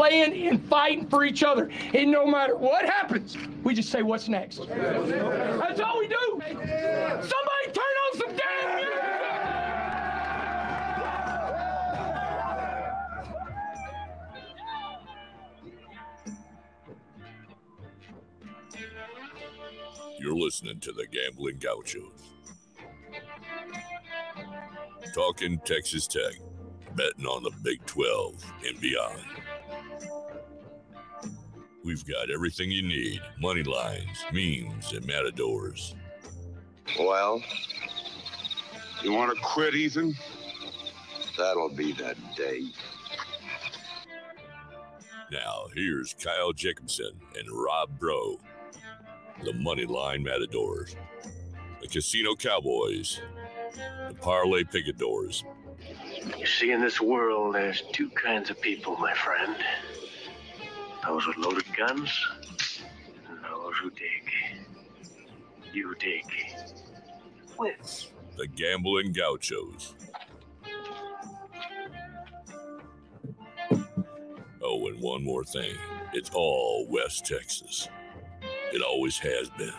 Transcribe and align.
playing 0.00 0.48
and 0.48 0.64
fighting 0.64 1.06
for 1.06 1.24
each 1.26 1.42
other. 1.42 1.68
And 1.92 2.10
no 2.10 2.24
matter 2.26 2.56
what 2.56 2.86
happens, 2.86 3.36
we 3.62 3.74
just 3.74 3.90
say, 3.90 4.00
what's 4.02 4.28
next? 4.28 4.66
That's 4.66 5.80
all 5.80 5.98
we 5.98 6.08
do. 6.08 6.40
Somebody 6.40 7.66
turn 7.66 7.84
on 7.84 8.18
some 8.18 8.34
damn 8.34 8.76
music. 8.76 8.94
You're 20.18 20.34
listening 20.34 20.80
to 20.80 20.92
the 20.92 21.06
Gambling 21.08 21.58
Gauchos. 21.58 22.22
Talking 25.14 25.60
Texas 25.66 26.06
Tech, 26.06 26.40
betting 26.94 27.26
on 27.26 27.42
the 27.42 27.50
Big 27.62 27.84
12 27.84 28.52
and 28.66 28.80
beyond. 28.80 29.20
We've 31.82 32.04
got 32.06 32.30
everything 32.30 32.70
you 32.70 32.82
need 32.82 33.22
money 33.40 33.62
lines, 33.62 34.24
memes, 34.32 34.92
and 34.92 35.06
matadors. 35.06 35.94
Well, 36.98 37.42
you 39.02 39.12
want 39.12 39.34
to 39.34 39.42
quit, 39.42 39.74
Ethan? 39.74 40.14
That'll 41.38 41.70
be 41.70 41.92
the 41.92 42.14
day. 42.36 42.64
Now, 45.32 45.68
here's 45.74 46.14
Kyle 46.14 46.52
Jacobson 46.52 47.12
and 47.38 47.48
Rob 47.50 47.90
Rowe, 48.02 48.38
the 49.42 49.52
Moneyline 49.52 50.22
Matadors, 50.22 50.96
the 51.80 51.88
Casino 51.88 52.34
Cowboys, 52.34 53.20
the 54.08 54.14
Parlay 54.14 54.64
Picadors. 54.64 55.44
You 56.36 56.46
see, 56.46 56.72
in 56.72 56.80
this 56.80 57.00
world, 57.00 57.54
there's 57.54 57.82
two 57.92 58.10
kinds 58.10 58.50
of 58.50 58.60
people, 58.60 58.96
my 58.96 59.14
friend. 59.14 59.56
Those 61.04 61.26
with 61.26 61.38
loaded 61.38 61.64
guns, 61.76 62.28
and 63.28 63.38
those 63.44 63.74
who 63.82 63.90
dig. 63.90 64.30
You 65.72 65.94
dig. 65.96 66.24
With. 67.58 68.10
The 68.36 68.46
Gambling 68.46 69.12
Gauchos. 69.12 69.94
Oh, 74.62 74.86
and 74.86 75.00
one 75.00 75.24
more 75.24 75.44
thing. 75.44 75.74
It's 76.12 76.30
all 76.34 76.86
West 76.88 77.26
Texas. 77.26 77.88
It 78.72 78.82
always 78.82 79.18
has 79.18 79.50
been. 79.50 79.72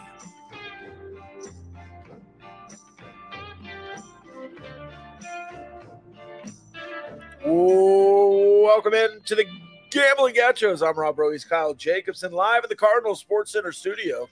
Welcome 7.46 8.94
in 8.94 9.22
to 9.26 9.36
the 9.36 9.46
Gambling 9.92 10.36
Gauchos. 10.36 10.82
I'm 10.82 10.98
Rob 10.98 11.20
Rowe. 11.20 11.34
He's 11.34 11.44
Kyle 11.44 11.74
Jacobson 11.74 12.32
live 12.32 12.64
in 12.64 12.70
the 12.70 12.76
Cardinal 12.78 13.14
Sports 13.14 13.52
Center 13.52 13.74
studio. 13.74 14.30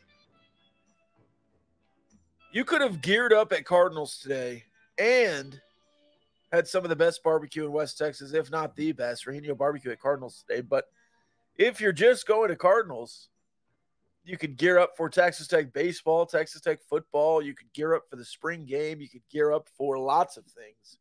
You 2.53 2.63
could 2.63 2.79
have 2.79 3.01
geared 3.01 3.33
up 3.33 3.51
at 3.51 3.65
Cardinals 3.65 4.19
today 4.19 4.63
and 4.97 5.59
had 6.53 6.65
some 6.65 6.85
of 6.85 6.89
the 6.89 6.95
best 6.95 7.21
barbecue 7.23 7.65
in 7.65 7.73
West 7.73 7.97
Texas, 7.97 8.33
if 8.33 8.49
not 8.49 8.73
the 8.77 8.93
best. 8.93 9.25
Rahino 9.25 9.55
barbecue 9.55 9.91
at 9.91 9.99
Cardinals 9.99 10.45
today. 10.47 10.61
But 10.61 10.85
if 11.57 11.81
you're 11.81 11.91
just 11.91 12.25
going 12.25 12.47
to 12.47 12.55
Cardinals, 12.55 13.27
you 14.23 14.37
could 14.37 14.55
gear 14.55 14.79
up 14.79 14.95
for 14.95 15.09
Texas 15.09 15.47
Tech 15.47 15.73
baseball, 15.73 16.25
Texas 16.25 16.61
Tech 16.61 16.79
football. 16.89 17.41
You 17.41 17.53
could 17.53 17.73
gear 17.73 17.95
up 17.95 18.09
for 18.09 18.15
the 18.15 18.23
spring 18.23 18.65
game. 18.65 19.01
You 19.01 19.09
could 19.09 19.27
gear 19.29 19.51
up 19.51 19.67
for 19.77 19.99
lots 19.99 20.37
of 20.37 20.45
things. 20.45 20.99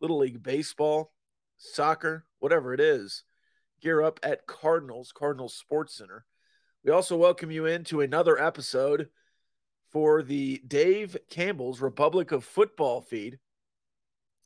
Little 0.00 0.16
League 0.16 0.42
baseball, 0.42 1.12
soccer, 1.58 2.24
whatever 2.38 2.72
it 2.72 2.80
is. 2.80 3.24
Gear 3.82 4.00
up 4.00 4.20
at 4.22 4.46
Cardinals, 4.46 5.10
Cardinals 5.12 5.54
Sports 5.54 5.94
Center. 5.96 6.24
We 6.84 6.92
also 6.92 7.16
welcome 7.16 7.50
you 7.50 7.66
into 7.66 8.00
another 8.00 8.40
episode 8.40 9.08
for 9.90 10.22
the 10.22 10.62
Dave 10.66 11.16
Campbell's 11.28 11.80
Republic 11.80 12.30
of 12.30 12.44
Football 12.44 13.00
feed, 13.00 13.40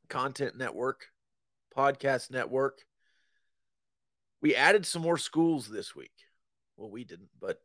content 0.09 0.56
network, 0.56 1.09
podcast 1.77 2.31
network. 2.31 2.87
We 4.41 4.56
added 4.56 4.87
some 4.87 5.03
more 5.03 5.19
schools 5.19 5.69
this 5.69 5.94
week. 5.94 6.12
Well, 6.78 6.91
we 6.91 7.05
didn't, 7.05 7.28
but 7.39 7.60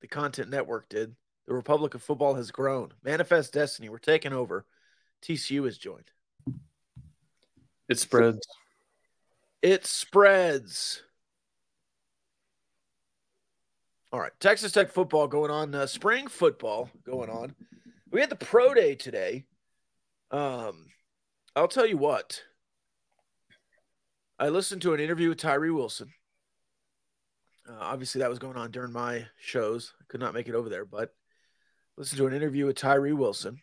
the 0.00 0.08
content 0.08 0.50
network 0.50 0.88
did. 0.88 1.14
The 1.46 1.54
Republic 1.54 1.94
of 1.94 2.02
Football 2.02 2.34
has 2.34 2.50
grown. 2.50 2.92
Manifest 3.04 3.52
Destiny, 3.52 3.88
we're 3.88 3.98
taking 3.98 4.32
over. 4.32 4.66
TCU 5.22 5.64
has 5.64 5.78
joined. 5.78 6.10
It 7.88 7.98
spreads. 8.00 8.40
It 9.62 9.86
spreads. 9.86 11.02
All 14.14 14.20
right, 14.20 14.30
Texas 14.38 14.70
Tech 14.70 14.92
football 14.92 15.26
going 15.26 15.50
on. 15.50 15.74
Uh, 15.74 15.86
spring 15.86 16.28
football 16.28 16.88
going 17.04 17.28
on. 17.28 17.56
We 18.12 18.20
had 18.20 18.30
the 18.30 18.36
pro 18.36 18.72
day 18.72 18.94
today. 18.94 19.44
Um, 20.30 20.86
I'll 21.56 21.66
tell 21.66 21.84
you 21.84 21.96
what. 21.96 22.40
I 24.38 24.50
listened 24.50 24.82
to 24.82 24.94
an 24.94 25.00
interview 25.00 25.30
with 25.30 25.38
Tyree 25.38 25.72
Wilson. 25.72 26.12
Uh, 27.68 27.74
obviously, 27.80 28.20
that 28.20 28.30
was 28.30 28.38
going 28.38 28.56
on 28.56 28.70
during 28.70 28.92
my 28.92 29.26
shows. 29.40 29.92
I 30.00 30.04
could 30.06 30.20
not 30.20 30.32
make 30.32 30.46
it 30.46 30.54
over 30.54 30.68
there, 30.68 30.84
but 30.84 31.12
listen 31.96 32.16
to 32.18 32.28
an 32.28 32.34
interview 32.34 32.66
with 32.66 32.76
Tyree 32.76 33.14
Wilson. 33.14 33.62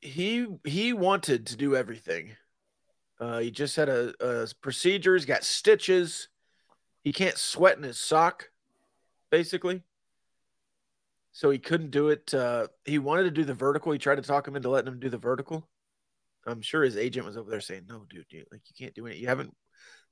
He 0.00 0.46
he 0.64 0.94
wanted 0.94 1.48
to 1.48 1.56
do 1.58 1.76
everything. 1.76 2.30
Uh, 3.20 3.40
he 3.40 3.50
just 3.50 3.76
had 3.76 3.90
a, 3.90 4.14
a 4.20 4.48
procedure. 4.62 5.14
He's 5.14 5.26
got 5.26 5.44
stitches. 5.44 6.28
He 7.02 7.12
can't 7.12 7.38
sweat 7.38 7.76
in 7.76 7.82
his 7.82 7.98
sock, 7.98 8.50
basically. 9.30 9.82
So 11.32 11.50
he 11.50 11.58
couldn't 11.58 11.90
do 11.90 12.08
it. 12.08 12.32
Uh, 12.32 12.68
he 12.84 12.98
wanted 12.98 13.24
to 13.24 13.30
do 13.30 13.44
the 13.44 13.54
vertical. 13.54 13.92
He 13.92 13.98
tried 13.98 14.16
to 14.16 14.22
talk 14.22 14.46
him 14.46 14.56
into 14.56 14.68
letting 14.68 14.92
him 14.92 15.00
do 15.00 15.08
the 15.08 15.18
vertical. 15.18 15.68
I'm 16.46 16.60
sure 16.60 16.82
his 16.82 16.96
agent 16.96 17.24
was 17.24 17.36
over 17.36 17.50
there 17.50 17.60
saying, 17.60 17.86
"No, 17.88 18.04
dude, 18.08 18.26
you, 18.30 18.44
like 18.52 18.62
you 18.66 18.74
can't 18.78 18.94
do 18.94 19.06
it. 19.06 19.16
You 19.16 19.28
haven't, 19.28 19.54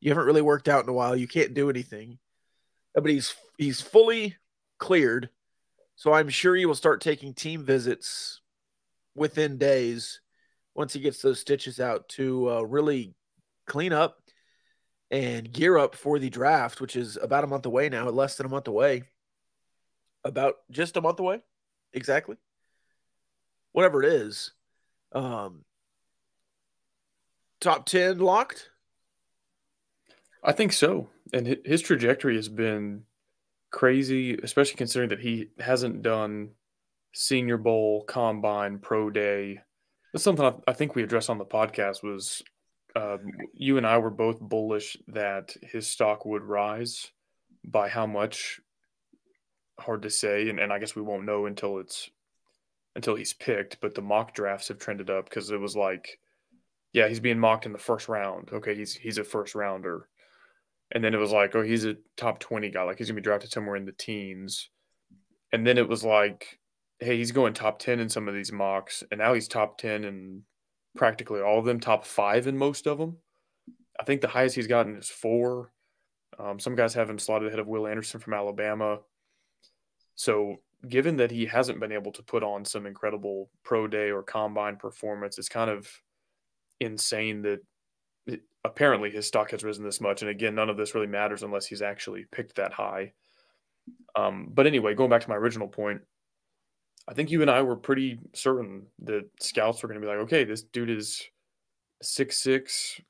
you 0.00 0.10
haven't 0.10 0.26
really 0.26 0.42
worked 0.42 0.68
out 0.68 0.84
in 0.84 0.88
a 0.88 0.94
while. 0.94 1.14
You 1.14 1.28
can't 1.28 1.54
do 1.54 1.68
anything." 1.68 2.18
Uh, 2.96 3.00
But 3.02 3.10
he's 3.10 3.34
he's 3.58 3.80
fully 3.80 4.36
cleared, 4.78 5.28
so 5.96 6.12
I'm 6.12 6.28
sure 6.28 6.54
he 6.54 6.66
will 6.66 6.74
start 6.74 7.00
taking 7.00 7.34
team 7.34 7.64
visits 7.64 8.40
within 9.14 9.58
days 9.58 10.20
once 10.74 10.92
he 10.92 11.00
gets 11.00 11.20
those 11.20 11.40
stitches 11.40 11.80
out 11.80 12.08
to 12.10 12.50
uh, 12.50 12.62
really 12.62 13.14
clean 13.66 13.92
up 13.92 14.19
and 15.10 15.52
gear 15.52 15.76
up 15.76 15.94
for 15.94 16.18
the 16.18 16.30
draft, 16.30 16.80
which 16.80 16.96
is 16.96 17.18
about 17.20 17.44
a 17.44 17.48
month 17.48 17.66
away 17.66 17.88
now, 17.88 18.08
less 18.08 18.36
than 18.36 18.46
a 18.46 18.50
month 18.50 18.68
away. 18.68 19.04
About 20.24 20.56
just 20.70 20.96
a 20.96 21.00
month 21.00 21.18
away, 21.18 21.40
exactly. 21.92 22.36
Whatever 23.72 24.02
it 24.02 24.12
is. 24.12 24.52
Um, 25.12 25.64
top 27.60 27.86
10 27.86 28.18
locked? 28.18 28.70
I 30.42 30.52
think 30.52 30.72
so. 30.72 31.08
And 31.32 31.58
his 31.64 31.82
trajectory 31.82 32.36
has 32.36 32.48
been 32.48 33.04
crazy, 33.70 34.38
especially 34.42 34.76
considering 34.76 35.10
that 35.10 35.20
he 35.20 35.48
hasn't 35.58 36.02
done 36.02 36.50
Senior 37.12 37.56
Bowl, 37.56 38.04
Combine, 38.04 38.78
Pro 38.78 39.10
Day. 39.10 39.60
That's 40.12 40.24
something 40.24 40.44
I, 40.44 40.54
I 40.68 40.72
think 40.72 40.94
we 40.94 41.02
addressed 41.02 41.30
on 41.30 41.38
the 41.38 41.44
podcast. 41.44 42.02
Was 42.02 42.42
um, 42.96 43.32
you 43.54 43.76
and 43.76 43.86
I 43.86 43.98
were 43.98 44.10
both 44.10 44.40
bullish 44.40 44.96
that 45.08 45.54
his 45.62 45.86
stock 45.86 46.24
would 46.24 46.42
rise 46.42 47.10
by 47.64 47.88
how 47.88 48.06
much? 48.06 48.60
Hard 49.78 50.02
to 50.02 50.10
say, 50.10 50.48
and, 50.50 50.60
and 50.60 50.72
I 50.72 50.78
guess 50.78 50.94
we 50.94 51.02
won't 51.02 51.24
know 51.24 51.46
until 51.46 51.78
it's 51.78 52.10
until 52.96 53.14
he's 53.14 53.32
picked. 53.32 53.80
But 53.80 53.94
the 53.94 54.02
mock 54.02 54.34
drafts 54.34 54.68
have 54.68 54.78
trended 54.78 55.08
up 55.08 55.24
because 55.24 55.50
it 55.50 55.60
was 55.60 55.74
like, 55.74 56.18
yeah, 56.92 57.08
he's 57.08 57.20
being 57.20 57.38
mocked 57.38 57.66
in 57.66 57.72
the 57.72 57.78
first 57.78 58.08
round. 58.08 58.50
Okay, 58.52 58.74
he's 58.74 58.94
he's 58.94 59.18
a 59.18 59.24
first 59.24 59.54
rounder. 59.54 60.08
And 60.92 61.04
then 61.04 61.14
it 61.14 61.18
was 61.18 61.30
like, 61.30 61.54
oh, 61.54 61.62
he's 61.62 61.84
a 61.84 61.96
top 62.16 62.40
20 62.40 62.70
guy. 62.70 62.82
Like 62.82 62.98
he's 62.98 63.06
to 63.06 63.12
be 63.14 63.20
drafted 63.20 63.52
somewhere 63.52 63.76
in 63.76 63.84
the 63.84 63.92
teens. 63.92 64.70
And 65.52 65.64
then 65.66 65.78
it 65.78 65.88
was 65.88 66.04
like, 66.04 66.58
hey, 66.98 67.16
he's 67.16 67.32
going 67.32 67.54
top 67.54 67.78
10 67.78 68.00
in 68.00 68.08
some 68.08 68.28
of 68.28 68.34
these 68.34 68.52
mocks. 68.52 69.04
And 69.10 69.20
now 69.20 69.32
he's 69.32 69.46
top 69.46 69.78
10 69.78 70.04
in 70.04 70.42
practically 70.96 71.40
all 71.40 71.58
of 71.58 71.64
them, 71.64 71.80
top 71.80 72.04
five 72.04 72.46
in 72.46 72.56
most 72.56 72.86
of 72.86 72.98
them. 72.98 73.16
I 73.98 74.04
think 74.04 74.20
the 74.20 74.28
highest 74.28 74.56
he's 74.56 74.66
gotten 74.66 74.96
is 74.96 75.08
four. 75.08 75.72
Um, 76.38 76.58
some 76.58 76.74
guys 76.74 76.94
have 76.94 77.10
him 77.10 77.18
slotted 77.18 77.48
ahead 77.48 77.58
of 77.58 77.68
Will 77.68 77.86
Anderson 77.86 78.20
from 78.20 78.34
Alabama. 78.34 79.00
So, 80.14 80.60
given 80.88 81.16
that 81.16 81.30
he 81.30 81.44
hasn't 81.44 81.80
been 81.80 81.92
able 81.92 82.12
to 82.12 82.22
put 82.22 82.42
on 82.42 82.64
some 82.64 82.86
incredible 82.86 83.50
pro 83.62 83.86
day 83.86 84.10
or 84.10 84.22
combine 84.22 84.76
performance, 84.76 85.38
it's 85.38 85.48
kind 85.48 85.70
of 85.70 85.90
insane 86.80 87.42
that 87.42 87.60
it, 88.26 88.40
apparently 88.64 89.10
his 89.10 89.26
stock 89.26 89.50
has 89.50 89.64
risen 89.64 89.84
this 89.84 90.00
much. 90.00 90.22
And 90.22 90.30
again, 90.30 90.54
none 90.54 90.70
of 90.70 90.78
this 90.78 90.94
really 90.94 91.06
matters 91.06 91.42
unless 91.42 91.66
he's 91.66 91.82
actually 91.82 92.26
picked 92.32 92.56
that 92.56 92.72
high. 92.72 93.12
Um, 94.16 94.48
but 94.52 94.66
anyway, 94.66 94.94
going 94.94 95.10
back 95.10 95.22
to 95.22 95.28
my 95.28 95.36
original 95.36 95.68
point, 95.68 96.00
I 97.10 97.12
think 97.12 97.32
you 97.32 97.42
and 97.42 97.50
I 97.50 97.60
were 97.62 97.74
pretty 97.74 98.20
certain 98.34 98.86
that 99.00 99.28
scouts 99.40 99.82
were 99.82 99.88
going 99.88 100.00
to 100.00 100.06
be 100.06 100.08
like, 100.08 100.22
okay, 100.22 100.44
this 100.44 100.62
dude 100.62 100.90
is 100.90 101.28
six 102.00 102.38
six, 102.38 103.00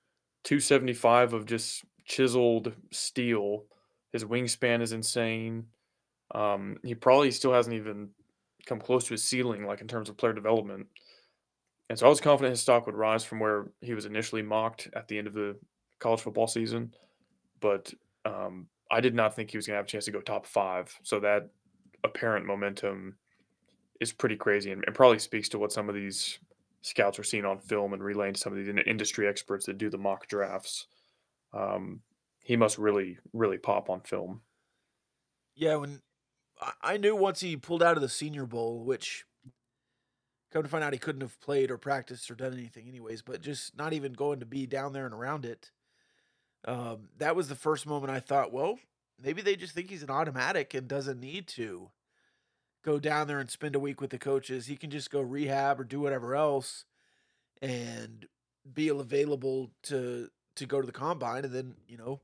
275 0.45 1.35
of 1.35 1.45
just 1.45 1.85
chiseled 2.07 2.73
steel. 2.91 3.65
His 4.11 4.25
wingspan 4.25 4.81
is 4.81 4.93
insane. 4.93 5.67
Um, 6.35 6.79
he 6.83 6.95
probably 6.95 7.31
still 7.31 7.53
hasn't 7.53 7.77
even 7.77 8.09
come 8.65 8.81
close 8.81 9.05
to 9.05 9.13
his 9.13 9.23
ceiling, 9.23 9.67
like 9.67 9.83
in 9.83 9.87
terms 9.89 10.09
of 10.09 10.17
player 10.17 10.33
development. 10.33 10.87
And 11.91 11.99
so 11.99 12.07
I 12.07 12.09
was 12.09 12.23
confident 12.23 12.53
his 12.53 12.63
stock 12.63 12.87
would 12.87 12.95
rise 12.95 13.23
from 13.23 13.39
where 13.39 13.67
he 13.83 13.93
was 13.93 14.07
initially 14.07 14.43
mocked 14.43 14.89
at 14.95 15.09
the 15.09 15.19
end 15.19 15.27
of 15.27 15.35
the 15.35 15.57
college 15.99 16.21
football 16.21 16.47
season. 16.47 16.95
But 17.61 17.93
um, 18.25 18.67
I 18.91 19.03
did 19.03 19.15
not 19.15 19.37
think 19.37 19.51
he 19.51 19.59
was 19.59 19.67
going 19.67 19.75
to 19.75 19.79
have 19.79 19.87
a 19.87 19.89
chance 19.89 20.07
to 20.07 20.11
go 20.11 20.23
top 20.23 20.47
five. 20.47 20.97
So 21.03 21.21
that 21.21 21.51
apparent 22.03 22.47
momentum 22.47 23.17
is 24.01 24.13
pretty 24.13 24.37
crazy 24.37 24.73
and, 24.73 24.83
and 24.87 24.95
probably 24.95 25.19
speaks 25.19 25.49
to 25.51 25.59
what 25.59 25.73
some 25.73 25.89
of 25.89 25.95
these 25.95 26.39
scouts 26.83 27.19
are 27.19 27.25
seeing 27.25 27.45
on 27.45 27.59
film 27.59 27.93
and 27.93 28.03
relaying 28.03 28.35
to 28.35 28.41
some 28.41 28.53
of 28.53 28.59
these 28.59 28.75
industry 28.87 29.29
experts 29.29 29.67
that 29.67 29.79
do 29.79 29.91
the 29.91 29.99
mock 29.99 30.27
drafts. 30.27 30.87
Um, 31.53 32.01
he 32.43 32.57
must 32.57 32.79
really, 32.79 33.19
really 33.33 33.59
pop 33.59 33.91
on 33.91 34.01
film. 34.01 34.41
Yeah, 35.55 35.77
when 35.77 36.01
I- 36.83 36.97
knew 36.97 37.15
once 37.15 37.41
he 37.41 37.57
pulled 37.57 37.83
out 37.83 37.97
of 37.97 38.03
the 38.03 38.09
Senior 38.09 38.47
Bowl, 38.47 38.85
which 38.85 39.25
come 40.51 40.63
to 40.63 40.69
find 40.69 40.83
out 40.83 40.93
he 40.93 40.99
couldn't 40.99 41.21
have 41.21 41.41
played 41.41 41.71
or 41.71 41.79
practiced 41.79 42.31
or 42.31 42.35
done 42.35 42.55
anything 42.55 42.89
anyways, 42.89 43.23
but 43.23 43.41
just 43.41 43.77
not 43.77 43.93
even 43.93 44.13
going 44.15 44.41
to 44.41 44.47
be 44.47 44.67
down 44.67 44.93
there 44.93 45.05
and 45.05 45.15
around 45.15 45.45
it. 45.45 45.71
Um, 46.65 47.11
that 47.19 47.37
was 47.37 47.49
the 47.49 47.55
first 47.55 47.87
moment 47.87 48.13
I 48.13 48.21
thought, 48.21 48.53
well, 48.53 48.79
maybe 49.23 49.43
they 49.43 49.57
just 49.57 49.75
think 49.75 49.91
he's 49.91 50.03
an 50.03 50.11
automatic 50.11 50.75
and 50.75 50.89
doesn't 50.89 51.21
need 51.21 51.47
to 51.49 51.91
go 52.83 52.99
down 52.99 53.27
there 53.27 53.39
and 53.39 53.51
spend 53.51 53.75
a 53.75 53.81
week 53.81 54.01
with 54.01 54.11
the 54.11 54.19
coaches. 54.19 54.67
He 54.67 54.77
can 54.77 54.91
just 54.91 55.11
go 55.11 55.21
rehab 55.21 55.81
or 55.81 55.85
do 55.85 56.01
whatever 56.01 56.35
else 56.35 56.85
and 57.61 58.27
be 58.73 58.89
available 58.89 59.71
to 59.85 60.31
to 60.57 60.67
go 60.67 60.81
to 60.81 60.87
the 60.87 60.93
combine 60.93 61.45
and 61.45 61.55
then, 61.55 61.75
you 61.89 61.97
know, 61.97 62.21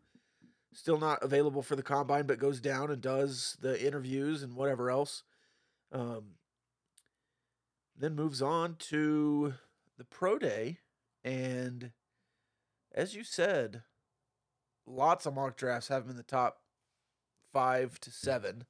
still 0.73 0.99
not 0.99 1.23
available 1.23 1.63
for 1.63 1.77
the 1.77 1.83
combine, 1.83 2.27
but 2.27 2.39
goes 2.39 2.61
down 2.61 2.91
and 2.91 3.01
does 3.01 3.57
the 3.61 3.85
interviews 3.85 4.43
and 4.43 4.55
whatever 4.55 4.91
else. 4.91 5.23
Um, 5.93 6.35
then 7.99 8.15
moves 8.15 8.43
on 8.43 8.77
to 8.91 9.55
the 9.97 10.05
pro 10.05 10.39
day. 10.39 10.79
And 11.25 11.93
as 12.93 13.15
you 13.15 13.25
said, 13.25 13.83
lots 14.87 15.25
of 15.25 15.35
mock 15.35 15.57
drafts 15.57 15.89
have 15.89 16.05
him 16.05 16.11
in 16.11 16.17
the 16.17 16.23
top 16.23 16.61
five 17.53 17.99
to 18.01 18.11
seven. 18.11 18.65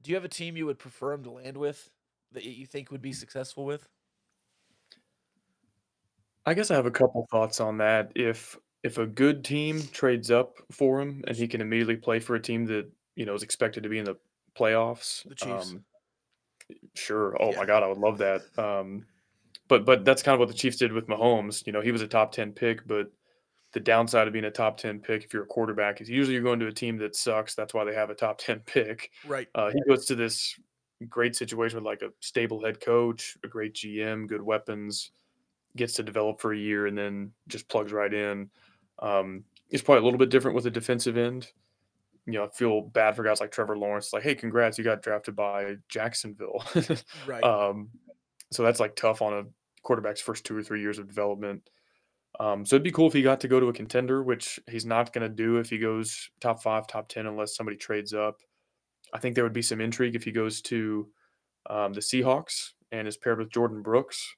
Do 0.00 0.10
you 0.10 0.16
have 0.16 0.24
a 0.24 0.28
team 0.28 0.56
you 0.56 0.66
would 0.66 0.78
prefer 0.78 1.12
him 1.12 1.22
to 1.24 1.30
land 1.30 1.56
with 1.56 1.90
that 2.32 2.44
you 2.44 2.66
think 2.66 2.90
would 2.90 3.02
be 3.02 3.12
successful 3.12 3.64
with? 3.64 3.88
I 6.46 6.54
guess 6.54 6.70
I 6.70 6.74
have 6.74 6.86
a 6.86 6.90
couple 6.90 7.26
thoughts 7.30 7.60
on 7.60 7.78
that. 7.78 8.12
If 8.14 8.58
if 8.82 8.96
a 8.98 9.06
good 9.06 9.44
team 9.44 9.80
trades 9.88 10.30
up 10.30 10.56
for 10.70 11.00
him 11.00 11.24
and 11.26 11.36
he 11.36 11.48
can 11.48 11.60
immediately 11.60 11.96
play 11.96 12.20
for 12.20 12.34
a 12.36 12.40
team 12.40 12.66
that 12.66 12.90
you 13.16 13.26
know 13.26 13.34
is 13.34 13.42
expected 13.42 13.82
to 13.82 13.88
be 13.88 13.98
in 13.98 14.04
the 14.04 14.18
playoffs, 14.54 15.26
The 15.26 15.36
Chiefs. 15.36 15.76
um, 15.76 15.84
sure. 16.94 17.40
Oh 17.40 17.52
Yeah. 17.52 17.58
my 17.58 17.66
God, 17.66 17.82
I 17.82 17.86
would 17.88 17.98
love 17.98 18.18
that. 18.18 18.46
Um, 18.58 19.06
but 19.68 19.84
but 19.86 20.04
that's 20.04 20.22
kind 20.22 20.34
of 20.34 20.40
what 20.40 20.48
the 20.48 20.54
Chiefs 20.54 20.78
did 20.78 20.92
with 20.92 21.08
Mahomes. 21.08 21.66
You 21.66 21.72
know, 21.72 21.80
he 21.82 21.92
was 21.92 22.02
a 22.02 22.08
top 22.08 22.32
ten 22.32 22.52
pick, 22.52 22.86
but 22.86 23.12
the 23.72 23.80
downside 23.80 24.26
of 24.26 24.32
being 24.32 24.46
a 24.46 24.50
top 24.50 24.78
ten 24.78 24.98
pick 24.98 25.24
if 25.24 25.32
you're 25.32 25.42
a 25.42 25.46
quarterback 25.46 26.00
is 26.00 26.08
usually 26.08 26.34
you're 26.34 26.42
going 26.42 26.60
to 26.60 26.66
a 26.66 26.72
team 26.72 26.96
that 26.98 27.14
sucks. 27.14 27.54
That's 27.54 27.74
why 27.74 27.84
they 27.84 27.94
have 27.94 28.10
a 28.10 28.14
top 28.14 28.38
ten 28.38 28.60
pick. 28.60 29.10
Right. 29.26 29.48
Uh, 29.54 29.70
he 29.70 29.80
goes 29.86 30.06
to 30.06 30.14
this 30.14 30.58
great 31.08 31.36
situation 31.36 31.76
with 31.76 31.84
like 31.84 32.02
a 32.02 32.12
stable 32.20 32.64
head 32.64 32.80
coach, 32.80 33.36
a 33.44 33.48
great 33.48 33.74
GM, 33.74 34.26
good 34.26 34.42
weapons, 34.42 35.10
gets 35.76 35.94
to 35.94 36.02
develop 36.02 36.40
for 36.40 36.52
a 36.52 36.58
year, 36.58 36.86
and 36.86 36.96
then 36.96 37.30
just 37.46 37.68
plugs 37.68 37.92
right 37.92 38.12
in. 38.12 38.50
Um, 39.00 39.44
it's 39.70 39.82
probably 39.82 40.00
a 40.00 40.04
little 40.04 40.18
bit 40.18 40.30
different 40.30 40.54
with 40.54 40.66
a 40.66 40.70
defensive 40.70 41.16
end. 41.16 41.48
You 42.26 42.34
know, 42.34 42.44
I 42.44 42.48
feel 42.48 42.82
bad 42.82 43.16
for 43.16 43.22
guys 43.22 43.40
like 43.40 43.52
Trevor 43.52 43.76
Lawrence. 43.76 44.12
Like, 44.12 44.22
hey, 44.22 44.34
congrats, 44.34 44.76
you 44.76 44.84
got 44.84 45.02
drafted 45.02 45.36
by 45.36 45.76
Jacksonville. 45.88 46.64
Right. 47.26 47.42
um, 47.44 47.88
so 48.50 48.62
that's 48.62 48.80
like 48.80 48.96
tough 48.96 49.22
on 49.22 49.34
a 49.34 49.44
quarterback's 49.82 50.20
first 50.20 50.44
two 50.44 50.56
or 50.56 50.62
three 50.62 50.80
years 50.80 50.98
of 50.98 51.06
development. 51.06 51.68
Um, 52.40 52.64
so 52.64 52.76
it'd 52.76 52.84
be 52.84 52.92
cool 52.92 53.08
if 53.08 53.12
he 53.12 53.22
got 53.22 53.40
to 53.40 53.48
go 53.48 53.58
to 53.58 53.68
a 53.68 53.72
contender, 53.72 54.22
which 54.22 54.60
he's 54.70 54.86
not 54.86 55.12
going 55.12 55.28
to 55.28 55.34
do 55.34 55.56
if 55.56 55.70
he 55.70 55.78
goes 55.78 56.30
top 56.40 56.62
five, 56.62 56.86
top 56.86 57.08
10, 57.08 57.26
unless 57.26 57.56
somebody 57.56 57.76
trades 57.76 58.14
up. 58.14 58.36
I 59.12 59.18
think 59.18 59.34
there 59.34 59.44
would 59.44 59.52
be 59.52 59.62
some 59.62 59.80
intrigue 59.80 60.14
if 60.14 60.24
he 60.24 60.32
goes 60.32 60.60
to 60.62 61.08
um, 61.68 61.92
the 61.92 62.00
Seahawks 62.00 62.70
and 62.92 63.08
is 63.08 63.16
paired 63.16 63.38
with 63.38 63.50
Jordyn 63.50 63.82
Brooks. 63.82 64.34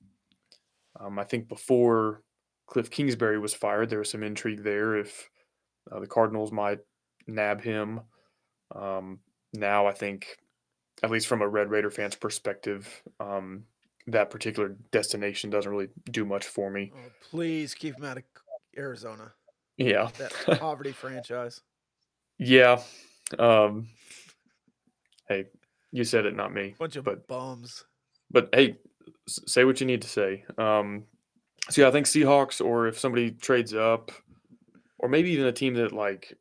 Um, 0.99 1.19
I 1.19 1.25
think 1.25 1.49
before 1.49 2.23
Cliff 2.67 2.91
Kingsbury 2.91 3.39
was 3.39 3.55
fired, 3.55 3.91
there 3.91 3.99
was 3.99 4.11
some 4.11 4.23
intrigue 4.23 4.63
there 4.63 4.97
if 4.97 5.29
uh, 5.91 6.01
the 6.01 6.07
Cardinals 6.07 6.53
might 6.53 6.79
nab 7.27 7.61
him. 7.61 8.01
Um, 8.75 9.21
now, 9.53 9.87
I 9.87 9.93
think, 9.93 10.37
at 11.03 11.11
least 11.11 11.27
from 11.27 11.43
a 11.43 11.49
Red 11.49 11.71
Raider 11.71 11.91
fan's 11.91 12.15
perspective, 12.15 13.03
um, 13.19 13.65
that 14.11 14.31
particular 14.31 14.77
destination 14.93 15.51
doesn't 15.51 15.71
really 15.71 15.89
do 16.11 16.25
much 16.25 16.47
for 16.47 16.71
me. 16.71 16.93
Oh, 16.95 17.11
please 17.31 17.75
keep 17.75 17.97
him 17.97 18.05
out 18.05 18.17
of 18.19 18.23
Arizona. 18.77 19.33
Yeah. 19.77 20.11
That 20.19 20.33
poverty 20.61 20.93
franchise. 20.93 21.61
Yeah. 22.39 22.81
Um, 23.39 23.89
hey, 25.29 25.47
you 25.93 26.05
said 26.05 26.27
it, 26.27 26.35
not 26.37 26.53
me. 26.53 26.75
Bunch 26.79 26.97
of 26.97 27.05
But- 27.05 27.27
bums. 27.29 27.85
But 28.31 28.49
hey, 28.55 28.77
say 29.27 29.65
what 29.65 29.81
you 29.81 29.87
need 29.87 30.03
to 30.03 30.09
say. 30.09 30.45
Um, 30.57 31.05
so 31.69 31.83
yeah, 31.83 31.89
I 31.89 31.91
think 31.91 32.07
Seahawks, 32.07 32.65
or 32.65 32.87
if 32.87 32.99
somebody 32.99 33.33
trades 33.33 33.75
up, 33.75 34.13
or 34.99 35.09
maybe 35.09 35.31
even 35.31 35.47
a 35.47 35.53
team 35.53 35.75
that 35.75 35.93
like 35.93 36.37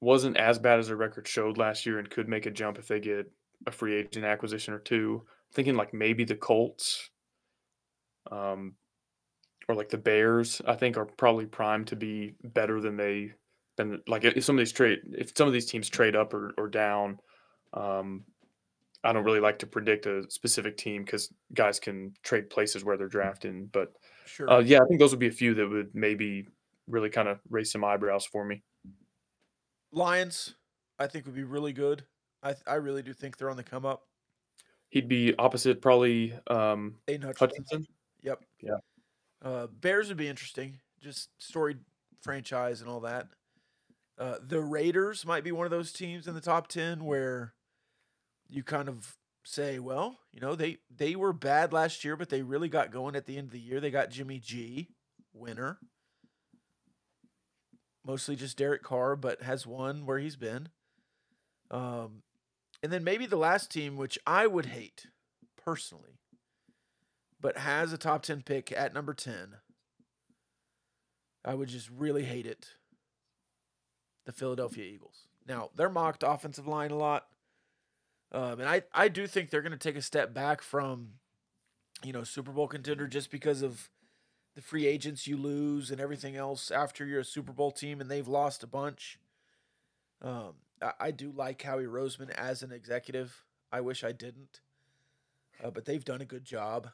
wasn't 0.00 0.36
as 0.36 0.58
bad 0.58 0.78
as 0.78 0.88
their 0.88 0.96
record 0.96 1.26
showed 1.26 1.56
last 1.56 1.86
year 1.86 1.98
and 1.98 2.10
could 2.10 2.28
make 2.28 2.46
a 2.46 2.50
jump 2.50 2.78
if 2.78 2.86
they 2.86 3.00
get 3.00 3.30
a 3.66 3.70
free 3.70 3.94
agent 3.94 4.24
acquisition 4.26 4.74
or 4.74 4.78
two. 4.78 5.22
Thinking 5.54 5.76
like 5.76 5.94
maybe 5.94 6.24
the 6.24 6.36
Colts, 6.36 7.10
um, 8.30 8.74
or 9.68 9.74
like 9.74 9.88
the 9.88 9.98
Bears. 9.98 10.60
I 10.66 10.74
think 10.74 10.96
are 10.96 11.06
probably 11.06 11.46
primed 11.46 11.88
to 11.88 11.96
be 11.96 12.34
better 12.42 12.80
than 12.80 12.96
they 12.96 13.32
than 13.76 14.02
like 14.06 14.24
if 14.24 14.44
some 14.44 14.56
of 14.56 14.60
these 14.60 14.72
trade 14.72 15.00
if 15.12 15.32
some 15.36 15.46
of 15.46 15.52
these 15.52 15.66
teams 15.66 15.88
trade 15.88 16.16
up 16.16 16.34
or, 16.34 16.54
or 16.58 16.68
down. 16.68 17.18
Um, 17.72 18.24
I 19.04 19.12
don't 19.12 19.24
really 19.24 19.40
like 19.40 19.58
to 19.58 19.66
predict 19.66 20.06
a 20.06 20.24
specific 20.30 20.78
team 20.78 21.04
because 21.04 21.30
guys 21.52 21.78
can 21.78 22.14
trade 22.22 22.48
places 22.48 22.84
where 22.84 22.96
they're 22.96 23.06
drafting. 23.06 23.66
But 23.66 23.92
Sure. 24.24 24.50
uh, 24.50 24.60
yeah, 24.60 24.78
I 24.78 24.86
think 24.88 24.98
those 24.98 25.10
would 25.10 25.20
be 25.20 25.26
a 25.26 25.32
few 25.32 25.52
that 25.54 25.68
would 25.68 25.94
maybe 25.94 26.48
really 26.86 27.10
kind 27.10 27.28
of 27.28 27.38
raise 27.50 27.70
some 27.70 27.84
eyebrows 27.84 28.24
for 28.24 28.44
me. 28.46 28.62
Lions, 29.92 30.54
I 30.98 31.06
think 31.06 31.26
would 31.26 31.34
be 31.34 31.44
really 31.44 31.72
good. 31.72 32.06
I 32.42 32.54
I 32.66 32.74
really 32.74 33.02
do 33.02 33.12
think 33.12 33.36
they're 33.36 33.50
on 33.50 33.56
the 33.56 33.62
come 33.62 33.84
up. 33.84 34.06
He'd 34.94 35.08
be 35.08 35.34
opposite 35.40 35.82
probably 35.82 36.32
um, 36.46 36.94
Aidan 37.08 37.26
Hutchinson. 37.26 37.64
Hutchinson. 37.68 37.86
Yep. 38.22 38.44
Yeah. 38.60 38.76
Uh, 39.42 39.66
Bears 39.66 40.06
would 40.06 40.16
be 40.16 40.28
interesting. 40.28 40.78
Just 41.02 41.30
storied 41.40 41.80
franchise 42.22 42.80
and 42.80 42.88
all 42.88 43.00
that. 43.00 43.26
Uh, 44.16 44.36
the 44.40 44.60
Raiders 44.60 45.26
might 45.26 45.42
be 45.42 45.50
one 45.50 45.64
of 45.64 45.72
those 45.72 45.92
teams 45.92 46.28
in 46.28 46.34
the 46.34 46.40
top 46.40 46.68
ten 46.68 47.04
where 47.04 47.54
you 48.48 48.62
kind 48.62 48.88
of 48.88 49.16
say, 49.42 49.80
well, 49.80 50.20
you 50.32 50.40
know, 50.40 50.54
they 50.54 50.78
they 50.96 51.16
were 51.16 51.32
bad 51.32 51.72
last 51.72 52.04
year, 52.04 52.14
but 52.14 52.28
they 52.28 52.42
really 52.42 52.68
got 52.68 52.92
going 52.92 53.16
at 53.16 53.26
the 53.26 53.36
end 53.36 53.48
of 53.48 53.52
the 53.52 53.58
year. 53.58 53.80
They 53.80 53.90
got 53.90 54.10
Jimmy 54.10 54.38
G, 54.38 54.90
winner. 55.32 55.78
Mostly 58.06 58.36
just 58.36 58.56
Derek 58.56 58.84
Carr, 58.84 59.16
but 59.16 59.42
has 59.42 59.66
won 59.66 60.06
where 60.06 60.20
he's 60.20 60.36
been. 60.36 60.68
Um, 61.72 62.22
and 62.84 62.92
then 62.92 63.02
maybe 63.02 63.24
the 63.24 63.36
last 63.36 63.70
team, 63.70 63.96
which 63.96 64.18
I 64.26 64.46
would 64.46 64.66
hate 64.66 65.06
personally, 65.56 66.18
but 67.40 67.56
has 67.56 67.94
a 67.94 67.96
top 67.98 68.24
10 68.24 68.42
pick 68.42 68.70
at 68.72 68.92
number 68.92 69.14
10. 69.14 69.54
I 71.46 71.54
would 71.54 71.70
just 71.70 71.88
really 71.88 72.24
hate 72.24 72.44
it. 72.44 72.72
The 74.26 74.32
Philadelphia 74.32 74.84
Eagles. 74.84 75.28
Now, 75.48 75.70
they're 75.74 75.88
mocked 75.88 76.24
offensive 76.26 76.66
line 76.66 76.90
a 76.90 76.98
lot. 76.98 77.24
Um, 78.32 78.60
and 78.60 78.68
I, 78.68 78.82
I 78.92 79.08
do 79.08 79.26
think 79.26 79.48
they're 79.48 79.62
going 79.62 79.72
to 79.72 79.78
take 79.78 79.96
a 79.96 80.02
step 80.02 80.34
back 80.34 80.60
from, 80.60 81.12
you 82.04 82.12
know, 82.12 82.22
Super 82.22 82.52
Bowl 82.52 82.68
contender 82.68 83.06
just 83.06 83.30
because 83.30 83.62
of 83.62 83.88
the 84.56 84.60
free 84.60 84.86
agents 84.86 85.26
you 85.26 85.38
lose 85.38 85.90
and 85.90 86.02
everything 86.02 86.36
else 86.36 86.70
after 86.70 87.06
you're 87.06 87.20
a 87.20 87.24
Super 87.24 87.52
Bowl 87.52 87.72
team 87.72 88.02
and 88.02 88.10
they've 88.10 88.28
lost 88.28 88.62
a 88.62 88.66
bunch. 88.66 89.18
Um, 90.20 90.56
I, 91.00 91.10
do 91.10 91.30
like 91.30 91.62
Howie 91.62 91.84
Roseman 91.84 92.30
as 92.30 92.62
an 92.62 92.72
executive. 92.72 93.44
I 93.72 93.80
wish 93.80 94.04
I 94.04 94.12
didn't, 94.12 94.60
uh, 95.62 95.70
but 95.70 95.84
they've 95.84 96.04
done 96.04 96.20
a 96.20 96.26
good 96.26 96.44
job. 96.44 96.88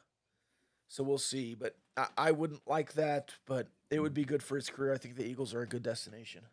So 0.87 1.03
we'll 1.03 1.17
see. 1.17 1.55
But 1.55 1.75
I, 1.97 2.07
I 2.17 2.31
wouldn't 2.31 2.67
like 2.67 2.93
that, 2.93 3.33
but 3.45 3.67
it 3.89 3.99
would 3.99 4.13
be 4.13 4.25
good 4.25 4.43
for 4.43 4.55
his 4.55 4.69
career. 4.69 4.93
I 4.93 4.97
think 4.97 5.15
the 5.15 5.25
Eagles 5.25 5.53
are 5.53 5.61
a 5.61 5.67
good 5.67 5.83
destination. 5.83 6.43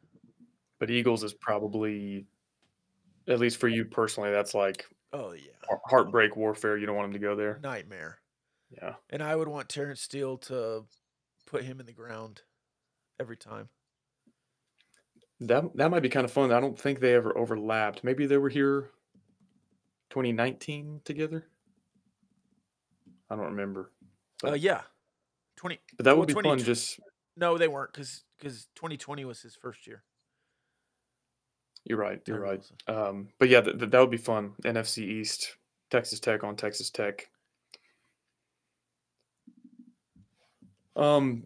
But 0.78 0.90
Eagles 0.90 1.25
is 1.25 1.35
probably, 1.35 2.26
at 3.26 3.38
least 3.40 3.58
for 3.58 3.68
you 3.68 3.85
personally, 3.85 4.30
that's 4.30 4.54
like 4.54 4.87
Oh, 5.12 5.32
yeah. 5.32 5.76
heartbreak 5.87 6.37
warfare. 6.37 6.76
You 6.76 6.87
don't 6.87 6.97
want 6.97 7.06
him 7.06 7.12
to 7.14 7.18
go 7.18 7.35
there. 7.35 7.58
Nightmare. 7.62 8.18
Yeah. 8.70 8.94
And 9.11 9.23
I 9.23 9.35
would 9.35 9.49
want 9.49 9.68
Terence 9.68 10.02
Steele 10.02 10.37
to 10.38 10.85
put 11.47 11.64
him 11.64 11.80
in 11.80 11.87
the 11.87 11.92
ground 11.92 12.42
every 13.18 13.37
time. 13.37 13.70
That 15.40 15.76
that 15.76 15.90
might 15.90 16.02
be 16.02 16.09
kind 16.09 16.25
of 16.25 16.33
fun. 16.33 16.52
I 16.52 16.61
don't 16.61 16.78
think 16.78 16.99
they 16.99 17.14
ever 17.14 17.37
overlapped. 17.37 18.02
Maybe 18.02 18.26
they 18.26 18.38
were 18.38 18.49
here 18.49 18.90
2019 20.11 21.02
together. 21.04 21.47
I 23.30 23.37
don't 23.37 23.45
remember. 23.45 23.92
Uh, 24.45 24.54
yeah, 24.54 24.83
twenty. 25.57 25.78
But 25.97 26.04
that 26.04 26.12
well, 26.12 26.21
would 26.21 26.28
be 26.28 26.33
20 26.33 26.49
fun 26.49 26.59
just 26.59 26.99
No, 27.37 27.57
they 27.59 27.68
weren't 27.68 27.92
because 27.92 28.25
because 28.38 28.66
twenty 28.75 28.97
twenty 28.97 29.25
was 29.25 29.40
his 29.40 29.54
first 29.54 29.87
year. 29.87 30.02
you're 31.85 31.99
right. 31.99 32.21
You're 32.26 32.40
right. 32.40 32.64
Um, 32.88 33.28
but 33.38 33.49
yeah, 33.49 33.61
th- 33.61 33.78
th- 33.78 33.90
that 33.90 34.00
would 34.00 34.11
be 34.11 34.16
fun. 34.16 34.54
NFC 34.64 34.99
East, 35.04 35.57
Texas 35.90 36.21
Tech 36.21 36.42
on 36.42 36.57
Texas 36.57 36.90
Tech. 36.90 37.28
Um, 40.97 41.45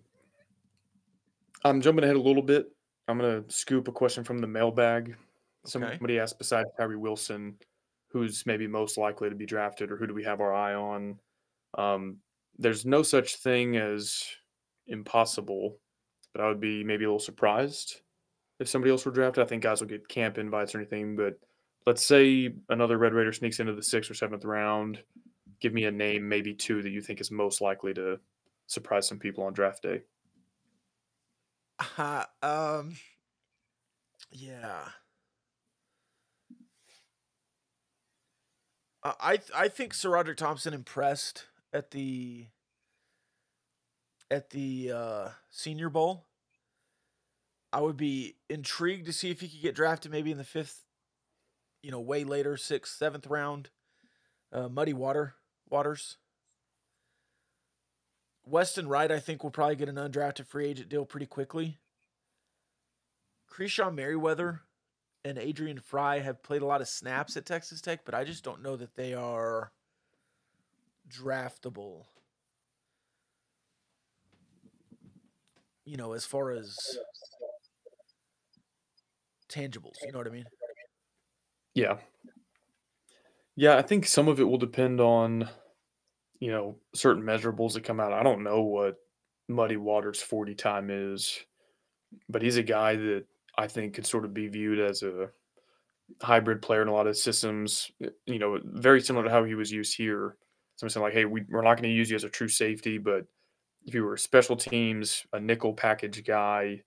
I'm 1.62 1.82
jumping 1.82 2.04
ahead 2.04 2.16
a 2.16 2.20
little 2.20 2.42
bit. 2.42 2.72
I'm 3.12 3.18
gonna 3.18 3.44
scoop 3.48 3.88
a 3.88 3.92
question 3.92 4.24
from 4.24 4.38
the 4.38 4.46
mailbag. 4.46 5.10
Okay. 5.10 5.16
Somebody 5.66 6.18
asked, 6.18 6.38
besides 6.38 6.68
Tyree 6.76 6.96
Wilson, 6.96 7.56
who's 8.08 8.44
maybe 8.46 8.66
most 8.66 8.98
likely 8.98 9.28
to 9.28 9.36
be 9.36 9.46
drafted, 9.46 9.92
or 9.92 9.96
who 9.96 10.06
do 10.06 10.14
we 10.14 10.24
have 10.24 10.40
our 10.40 10.52
eye 10.52 10.74
on? 10.74 11.18
Um, 11.78 12.16
there's 12.58 12.84
no 12.84 13.02
such 13.02 13.36
thing 13.36 13.76
as 13.76 14.24
impossible, 14.86 15.78
but 16.32 16.42
I 16.42 16.48
would 16.48 16.60
be 16.60 16.82
maybe 16.82 17.04
a 17.04 17.08
little 17.08 17.18
surprised 17.18 18.00
if 18.60 18.68
somebody 18.68 18.90
else 18.90 19.06
were 19.06 19.12
drafted. 19.12 19.44
I 19.44 19.46
think 19.46 19.62
guys 19.62 19.80
will 19.80 19.88
get 19.88 20.08
camp 20.08 20.38
invites 20.38 20.74
or 20.74 20.78
anything, 20.78 21.14
but 21.14 21.34
let's 21.86 22.04
say 22.04 22.54
another 22.68 22.98
Red 22.98 23.14
Raider 23.14 23.32
sneaks 23.32 23.60
into 23.60 23.74
the 23.74 23.82
sixth 23.82 24.10
or 24.10 24.14
seventh 24.14 24.44
round. 24.44 25.02
Give 25.60 25.72
me 25.72 25.84
a 25.84 25.92
name, 25.92 26.28
maybe 26.28 26.54
two, 26.54 26.82
that 26.82 26.90
you 26.90 27.00
think 27.00 27.20
is 27.20 27.30
most 27.30 27.60
likely 27.60 27.94
to 27.94 28.18
surprise 28.66 29.06
some 29.06 29.18
people 29.18 29.44
on 29.44 29.52
draft 29.52 29.82
day. 29.82 30.02
Uh, 31.98 32.24
um, 32.42 32.96
yeah. 34.30 34.88
I 39.04 39.38
I 39.54 39.68
think 39.68 39.94
SaRodorick 39.94 40.36
Thompson 40.36 40.74
impressed 40.74 41.46
at 41.72 41.90
the 41.90 42.46
at 44.30 44.50
the 44.50 44.92
uh, 44.94 45.28
Senior 45.50 45.90
Bowl. 45.90 46.26
I 47.72 47.80
would 47.80 47.96
be 47.96 48.36
intrigued 48.48 49.06
to 49.06 49.12
see 49.12 49.30
if 49.30 49.40
he 49.40 49.48
could 49.48 49.62
get 49.62 49.74
drafted 49.74 50.12
maybe 50.12 50.30
in 50.30 50.38
the 50.38 50.44
fifth, 50.44 50.84
you 51.82 51.90
know, 51.90 52.00
way 52.00 52.22
later, 52.22 52.56
sixth, 52.56 52.96
seventh 52.96 53.26
round. 53.26 53.70
Uh, 54.52 54.68
Muddy 54.68 54.92
Water 54.92 55.34
Waters. 55.70 56.18
Weston 58.44 58.88
Wright, 58.88 59.10
I 59.10 59.20
think, 59.20 59.42
will 59.42 59.50
probably 59.50 59.76
get 59.76 59.88
an 59.88 59.96
undrafted 59.96 60.46
free 60.46 60.66
agent 60.66 60.88
deal 60.88 61.04
pretty 61.04 61.26
quickly. 61.26 61.78
Krishon 63.50 63.94
Merriweather 63.94 64.62
and 65.24 65.38
Adrian 65.38 65.78
Frye 65.78 66.18
have 66.20 66.42
played 66.42 66.62
a 66.62 66.66
lot 66.66 66.80
of 66.80 66.88
snaps 66.88 67.36
at 67.36 67.46
Texas 67.46 67.80
Tech, 67.80 68.00
but 68.04 68.14
I 68.14 68.24
just 68.24 68.42
don't 68.42 68.62
know 68.62 68.76
that 68.76 68.96
they 68.96 69.14
are 69.14 69.72
draftable. 71.08 72.06
You 75.84 75.96
know, 75.96 76.12
as 76.12 76.24
far 76.24 76.50
as 76.50 76.76
tangibles, 79.48 79.96
you 80.04 80.12
know 80.12 80.18
what 80.18 80.26
I 80.26 80.30
mean? 80.30 80.46
Yeah. 81.74 81.98
Yeah, 83.54 83.76
I 83.76 83.82
think 83.82 84.06
some 84.06 84.28
of 84.28 84.40
it 84.40 84.44
will 84.44 84.58
depend 84.58 85.00
on, 85.00 85.48
you 86.42 86.50
know, 86.50 86.74
certain 86.92 87.22
measurables 87.22 87.74
that 87.74 87.84
come 87.84 88.00
out. 88.00 88.12
I 88.12 88.24
don't 88.24 88.42
know 88.42 88.62
what 88.62 88.96
Muddy 89.46 89.76
Waters 89.76 90.20
40 90.20 90.56
time 90.56 90.88
is, 90.90 91.38
but 92.28 92.42
he's 92.42 92.56
a 92.56 92.64
guy 92.64 92.96
that 92.96 93.26
I 93.56 93.68
think 93.68 93.94
could 93.94 94.06
sort 94.06 94.24
of 94.24 94.34
be 94.34 94.48
viewed 94.48 94.80
as 94.80 95.04
a 95.04 95.28
hybrid 96.20 96.60
player 96.60 96.82
in 96.82 96.88
a 96.88 96.92
lot 96.92 97.06
of 97.06 97.16
systems, 97.16 97.92
eh, 98.02 98.08
you 98.26 98.40
know, 98.40 98.58
very 98.64 99.00
similar 99.00 99.26
to 99.26 99.30
how 99.30 99.44
he 99.44 99.54
was 99.54 99.70
used 99.70 99.96
here. 99.96 100.36
Someone 100.74 101.10
like, 101.10 101.12
hey, 101.12 101.26
we, 101.26 101.44
we're 101.48 101.62
not 101.62 101.76
going 101.76 101.88
to 101.88 101.94
use 101.94 102.10
you 102.10 102.16
as 102.16 102.24
a 102.24 102.28
true 102.28 102.48
safety, 102.48 102.98
but 102.98 103.24
if 103.84 103.94
you 103.94 104.02
were 104.02 104.16
special 104.16 104.56
teams, 104.56 105.24
a 105.32 105.38
nickel 105.38 105.74
package 105.74 106.24
guy, 106.24 106.82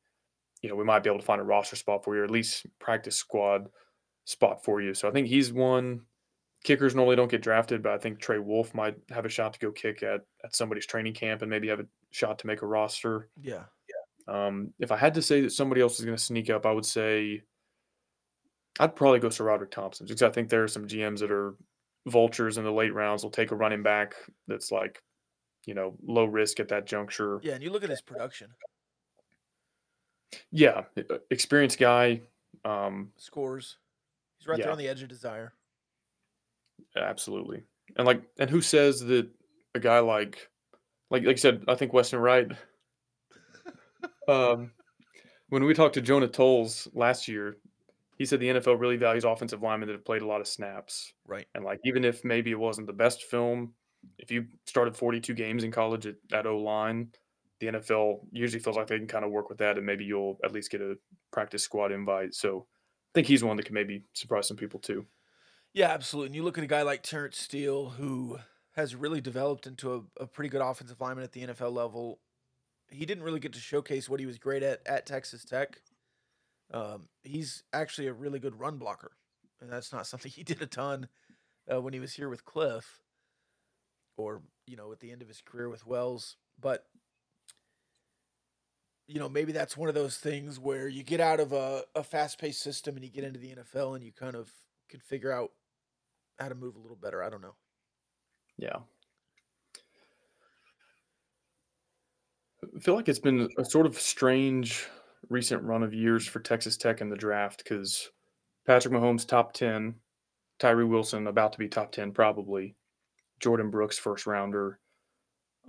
you 0.62 0.68
know, 0.68 0.76
we 0.76 0.84
might 0.84 1.02
be 1.02 1.10
able 1.10 1.22
to 1.22 1.26
find 1.26 1.40
a 1.40 1.46
roster 1.46 1.78
spot 1.78 2.04
for 2.04 2.14
you, 2.14 2.24
or 2.24 2.26
at 2.26 2.30
least 2.30 2.66
practice 2.78 3.16
squad 3.16 3.70
spot 4.26 4.66
for 4.66 4.82
you. 4.82 4.94
So 4.94 5.08
I 5.08 5.12
think 5.12 5.28
he's 5.28 5.54
one. 5.54 6.02
Kickers 6.66 6.96
normally 6.96 7.16
don't 7.16 7.30
get 7.30 7.44
drafted, 7.44 7.84
but 7.84 7.92
I 7.94 7.98
think 8.00 8.20
Trey 8.20 8.40
Wolff 8.40 8.74
might 8.74 8.96
have 9.10 9.24
a 9.26 9.30
shot 9.30 9.54
to 9.54 9.60
go 9.60 9.72
kick 9.72 10.02
at 10.02 10.22
at 10.44 10.56
somebody's 10.56 10.88
training 10.88 11.14
camp 11.14 11.44
and 11.44 11.50
maybe 11.50 11.68
have 11.68 11.80
a 11.80 11.86
shot 12.10 12.40
to 12.40 12.48
make 12.48 12.64
a 12.64 12.66
roster. 12.66 13.30
Yeah. 13.40 13.64
Um, 14.28 14.74
if 14.80 14.92
I 14.92 14.98
had 14.98 15.14
to 15.14 15.22
say 15.22 15.42
that 15.42 15.52
somebody 15.52 15.82
else 15.82 16.00
is 16.00 16.06
going 16.06 16.18
to 16.18 16.24
sneak 16.24 16.50
up, 16.50 16.66
I 16.66 16.72
would 16.72 16.86
say 16.86 17.44
I'd 18.80 18.96
probably 18.96 19.20
go 19.20 19.28
SaRodorick 19.28 19.70
Thompson 19.70 20.08
because 20.08 20.24
I 20.24 20.32
think 20.32 20.50
there 20.50 20.64
are 20.64 20.68
some 20.68 20.88
GMs 20.88 21.20
that 21.20 21.30
are 21.32 21.54
vultures 22.08 22.58
in 22.58 22.64
the 22.64 22.72
late 22.72 22.96
rounds. 22.96 23.22
will 23.22 23.30
take 23.30 23.52
a 23.52 23.56
running 23.56 23.84
back 23.84 24.16
that's 24.48 24.72
like, 24.72 25.04
you 25.68 25.76
know, 25.76 25.96
low 26.04 26.26
risk 26.26 26.60
at 26.60 26.70
that 26.70 26.88
juncture. 26.88 27.40
Yeah, 27.44 27.54
and 27.54 27.62
you 27.64 27.70
look 27.70 27.84
at 27.84 27.92
his 27.92 28.02
production. 28.02 28.50
Yeah, 30.52 30.86
experienced 31.30 31.78
guy. 31.78 32.22
Um, 32.64 33.12
Scores. 33.18 33.78
He's 34.40 34.48
right 34.48 34.58
Yeah. 34.58 34.66
there 34.66 34.72
on 34.72 34.80
the 34.80 34.88
edge 34.88 35.04
of 35.04 35.10
desire. 35.10 35.54
Absolutely. 37.02 37.64
And 37.98 38.06
like, 38.06 38.22
and 38.40 38.50
who 38.50 38.62
says 38.62 39.00
that 39.02 39.28
a 39.74 39.80
guy 39.80 40.00
like, 40.00 40.50
like, 41.10 41.24
like 41.24 41.38
I 41.38 41.40
said, 41.40 41.64
I 41.68 41.76
think 41.76 41.94
Weston 41.94 42.20
Wright. 42.20 42.52
um, 44.28 44.72
when 45.50 45.64
we 45.64 45.74
talked 45.74 45.94
to 45.96 46.02
Jonah 46.02 46.28
Tolles 46.28 46.88
last 46.94 47.28
year, 47.28 47.58
he 48.18 48.26
said 48.26 48.40
the 48.40 48.48
NFL 48.48 48.80
really 48.80 48.98
values 48.98 49.26
offensive 49.26 49.62
linemen 49.62 49.88
that 49.88 49.94
have 49.94 50.06
played 50.06 50.22
a 50.22 50.28
lot 50.28 50.42
of 50.42 50.48
snaps. 50.48 51.14
Right. 51.28 51.46
And 51.54 51.64
like, 51.64 51.80
even 51.84 52.06
if 52.06 52.24
maybe 52.24 52.52
it 52.52 52.60
wasn't 52.60 52.88
the 52.88 52.94
best 52.94 53.24
film, 53.24 53.74
if 54.18 54.32
you 54.32 54.46
started 54.66 54.96
42 54.96 55.34
games 55.34 55.64
in 55.64 55.72
college 55.72 56.06
at, 56.08 56.16
at 56.32 56.48
O 56.48 56.58
line, 56.58 57.10
the 57.60 57.68
NFL 57.68 58.20
usually 58.32 58.62
feels 58.62 58.76
like 58.76 58.88
they 58.88 58.98
can 58.98 59.08
kind 59.08 59.26
of 59.26 59.32
work 59.32 59.50
with 59.50 59.58
that, 59.60 59.78
and 59.78 59.86
maybe 59.86 60.04
you'll 60.04 60.38
at 60.44 60.52
least 60.52 60.72
get 60.72 60.82
a 60.82 60.96
practice 61.32 61.64
squad 61.64 61.92
invite. 61.92 62.34
So 62.34 62.66
I 62.68 63.12
think 63.16 63.28
he's 63.28 63.44
one 63.44 63.58
that 63.58 63.66
can 63.66 63.74
maybe 63.74 64.04
surprise 64.14 64.48
some 64.48 64.58
people 64.58 64.80
too. 64.80 65.06
Yeah, 65.76 65.90
absolutely. 65.90 66.28
And 66.28 66.36
you 66.38 66.44
look 66.44 66.58
at 66.58 66.64
a 66.64 66.68
guy 66.68 66.84
like 66.84 67.04
Terence 67.04 67.38
Steele, 67.38 67.90
who 67.90 68.40
has 68.78 68.96
really 68.96 69.20
developed 69.20 69.68
into 69.68 69.94
a, 70.18 70.24
a 70.24 70.26
pretty 70.26 70.48
good 70.48 70.62
offensive 70.62 71.02
lineman 71.02 71.26
at 71.26 71.34
the 71.34 71.48
NFL 71.48 71.74
level. 71.74 72.20
He 72.90 73.06
didn't 73.06 73.26
really 73.26 73.42
get 73.42 73.52
to 73.54 73.60
showcase 73.60 74.08
what 74.08 74.22
he 74.22 74.26
was 74.26 74.38
great 74.38 74.64
at 74.64 74.80
at 74.88 75.06
Texas 75.06 75.44
Tech. 75.44 75.82
Um, 76.74 77.10
he's 77.24 77.64
actually 77.74 78.08
a 78.08 78.14
really 78.14 78.40
good 78.40 78.58
run 78.58 78.78
blocker, 78.78 79.12
and 79.60 79.70
that's 79.70 79.92
not 79.92 80.08
something 80.08 80.32
he 80.32 80.44
did 80.44 80.62
a 80.62 80.66
ton 80.66 81.10
uh, 81.70 81.82
when 81.82 81.92
he 81.92 82.00
was 82.00 82.14
here 82.14 82.30
with 82.30 82.46
Cliff, 82.46 83.02
or 84.16 84.44
you 84.66 84.78
know, 84.78 84.94
at 84.94 85.02
the 85.02 85.12
end 85.12 85.22
of 85.22 85.28
his 85.28 85.42
career 85.42 85.68
with 85.68 85.86
Wells. 85.86 86.38
But 86.58 86.86
you 89.10 89.20
know, 89.20 89.28
maybe 89.28 89.52
that's 89.52 89.76
one 89.76 89.90
of 89.90 89.96
those 89.96 90.16
things 90.16 90.58
where 90.58 90.88
you 90.88 91.04
get 91.04 91.20
out 91.20 91.42
of 91.42 91.52
a, 91.52 91.84
a 91.96 92.02
fast 92.02 92.40
paced 92.40 92.62
system 92.62 92.96
and 92.96 93.04
you 93.04 93.12
get 93.12 93.26
into 93.26 93.42
the 93.42 93.54
NFL 93.56 93.96
and 93.96 94.06
you 94.06 94.14
kind 94.14 94.38
of 94.38 94.50
can 94.90 95.02
figure 95.02 95.34
out 95.34 95.52
how 96.40 96.50
to 96.50 96.56
move 96.56 96.76
a 96.76 96.80
little 96.80 96.98
better. 96.98 97.24
I 97.24 97.30
don't 97.30 97.42
know. 97.42 97.56
Yeah. 98.58 98.78
I 102.64 102.80
feel 102.80 102.96
like 102.96 103.10
it's 103.10 103.20
been 103.20 103.50
a 103.58 103.66
sort 103.66 103.86
of 103.86 104.00
strange 104.00 104.88
recent 105.30 105.64
run 105.64 105.84
of 105.84 105.94
years 105.94 106.28
for 106.28 106.40
Texas 106.40 106.78
Tech 106.78 107.02
in 107.02 107.10
the 107.10 107.16
draft 107.16 107.64
because 107.64 108.10
Patrick 108.66 108.94
Mahomes 108.94 109.28
top 109.28 109.54
10, 109.54 109.96
Tyree 110.60 110.86
Wilson 110.86 111.28
about 111.28 111.54
to 111.54 111.60
be 111.60 111.68
top 111.68 111.92
10 111.92 112.12
probably, 112.12 112.76
Jordyn 113.40 113.72
Brooks 113.72 113.98
first 113.98 114.26
rounder. 114.26 114.80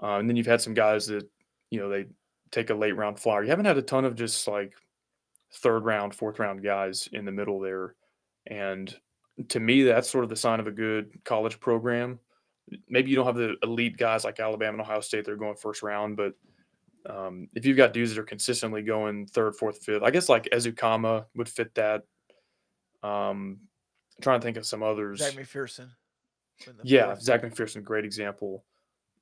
Uh, 0.02 0.16
and 0.16 0.28
then 0.28 0.36
you've 0.36 0.46
had 0.46 0.60
some 0.60 0.74
guys 0.74 1.06
that, 1.06 1.28
you 1.70 1.80
know, 1.80 1.88
they 1.88 2.06
take 2.50 2.70
a 2.70 2.74
late 2.74 2.96
round 2.96 3.18
flyer. 3.18 3.42
You 3.42 3.50
haven't 3.50 3.64
had 3.64 3.78
a 3.78 3.82
ton 3.82 4.04
of 4.04 4.14
just 4.14 4.46
like 4.46 4.72
third 5.52 5.84
round, 5.84 6.14
fourth 6.14 6.38
round 6.38 6.62
guys 6.62 7.08
in 7.12 7.24
the 7.24 7.32
middle 7.32 7.60
there. 7.60 7.94
And 8.46 8.94
to 9.48 9.60
me, 9.60 9.82
that's 9.82 10.10
sort 10.10 10.24
of 10.24 10.30
the 10.30 10.36
sign 10.36 10.60
of 10.60 10.66
a 10.66 10.72
good 10.72 11.20
college 11.24 11.60
program 11.60 12.18
maybe 12.88 13.10
you 13.10 13.16
don't 13.16 13.26
have 13.26 13.36
the 13.36 13.56
elite 13.62 13.96
guys 13.96 14.24
like 14.24 14.40
Alabama 14.40 14.72
and 14.72 14.80
Ohio 14.80 15.00
State 15.00 15.24
that 15.24 15.32
are 15.32 15.36
going 15.36 15.56
first 15.56 15.82
round, 15.82 16.16
but 16.16 16.34
um, 17.08 17.48
if 17.54 17.64
you've 17.64 17.76
got 17.76 17.92
dudes 17.92 18.14
that 18.14 18.20
are 18.20 18.24
consistently 18.24 18.82
going 18.82 19.26
third, 19.26 19.56
fourth, 19.56 19.82
fifth, 19.82 20.02
I 20.02 20.10
guess 20.10 20.28
like 20.28 20.48
Ezukanma 20.52 21.26
would 21.36 21.48
fit 21.48 21.74
that. 21.74 22.02
Um, 23.02 23.60
I'm 24.16 24.22
trying 24.22 24.40
to 24.40 24.44
think 24.44 24.56
of 24.56 24.66
some 24.66 24.82
others. 24.82 25.20
Zech 25.20 25.34
McPhearson. 25.34 25.90
Yeah, 26.82 27.06
fourth. 27.06 27.22
Zech 27.22 27.42
McPhearson, 27.42 27.84
great 27.84 28.04
example. 28.04 28.64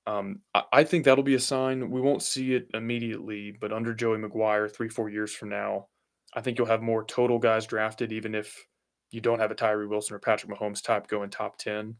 Um, 0.06 0.40
I, 0.54 0.62
I 0.72 0.84
think 0.84 1.04
that'll 1.04 1.24
be 1.24 1.34
a 1.34 1.40
sign. 1.40 1.90
We 1.90 2.00
won't 2.00 2.22
see 2.22 2.54
it 2.54 2.68
immediately, 2.72 3.56
but 3.60 3.72
under 3.72 3.94
Joey 3.94 4.18
McGuire, 4.18 4.72
three, 4.72 4.88
four 4.88 5.10
years 5.10 5.34
from 5.34 5.50
now, 5.50 5.88
I 6.32 6.40
think 6.40 6.58
you'll 6.58 6.66
have 6.66 6.82
more 6.82 7.04
total 7.04 7.38
guys 7.38 7.66
drafted, 7.66 8.12
even 8.12 8.34
if 8.34 8.66
you 9.10 9.20
don't 9.20 9.38
have 9.38 9.50
a 9.50 9.54
Tyree 9.54 9.86
Wilson 9.86 10.16
or 10.16 10.18
Patrick 10.18 10.52
Mahomes 10.52 10.82
type 10.82 11.06
going 11.06 11.30
top 11.30 11.58
10. 11.58 11.96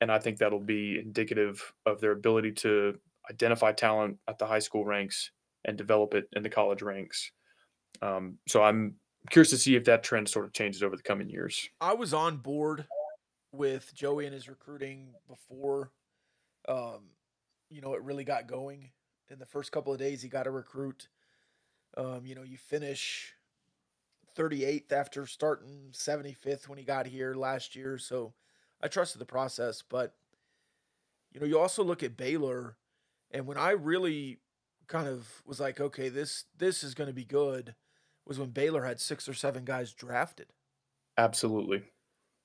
And 0.00 0.12
I 0.12 0.18
think 0.18 0.38
that'll 0.38 0.60
be 0.60 0.98
indicative 0.98 1.72
of 1.86 2.00
their 2.00 2.12
ability 2.12 2.52
to 2.52 2.98
identify 3.30 3.72
talent 3.72 4.18
at 4.28 4.38
the 4.38 4.46
high 4.46 4.58
school 4.58 4.84
ranks 4.84 5.30
and 5.64 5.76
develop 5.76 6.14
it 6.14 6.28
in 6.32 6.42
the 6.42 6.48
college 6.48 6.82
ranks. 6.82 7.32
Um, 8.00 8.38
so 8.46 8.62
I'm 8.62 8.94
curious 9.30 9.50
to 9.50 9.58
see 9.58 9.74
if 9.74 9.84
that 9.84 10.02
trend 10.02 10.28
sort 10.28 10.44
of 10.44 10.52
changes 10.52 10.82
over 10.82 10.96
the 10.96 11.02
coming 11.02 11.28
years. 11.28 11.68
I 11.80 11.94
was 11.94 12.14
on 12.14 12.36
board 12.36 12.86
with 13.52 13.92
Joey 13.94 14.26
and 14.26 14.34
his 14.34 14.48
recruiting 14.48 15.14
before, 15.28 15.90
um, 16.68 17.10
you 17.70 17.80
know, 17.80 17.94
it 17.94 18.02
really 18.02 18.24
got 18.24 18.46
going. 18.46 18.90
In 19.30 19.38
the 19.38 19.46
first 19.46 19.72
couple 19.72 19.92
of 19.92 19.98
days, 19.98 20.22
he 20.22 20.28
got 20.28 20.46
a 20.46 20.50
recruit. 20.50 21.08
Um, 21.96 22.24
you 22.24 22.34
know, 22.34 22.42
you 22.42 22.56
finish 22.56 23.34
38th 24.38 24.92
after 24.92 25.26
starting 25.26 25.88
75th 25.92 26.68
when 26.68 26.78
he 26.78 26.84
got 26.84 27.06
here 27.06 27.34
last 27.34 27.74
year. 27.74 27.98
So 27.98 28.34
I 28.82 28.88
trusted 28.88 29.20
the 29.20 29.26
process. 29.26 29.82
But, 29.82 30.14
you 31.32 31.40
know, 31.40 31.46
you 31.46 31.58
also 31.58 31.82
look 31.82 32.02
at 32.02 32.16
Baylor, 32.16 32.76
and 33.30 33.46
when 33.46 33.58
I 33.58 33.70
really 33.72 34.38
kind 34.86 35.08
of 35.08 35.42
was 35.44 35.60
like, 35.60 35.80
okay, 35.80 36.08
this 36.08 36.44
this 36.56 36.82
is 36.82 36.94
going 36.94 37.08
to 37.08 37.14
be 37.14 37.24
good, 37.24 37.74
was 38.26 38.38
when 38.38 38.50
Baylor 38.50 38.84
had 38.84 39.00
six 39.00 39.28
or 39.28 39.34
seven 39.34 39.64
guys 39.64 39.92
drafted. 39.92 40.46
Absolutely. 41.16 41.82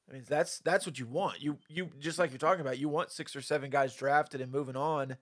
I 0.09 0.13
mean, 0.13 0.23
that's 0.27 0.59
that's 0.59 0.85
what 0.85 0.99
you 0.99 1.05
want. 1.05 1.41
You 1.41 1.57
you 1.69 1.89
just 1.99 2.19
like 2.19 2.31
you're 2.31 2.37
talking 2.39 2.61
about. 2.61 2.79
You 2.79 2.89
want 2.89 3.11
six 3.11 3.35
or 3.35 3.41
seven 3.41 3.69
guys 3.69 3.95
drafted 3.95 4.41
and 4.41 4.51
moving 4.51 4.75
on, 4.75 5.17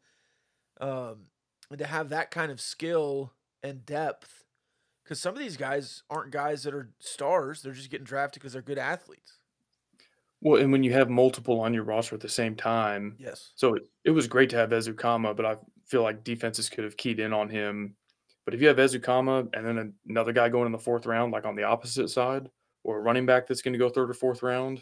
um, 0.80 1.28
and 1.70 1.80
to 1.80 1.86
have 1.86 2.10
that 2.10 2.32
kind 2.32 2.52
of 2.52 2.60
skill 2.60 3.34
and 3.62 3.86
depth, 3.86 4.46
because 5.04 5.20
some 5.22 5.34
of 5.34 5.40
these 5.40 5.58
guys 5.58 6.04
aren't 6.10 6.32
guys 6.32 6.64
that 6.64 6.74
are 6.74 6.90
stars. 7.00 7.62
They're 7.62 7.74
just 7.74 7.90
getting 7.92 8.06
drafted 8.06 8.42
because 8.42 8.54
they're 8.54 8.62
good 8.62 8.78
athletes. 8.78 9.38
Well, 10.42 10.62
and 10.62 10.72
when 10.72 10.84
you 10.84 10.92
have 10.94 11.10
multiple 11.10 11.60
on 11.60 11.74
your 11.74 11.84
roster 11.84 12.16
at 12.16 12.22
the 12.22 12.30
same 12.30 12.56
time, 12.56 13.16
Yes. 13.20 13.52
so 13.56 13.76
it, 13.76 13.84
it 14.06 14.12
was 14.12 14.28
great 14.28 14.50
to 14.52 14.56
have 14.58 14.72
Ezukanma, 14.72 15.36
but 15.36 15.46
I 15.46 15.58
feel 15.86 16.02
like 16.02 16.24
defenses 16.24 16.68
could 16.70 16.84
have 16.84 16.98
keyed 16.98 17.20
in 17.20 17.32
on 17.34 17.48
him. 17.50 17.96
But 18.46 18.56
if 18.56 18.62
you 18.62 18.68
have 18.68 18.78
Ezukanma 18.78 19.50
and 19.56 19.66
then 19.68 19.94
another 20.10 20.34
guy 20.34 20.50
going 20.50 20.66
in 20.66 20.72
the 20.72 20.80
fourth 20.80 21.06
round, 21.06 21.32
like 21.32 21.46
on 21.46 21.56
the 21.56 21.64
opposite 21.64 22.10
side, 22.10 22.50
or 22.84 22.98
a 22.98 23.02
running 23.02 23.28
back 23.28 23.46
that's 23.46 23.62
going 23.62 23.74
to 23.74 23.78
go 23.80 23.88
third 23.90 24.10
or 24.10 24.16
fourth 24.16 24.42
round, 24.42 24.82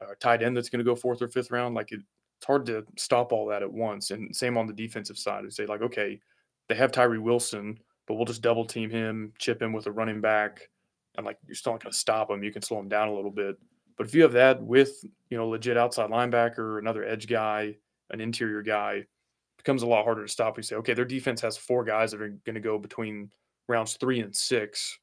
or 0.00 0.12
a 0.12 0.16
tight 0.16 0.42
end 0.42 0.54
that's 0.54 0.68
going 0.68 0.84
to 0.84 0.84
go 0.84 0.94
fourth 0.94 1.22
or 1.22 1.28
fifth 1.28 1.50
round, 1.50 1.74
like 1.74 1.90
it, 1.92 2.00
it's 2.36 2.46
hard 2.46 2.66
to 2.66 2.84
stop 2.98 3.32
all 3.32 3.46
that 3.46 3.62
at 3.62 3.72
once. 3.72 4.10
And 4.10 4.36
same 4.36 4.58
on 4.58 4.66
the 4.66 4.74
defensive 4.74 5.16
side, 5.16 5.44
and 5.44 5.52
say 5.54 5.64
like, 5.64 5.80
okay, 5.80 6.20
they 6.68 6.74
have 6.74 6.92
Tyree 6.92 7.18
Wilson, 7.18 7.78
but 8.06 8.14
we'll 8.14 8.24
just 8.24 8.42
double 8.42 8.64
team 8.64 8.90
him, 8.90 9.32
chip 9.38 9.60
him 9.60 9.72
with 9.72 9.86
a 9.86 9.92
running 9.92 10.20
back, 10.20 10.68
and 11.16 11.24
like 11.24 11.38
you're 11.46 11.54
still 11.54 11.72
not 11.72 11.82
going 11.82 11.92
to 11.92 11.98
stop 11.98 12.30
him. 12.30 12.42
You 12.42 12.52
can 12.52 12.62
slow 12.62 12.78
him 12.78 12.88
down 12.88 13.08
a 13.08 13.14
little 13.14 13.30
bit. 13.30 13.56
But 13.96 14.06
if 14.06 14.14
you 14.14 14.22
have 14.22 14.32
that 14.32 14.62
with 14.62 15.04
you 15.30 15.36
know 15.36 15.48
legit 15.48 15.76
outside 15.76 16.10
linebacker, 16.10 16.78
another 16.78 17.04
edge 17.04 17.26
guy, 17.26 17.76
an 18.10 18.20
interior 18.20 18.62
guy, 18.62 18.92
it 18.94 19.08
becomes 19.56 19.82
a 19.82 19.86
lot 19.86 20.04
harder 20.04 20.22
to 20.22 20.30
stop. 20.30 20.56
You 20.56 20.62
say, 20.62 20.76
okay, 20.76 20.94
their 20.94 21.04
defense 21.04 21.40
has 21.40 21.56
four 21.56 21.84
guys 21.84 22.10
that 22.10 22.20
are 22.20 22.36
going 22.44 22.54
to 22.54 22.60
go 22.60 22.78
between 22.78 23.30
rounds 23.68 23.94
three 23.94 24.20
and 24.20 24.34
six. 24.34 24.98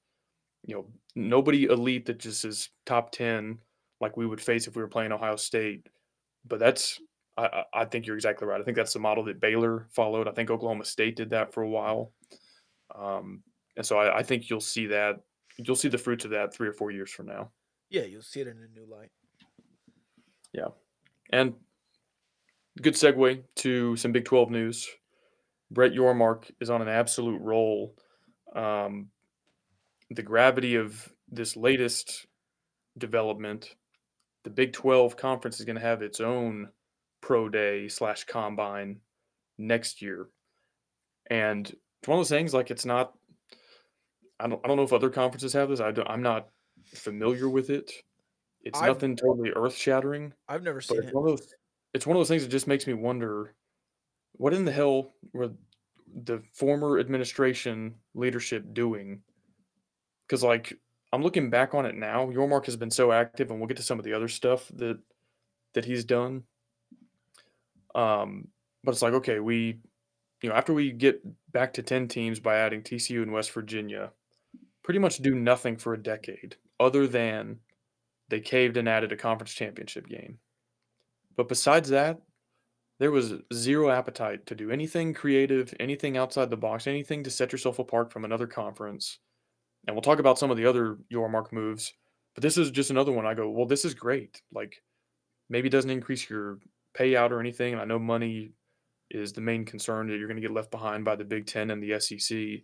You 0.66 0.76
know, 0.76 0.88
nobody 1.16 1.66
elite 1.66 2.06
that 2.06 2.20
just 2.20 2.46
is 2.46 2.70
top 2.86 3.12
ten 3.12 3.58
like 4.00 4.18
we 4.18 4.26
would 4.28 4.42
face 4.42 4.68
if 4.68 4.76
we 4.76 4.82
were 4.82 4.88
playing 4.88 5.12
Ohio 5.12 5.36
State. 5.36 5.88
But 6.46 6.60
that's 6.60 7.00
I 7.38 7.64
I 7.74 7.86
think 7.86 8.06
you're 8.06 8.16
exactly 8.16 8.48
right. 8.48 8.60
I 8.60 8.64
think 8.64 8.76
that's 8.78 8.94
the 8.94 9.00
model 9.00 9.24
that 9.26 9.40
Baylor 9.40 9.88
followed. 9.92 10.28
I 10.28 10.32
think 10.32 10.52
Oklahoma 10.52 10.86
State 10.86 11.16
did 11.16 11.30
that 11.30 11.54
for 11.54 11.64
a 11.64 11.70
while. 11.70 12.12
Um, 12.96 13.44
and 13.78 13.86
so 13.86 13.98
I, 13.98 14.20
I 14.20 14.24
think 14.24 14.50
you'll 14.50 14.60
see 14.60 14.88
that 14.88 15.22
you'll 15.58 15.76
see 15.76 15.90
the 15.90 15.98
fruits 15.98 16.26
of 16.26 16.32
that 16.32 16.54
three 16.54 16.68
or 16.68 16.74
four 16.74 16.92
years 16.92 17.12
from 17.12 17.28
now. 17.28 17.52
Yeah, 17.90 18.04
you'll 18.04 18.22
see 18.22 18.42
it 18.42 18.48
in 18.48 18.58
a 18.58 18.80
new 18.80 18.86
light. 18.90 19.12
Yeah, 20.54 20.70
and 21.32 21.54
good 22.82 22.94
segue 22.94 23.44
to 23.56 23.96
some 23.96 24.12
Big 24.12 24.26
12 24.26 24.50
news. 24.50 24.90
Brett 25.70 25.94
Yormark 25.94 26.52
is 26.60 26.70
on 26.70 26.82
an 26.82 26.90
absolute 26.90 27.42
roll. 27.42 27.96
Um, 28.56 29.08
the 30.10 30.24
gravity 30.24 30.76
of 30.76 31.12
this 31.30 31.56
latest 31.56 32.28
development, 32.98 33.76
the 34.44 34.50
Big 34.50 34.74
12 34.74 35.16
conference 35.16 35.60
is 35.60 35.66
going 35.66 35.78
to 35.78 35.82
have 35.82 36.02
its 36.02 36.20
own 36.20 36.70
pro 37.22 37.48
day 37.48 37.88
slash 37.88 38.26
combine 38.26 39.00
next 39.58 40.02
year. 40.02 40.28
And 41.30 41.74
it's 42.02 42.08
one 42.08 42.18
of 42.18 42.20
those 42.20 42.30
things 42.30 42.54
like 42.54 42.72
it's 42.72 42.86
not, 42.86 43.14
I 44.40 44.48
don't, 44.48 44.60
I 44.64 44.68
don't 44.68 44.78
know 44.78 44.84
if 44.84 44.92
other 44.92 45.12
conferences 45.12 45.54
have 45.54 45.70
this. 45.70 45.80
I 45.80 45.92
don't, 45.92 46.10
I'm 46.10 46.24
not 46.24 46.50
familiar 46.96 47.48
with 47.48 47.70
it. 47.70 47.92
It's 48.64 48.80
I've- 48.80 48.88
nothing 48.88 49.16
totally 49.16 49.52
earth 49.52 49.76
shattering. 49.76 50.34
I've 50.50 50.64
never 50.64 50.82
seen 50.82 50.98
it's 50.98 51.08
it. 51.10 51.14
one 51.14 51.30
of 51.30 51.38
those. 51.38 51.54
It's 51.94 52.08
one 52.08 52.16
of 52.16 52.20
those 52.22 52.28
things 52.30 52.42
that 52.42 52.50
just 52.50 52.68
makes 52.68 52.88
me 52.88 52.94
wonder, 52.94 53.54
what 54.34 54.54
in 54.54 54.66
the 54.66 54.72
hell 54.72 55.14
were 55.34 55.52
the 56.24 56.42
former 56.54 57.00
administration 57.00 57.96
leadership 58.16 58.64
doing? 58.74 59.22
Because 60.26 60.42
like 60.42 60.74
I'm 61.12 61.22
looking 61.22 61.50
back 61.50 61.74
on 61.76 61.86
it 61.86 61.96
now, 61.96 62.28
Yormark 62.28 62.66
has 62.66 62.78
been 62.78 62.90
so 62.90 63.12
active, 63.12 63.52
and 63.52 63.60
we'll 63.60 63.68
get 63.68 63.78
to 63.78 63.84
some 63.84 64.00
of 64.00 64.06
the 64.06 64.14
other 64.14 64.30
stuff 64.30 64.72
that 64.76 64.98
that 65.74 65.86
he's 65.86 66.06
done. 66.06 66.44
Um, 67.94 68.48
but 68.84 68.92
it's 68.92 69.02
like 69.02 69.14
okay, 69.14 69.40
we, 69.40 69.80
you 70.42 70.50
know, 70.50 70.56
after 70.56 70.74
we 70.74 70.92
get 70.92 71.22
back 71.52 71.74
to 71.74 71.84
ten 71.84 72.08
teams 72.08 72.40
by 72.40 72.58
adding 72.58 72.82
TCU 72.82 73.22
and 73.22 73.32
West 73.32 73.52
Virginia, 73.52 74.12
pretty 74.84 75.00
much 75.00 75.18
do 75.18 75.36
nothing 75.36 75.78
for 75.78 75.94
a 75.94 76.02
decade 76.02 76.56
other 76.80 77.08
than 77.08 77.60
they 78.30 78.40
caved 78.40 78.78
and 78.78 78.90
added 78.90 79.12
a 79.12 79.18
conference 79.18 79.54
championship 79.54 80.08
game. 80.08 80.40
But 81.36 81.48
besides 81.48 81.90
that, 81.90 82.20
there 83.00 83.12
was 83.12 83.34
zero 83.54 83.90
appetite 83.90 84.46
to 84.46 84.56
do 84.56 84.72
anything 84.72 85.14
creative, 85.14 85.74
anything 85.80 86.18
outside 86.18 86.50
the 86.50 86.58
box, 86.58 86.88
anything 86.88 87.24
to 87.24 87.32
set 87.32 87.52
yourself 87.52 87.80
apart 87.80 88.12
from 88.12 88.26
another 88.26 88.48
conference. 88.48 89.20
And 89.88 89.96
we'll 89.96 90.04
talk 90.04 90.20
about 90.20 90.38
some 90.38 90.52
of 90.52 90.58
the 90.58 90.66
other 90.66 90.98
Yormark 91.12 91.52
moves, 91.52 91.94
but 92.36 92.44
this 92.44 92.58
is 92.58 92.70
just 92.70 92.92
another 92.92 93.12
one. 93.12 93.26
I 93.26 93.34
go, 93.34 93.50
well, 93.50 93.66
this 93.66 93.86
is 93.86 93.94
great. 93.94 94.42
Like 94.54 94.84
maybe 95.50 95.68
it 95.68 95.72
doesn't 95.72 95.90
increase 95.90 96.30
your 96.30 96.60
payout 96.98 97.32
or 97.32 97.40
anything. 97.40 97.74
And 97.74 97.82
I 97.82 97.86
know 97.86 98.00
money 98.00 98.52
is 99.14 99.34
the 99.34 99.42
main 99.42 99.66
concern 99.66 100.08
that 100.08 100.18
you're 100.18 100.28
going 100.28 100.42
to 100.42 100.42
get 100.42 100.54
left 100.54 100.72
behind 100.72 101.06
by 101.06 101.16
the 101.16 101.24
Big 101.24 101.46
Ten 101.46 101.72
and 101.72 101.82
the 101.82 102.00
SEC. 102.00 102.64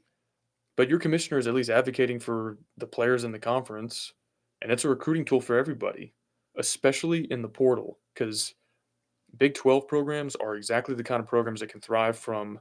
But 0.75 0.89
your 0.89 0.99
commissioner 0.99 1.37
is 1.37 1.47
at 1.47 1.53
least 1.53 1.69
advocating 1.69 2.19
for 2.19 2.57
the 2.77 2.87
players 2.87 3.23
in 3.23 3.31
the 3.31 3.39
conference, 3.39 4.13
and 4.61 4.71
it's 4.71 4.85
a 4.85 4.89
recruiting 4.89 5.25
tool 5.25 5.41
for 5.41 5.57
everybody, 5.57 6.13
especially 6.57 7.31
in 7.31 7.41
the 7.41 7.49
portal, 7.49 7.99
because 8.13 8.53
Big 9.37 9.53
12 9.55 9.87
programs 9.87 10.35
are 10.35 10.55
exactly 10.55 10.95
the 10.95 11.03
kind 11.03 11.19
of 11.19 11.27
programs 11.27 11.59
that 11.59 11.69
can 11.69 11.81
thrive 11.81 12.17
from 12.17 12.59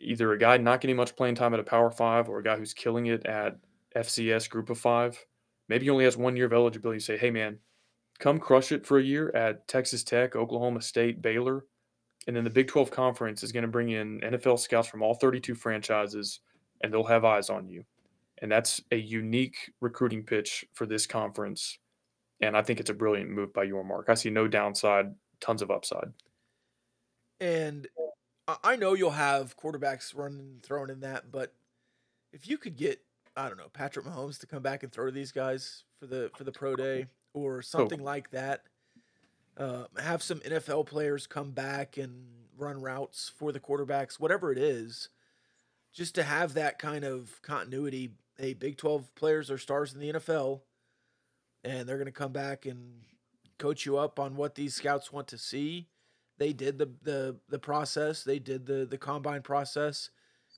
either 0.00 0.32
a 0.32 0.38
guy 0.38 0.56
not 0.56 0.80
getting 0.80 0.96
much 0.96 1.16
playing 1.16 1.34
time 1.34 1.54
at 1.54 1.60
a 1.60 1.64
Power 1.64 1.90
Five 1.90 2.28
or 2.28 2.38
a 2.38 2.42
guy 2.42 2.56
who's 2.56 2.74
killing 2.74 3.06
it 3.06 3.24
at 3.26 3.58
FCS 3.96 4.50
Group 4.50 4.68
of 4.70 4.78
Five. 4.78 5.24
Maybe 5.68 5.84
he 5.84 5.90
only 5.90 6.04
has 6.04 6.16
one 6.16 6.36
year 6.36 6.46
of 6.46 6.52
eligibility. 6.52 6.96
You 6.96 7.00
say, 7.00 7.16
hey, 7.16 7.30
man, 7.30 7.58
come 8.18 8.38
crush 8.38 8.72
it 8.72 8.86
for 8.86 8.98
a 8.98 9.02
year 9.02 9.30
at 9.34 9.66
Texas 9.66 10.04
Tech, 10.04 10.36
Oklahoma 10.36 10.82
State, 10.82 11.22
Baylor. 11.22 11.64
And 12.26 12.34
then 12.34 12.44
the 12.44 12.50
Big 12.50 12.66
12 12.66 12.90
Conference 12.90 13.42
is 13.42 13.52
going 13.52 13.62
to 13.62 13.68
bring 13.68 13.90
in 13.90 14.20
NFL 14.20 14.58
scouts 14.58 14.88
from 14.88 15.02
all 15.02 15.14
32 15.14 15.54
franchises, 15.54 16.40
and 16.82 16.92
they'll 16.92 17.04
have 17.04 17.24
eyes 17.24 17.50
on 17.50 17.68
you. 17.68 17.84
And 18.42 18.50
that's 18.50 18.80
a 18.90 18.96
unique 18.96 19.72
recruiting 19.80 20.22
pitch 20.22 20.64
for 20.74 20.86
this 20.86 21.06
conference. 21.06 21.78
And 22.40 22.56
I 22.56 22.62
think 22.62 22.80
it's 22.80 22.90
a 22.90 22.94
brilliant 22.94 23.30
move 23.30 23.52
by 23.54 23.66
Yormark. 23.66 24.08
I 24.08 24.14
see 24.14 24.30
no 24.30 24.46
downside, 24.46 25.14
tons 25.40 25.62
of 25.62 25.70
upside. 25.70 26.12
And 27.40 27.86
I- 28.48 28.58
I 28.62 28.76
know 28.76 28.94
you'll 28.94 29.10
have 29.10 29.56
quarterbacks 29.56 30.14
running 30.14 30.40
and 30.40 30.62
throwing 30.62 30.90
in 30.90 31.00
that, 31.00 31.30
but 31.30 31.54
if 32.32 32.46
you 32.48 32.58
could 32.58 32.76
get, 32.76 33.00
I 33.36 33.48
don't 33.48 33.58
know, 33.58 33.68
Patrick 33.68 34.04
Mahomes 34.04 34.38
to 34.40 34.46
come 34.46 34.62
back 34.62 34.82
and 34.82 34.92
throw 34.92 35.06
to 35.06 35.12
these 35.12 35.32
guys 35.32 35.84
for 35.98 36.06
the 36.06 36.30
for 36.36 36.44
the 36.44 36.52
pro 36.52 36.76
day 36.76 37.06
or 37.32 37.58
oh. 37.58 37.60
something 37.62 38.02
like 38.02 38.30
that, 38.30 38.64
uh, 39.56 39.84
have 39.98 40.22
some 40.22 40.40
NFL 40.40 40.86
players 40.86 41.26
come 41.26 41.52
back 41.52 41.96
and 41.96 42.26
run 42.56 42.80
routes 42.80 43.30
for 43.36 43.52
the 43.52 43.60
quarterbacks, 43.60 44.20
whatever 44.20 44.52
it 44.52 44.58
is, 44.58 45.08
just 45.94 46.14
to 46.14 46.22
have 46.22 46.54
that 46.54 46.78
kind 46.78 47.04
of 47.04 47.40
continuity. 47.42 48.12
Hey, 48.38 48.54
Big 48.54 48.76
Twelve 48.76 49.14
players 49.14 49.50
are 49.50 49.58
stars 49.58 49.94
in 49.94 50.00
the 50.00 50.12
NFL, 50.12 50.60
and 51.64 51.88
they're 51.88 51.98
going 51.98 52.06
to 52.06 52.12
come 52.12 52.32
back 52.32 52.66
and 52.66 53.02
coach 53.58 53.86
you 53.86 53.96
up 53.96 54.18
on 54.20 54.36
what 54.36 54.54
these 54.54 54.74
scouts 54.74 55.12
want 55.12 55.28
to 55.28 55.38
see 55.38 55.88
they 56.38 56.52
did 56.52 56.78
the 56.78 56.90
the 57.02 57.36
the 57.48 57.58
process. 57.58 58.24
They 58.24 58.38
did 58.38 58.66
the 58.66 58.86
the 58.86 58.98
combine 58.98 59.42
process. 59.42 60.10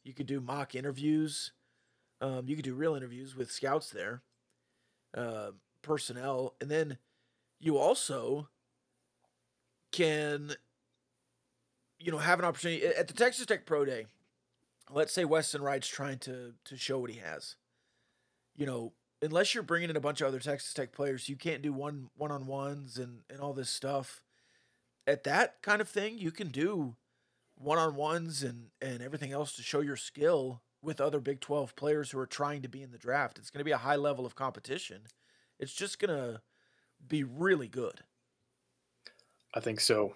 You 0.05 0.13
could 0.15 0.27
do 0.27 0.41
mock 0.41 0.75
interviews. 0.75 1.53
Um, 2.21 2.49
you 2.49 2.57
could 2.57 2.65
do 2.65 2.75
real 2.75 2.95
interviews 2.95 3.37
with 3.37 3.51
scouts 3.51 3.91
there, 3.91 4.23
uh, 5.17 5.51
personnel, 5.83 6.55
and 6.61 6.69
then 6.71 6.99
you 7.61 7.79
also 7.79 8.49
can, 9.93 10.53
you 11.99 12.13
know, 12.13 12.19
have 12.19 12.39
an 12.39 12.45
opportunity 12.45 12.87
at 12.87 13.09
the 13.09 13.15
Texas 13.15 13.47
Tech 13.47 13.67
Pro 13.67 13.85
Day. 13.85 14.07
Let's 14.91 15.13
say 15.13 15.25
Weston 15.25 15.63
Wright's 15.63 15.89
trying 15.89 16.19
to 16.21 16.55
to 16.65 16.77
show 16.77 16.99
what 16.99 17.11
he 17.11 17.19
has. 17.19 17.57
You 18.57 18.67
know, 18.67 18.93
unless 19.21 19.55
you're 19.55 19.63
bringing 19.63 19.91
in 19.91 19.97
a 19.97 20.01
bunch 20.01 20.21
of 20.21 20.29
other 20.29 20.41
Texas 20.41 20.73
Tech 20.73 20.93
players, 20.93 21.29
you 21.29 21.37
can't 21.37 21.63
do 21.63 21.73
one 21.73 22.11
one 22.17 22.33
on 22.33 22.47
ones 22.47 22.99
and 22.99 23.21
and 23.31 23.41
all 23.41 23.53
this 23.53 23.71
stuff 23.71 24.23
at 25.09 25.25
that 25.25 25.63
kind 25.63 25.81
of 25.81 25.89
thing, 25.89 26.19
you 26.19 26.31
can 26.31 26.49
do 26.49 26.95
one 27.57 27.79
on 27.79 27.97
ones 27.97 28.43
and 28.43 28.67
and 28.81 29.03
everything 29.03 29.33
else 29.33 29.57
to 29.57 29.63
show 29.63 29.81
your 29.81 29.97
skill 29.97 30.63
with 30.81 31.01
other 31.01 31.19
Big 31.19 31.41
12 31.41 31.75
players 31.75 32.11
who 32.11 32.19
are 32.21 32.27
trying 32.27 32.63
to 32.63 32.69
be 32.69 32.83
in 32.83 32.93
the 32.93 32.99
draft. 32.99 33.39
It's 33.39 33.51
going 33.51 33.59
to 33.59 33.65
be 33.65 33.73
a 33.73 33.79
high 33.79 33.97
level 33.97 34.25
of 34.25 34.37
competition. 34.37 35.03
It's 35.59 35.73
just 35.73 35.99
going 35.99 36.17
to 36.17 36.41
be 37.05 37.25
really 37.25 37.67
good. 37.67 38.05
I 39.55 39.61
think 39.61 39.81
so. 39.81 40.15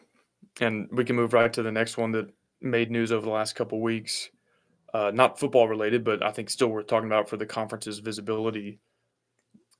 And 0.60 0.88
we 0.92 1.04
can 1.04 1.16
move 1.16 1.32
right 1.32 1.52
to 1.52 1.62
the 1.62 1.72
next 1.72 1.96
one 1.96 2.12
that 2.12 2.30
made 2.60 2.90
news 2.90 3.12
over 3.12 3.24
the 3.24 3.32
last 3.32 3.54
couple 3.54 3.80
weeks. 3.80 4.30
Uh, 4.94 5.10
not 5.12 5.38
football 5.38 5.68
related, 5.68 6.04
but 6.04 6.22
I 6.22 6.30
think 6.30 6.50
still 6.50 6.68
worth 6.68 6.86
talking 6.86 7.08
about 7.08 7.28
for 7.28 7.36
the 7.36 7.46
conference's 7.46 7.98
visibility. 7.98 8.78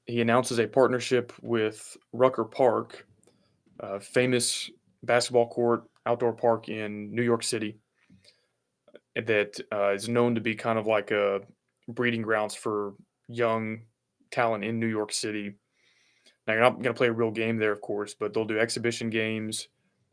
He 0.07 0.21
announces 0.21 0.59
a 0.59 0.67
partnership 0.67 1.33
with 1.43 1.97
Rucker 2.13 2.45
Park, 2.45 3.07
a 3.81 4.01
famous 4.01 4.71
basketball 5.03 5.49
court 5.49 5.85
outdoor 6.07 6.33
park 6.33 6.69
in 6.69 7.15
New 7.15 7.23
York 7.23 7.43
City 7.43 7.79
that 9.15 9.61
uh, 9.73 9.91
is 9.91 10.09
known 10.09 10.35
to 10.35 10.41
be 10.41 10.55
kind 10.55 10.79
of 10.79 10.87
like 10.87 11.11
a 11.11 11.41
breeding 11.89 12.23
grounds 12.23 12.55
for 12.55 12.95
young 13.29 13.83
talent 14.31 14.65
in 14.65 14.81
New 14.81 14.87
York 14.87 15.13
City. 15.13 15.55
Now 16.47 16.55
you're 16.55 16.63
not 16.63 16.75
going 16.75 16.85
to 16.85 16.95
play 16.95 17.09
a 17.09 17.13
real 17.13 17.31
game 17.31 17.57
there, 17.57 17.73
of 17.73 17.81
course, 17.81 18.15
but 18.15 18.35
they'll 18.35 18.45
do 18.45 18.59
exhibition 18.59 19.11
games. 19.11 19.69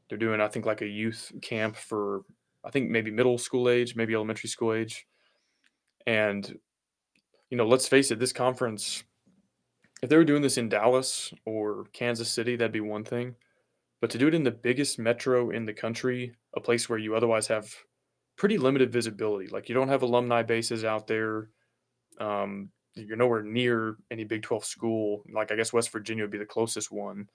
They're 0.08 0.18
doing, 0.18 0.42
I 0.42 0.48
think, 0.48 0.66
like 0.66 0.82
a 0.82 0.88
youth 0.88 1.32
camp 1.42 1.76
for, 1.76 2.22
I 2.64 2.70
think 2.70 2.90
maybe 2.90 3.12
middle 3.12 3.38
school 3.38 3.70
age, 3.70 3.96
maybe 3.96 4.14
elementary 4.14 4.50
school 4.50 4.74
age. 4.74 5.08
And 6.06 6.60
you 7.50 7.58
know, 7.58 7.66
let's 7.68 7.88
face 7.88 8.12
it, 8.12 8.20
this 8.20 8.34
conference, 8.34 9.04
if 10.02 10.10
they 10.10 10.18
were 10.18 10.24
doing 10.24 10.42
this 10.42 10.58
in 10.58 10.70
Dallas 10.70 11.34
or 11.46 11.86
Kansas 11.94 12.30
City, 12.30 12.56
that'd 12.56 12.72
be 12.72 12.80
one 12.80 13.04
thing. 13.04 13.36
But 14.02 14.10
to 14.12 14.18
do 14.18 14.28
it 14.28 14.34
in 14.34 14.44
the 14.44 14.52
biggest 14.52 15.00
metro 15.00 15.50
in 15.50 15.66
the 15.66 15.74
country, 15.74 16.36
a 16.56 16.62
place 16.62 16.88
where 16.88 17.00
you 17.00 17.16
otherwise 17.16 17.48
have 17.48 17.74
pretty 18.38 18.58
limited 18.58 18.94
visibility. 18.94 19.48
Like 19.48 19.68
you 19.68 19.76
don't 19.76 19.90
have 19.90 20.04
alumni 20.04 20.44
bases 20.44 20.86
out 20.86 21.08
there. 21.08 21.50
Um, 22.20 22.70
you're 22.96 23.18
nowhere 23.18 23.44
near 23.44 23.98
any 24.12 24.24
Big 24.24 24.42
12 24.42 24.66
school. 24.66 25.24
Like 25.34 25.52
I 25.52 25.56
guess 25.56 25.74
West 25.74 25.92
Virginia 25.92 26.24
would 26.24 26.32
be 26.32 26.38
the 26.38 26.46
closest 26.46 26.92
one. 26.92 27.30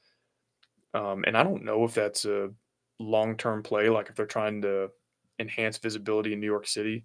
Um, 0.92 1.24
and 1.26 1.36
I 1.36 1.42
don't 1.42 1.64
know 1.64 1.84
if 1.84 1.94
that's 1.94 2.24
a 2.24 2.50
long 2.98 3.36
term 3.36 3.62
play, 3.62 3.88
like 3.88 4.08
if 4.08 4.14
they're 4.14 4.26
trying 4.26 4.62
to 4.62 4.90
enhance 5.38 5.78
visibility 5.78 6.32
in 6.32 6.40
New 6.40 6.46
York 6.46 6.66
City. 6.66 7.04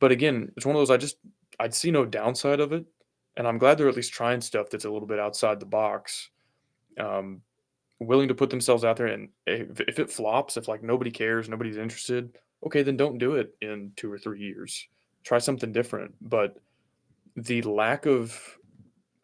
But 0.00 0.12
again, 0.12 0.52
it's 0.56 0.64
one 0.64 0.76
of 0.76 0.80
those 0.80 0.90
I 0.90 0.96
just 0.96 1.16
I'd 1.60 1.74
see 1.74 1.90
no 1.90 2.04
downside 2.04 2.60
of 2.60 2.72
it, 2.72 2.84
and 3.36 3.46
I'm 3.46 3.58
glad 3.58 3.78
they're 3.78 3.88
at 3.88 3.96
least 3.96 4.12
trying 4.12 4.40
stuff 4.40 4.70
that's 4.70 4.84
a 4.84 4.90
little 4.90 5.08
bit 5.08 5.18
outside 5.18 5.60
the 5.60 5.66
box. 5.66 6.30
Um, 6.98 7.42
willing 8.00 8.28
to 8.28 8.34
put 8.34 8.50
themselves 8.50 8.84
out 8.84 8.96
there, 8.96 9.08
and 9.08 9.28
if, 9.46 9.80
if 9.80 9.98
it 9.98 10.10
flops, 10.10 10.56
if 10.56 10.68
like 10.68 10.82
nobody 10.82 11.10
cares, 11.10 11.48
nobody's 11.48 11.76
interested, 11.76 12.38
okay, 12.64 12.82
then 12.82 12.96
don't 12.96 13.18
do 13.18 13.34
it 13.34 13.54
in 13.60 13.92
two 13.96 14.10
or 14.10 14.18
three 14.18 14.40
years. 14.40 14.86
Try 15.24 15.38
something 15.38 15.72
different. 15.72 16.14
But 16.20 16.56
the 17.44 17.62
lack 17.62 18.06
of 18.06 18.58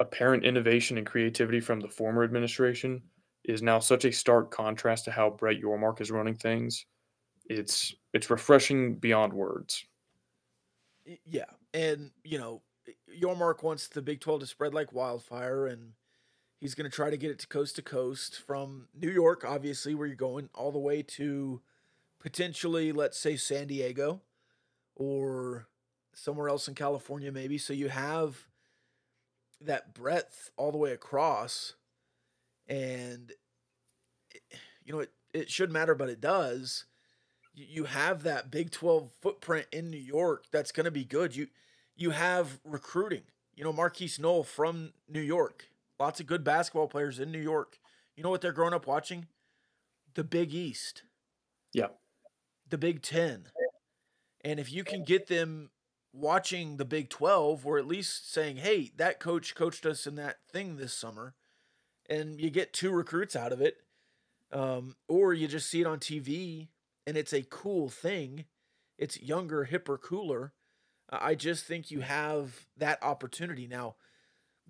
apparent 0.00 0.44
innovation 0.44 0.98
and 0.98 1.06
creativity 1.06 1.60
from 1.60 1.80
the 1.80 1.88
former 1.88 2.24
administration 2.24 3.02
is 3.44 3.62
now 3.62 3.78
such 3.78 4.04
a 4.04 4.12
stark 4.12 4.50
contrast 4.50 5.04
to 5.04 5.10
how 5.10 5.30
Brett 5.30 5.60
Yormark 5.60 6.00
is 6.00 6.10
running 6.10 6.34
things. 6.34 6.86
It's 7.46 7.94
it's 8.12 8.30
refreshing 8.30 8.94
beyond 8.96 9.32
words. 9.32 9.84
Yeah, 11.26 11.44
and 11.74 12.10
you 12.24 12.38
know, 12.38 12.62
Yormark 13.20 13.62
wants 13.62 13.88
the 13.88 14.02
Big 14.02 14.20
Twelve 14.20 14.40
to 14.40 14.46
spread 14.46 14.72
like 14.72 14.92
wildfire, 14.92 15.66
and 15.66 15.92
he's 16.58 16.74
going 16.74 16.90
to 16.90 16.94
try 16.94 17.10
to 17.10 17.18
get 17.18 17.30
it 17.30 17.38
to 17.40 17.46
coast 17.46 17.76
to 17.76 17.82
coast 17.82 18.40
from 18.46 18.88
New 18.98 19.10
York, 19.10 19.44
obviously, 19.46 19.94
where 19.94 20.06
you're 20.06 20.16
going, 20.16 20.48
all 20.54 20.72
the 20.72 20.78
way 20.78 21.02
to 21.02 21.60
potentially, 22.18 22.92
let's 22.92 23.18
say, 23.18 23.36
San 23.36 23.66
Diego 23.66 24.22
or 24.96 25.66
somewhere 26.14 26.48
else 26.48 26.68
in 26.68 26.74
California, 26.74 27.30
maybe. 27.32 27.58
So 27.58 27.72
you 27.72 27.88
have 27.88 28.46
that 29.60 29.94
breadth 29.94 30.50
all 30.56 30.72
the 30.72 30.78
way 30.78 30.92
across. 30.92 31.74
And, 32.66 33.32
you 34.84 34.92
know, 34.92 35.00
it, 35.00 35.12
it 35.32 35.50
should 35.50 35.72
matter, 35.72 35.94
but 35.94 36.08
it 36.08 36.20
does. 36.20 36.84
You 37.54 37.84
have 37.84 38.22
that 38.24 38.50
Big 38.50 38.70
12 38.70 39.10
footprint 39.20 39.66
in 39.72 39.90
New 39.90 39.96
York 39.96 40.46
that's 40.50 40.72
going 40.72 40.84
to 40.84 40.90
be 40.90 41.04
good. 41.04 41.36
You 41.36 41.48
you 41.96 42.10
have 42.10 42.58
recruiting. 42.64 43.22
You 43.54 43.62
know, 43.62 43.72
Markquis 43.72 44.18
Nowell 44.18 44.42
from 44.42 44.92
New 45.08 45.20
York. 45.20 45.66
Lots 46.00 46.18
of 46.18 46.26
good 46.26 46.42
basketball 46.42 46.88
players 46.88 47.20
in 47.20 47.30
New 47.30 47.40
York. 47.40 47.78
You 48.16 48.24
know 48.24 48.30
what 48.30 48.40
they're 48.40 48.50
growing 48.50 48.74
up 48.74 48.88
watching? 48.88 49.26
The 50.14 50.24
Big 50.24 50.52
East. 50.52 51.04
Yeah 51.72 51.88
the 52.74 52.78
Big 52.78 53.02
Ten. 53.02 53.46
And 54.44 54.60
if 54.60 54.72
you 54.72 54.84
can 54.84 55.04
get 55.04 55.28
them 55.28 55.70
watching 56.14 56.76
the 56.76 56.84
Big 56.84 57.10
12 57.10 57.66
or 57.66 57.78
at 57.78 57.86
least 57.86 58.32
saying, 58.32 58.58
hey, 58.58 58.92
that 58.96 59.20
coach 59.20 59.54
coached 59.54 59.84
us 59.84 60.06
in 60.06 60.14
that 60.14 60.38
thing 60.50 60.76
this 60.76 60.94
summer, 60.94 61.34
and 62.08 62.40
you 62.40 62.50
get 62.50 62.72
two 62.72 62.90
recruits 62.90 63.34
out 63.34 63.52
of 63.52 63.60
it, 63.60 63.78
um, 64.52 64.94
or 65.08 65.34
you 65.34 65.48
just 65.48 65.68
see 65.68 65.80
it 65.80 65.86
on 65.86 65.98
TV 65.98 66.68
and 67.06 67.16
it's 67.16 67.32
a 67.32 67.42
cool 67.42 67.88
thing, 67.88 68.44
it's 68.98 69.20
younger, 69.20 69.68
hipper, 69.70 70.00
cooler. 70.00 70.52
I 71.10 71.34
just 71.34 71.64
think 71.64 71.90
you 71.90 72.00
have 72.00 72.66
that 72.76 73.02
opportunity. 73.02 73.66
Now, 73.66 73.96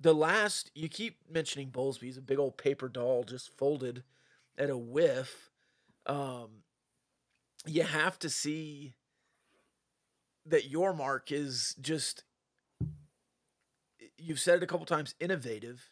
the 0.00 0.14
last, 0.14 0.70
you 0.74 0.88
keep 0.88 1.18
mentioning 1.30 1.70
Bowlesby, 1.70 2.02
he's 2.02 2.16
a 2.16 2.22
big 2.22 2.38
old 2.38 2.56
paper 2.56 2.88
doll 2.88 3.22
just 3.22 3.56
folded 3.56 4.02
at 4.58 4.70
a 4.70 4.76
whiff. 4.76 5.50
Um, 6.06 6.64
you 7.66 7.84
have 7.84 8.18
to 8.20 8.28
see 8.28 8.94
that 10.46 10.70
Yormark 10.70 11.32
is 11.32 11.74
just 11.80 12.24
you've 14.18 14.40
said 14.40 14.56
it 14.56 14.62
a 14.62 14.66
couple 14.66 14.86
times 14.86 15.14
innovative 15.20 15.90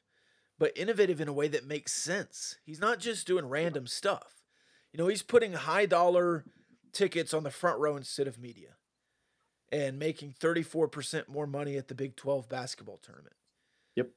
but 0.59 0.77
innovative 0.77 1.21
in 1.21 1.29
a 1.29 1.33
way 1.33 1.49
that 1.49 1.67
makes 1.67 1.93
sense 1.93 2.57
he's 2.65 2.81
not 2.81 2.99
just 2.99 3.27
doing 3.27 3.49
random 3.49 3.87
stuff 3.87 4.43
you 4.93 4.99
know 4.99 5.09
he's 5.09 5.23
putting 5.23 5.53
high 5.53 5.87
dollar 5.87 6.45
tickets 6.93 7.35
on 7.35 7.43
the 7.43 7.51
front 7.51 7.79
row 7.79 7.97
instead 7.97 8.27
of 8.27 8.39
media 8.39 8.77
and 9.71 9.99
making 9.99 10.35
34% 10.39 11.29
more 11.29 11.47
money 11.47 11.77
at 11.77 11.89
the 11.89 11.95
big 11.95 12.17
12 12.17 12.49
basketball 12.49 12.99
tournament 12.99 13.37
yep 13.97 14.11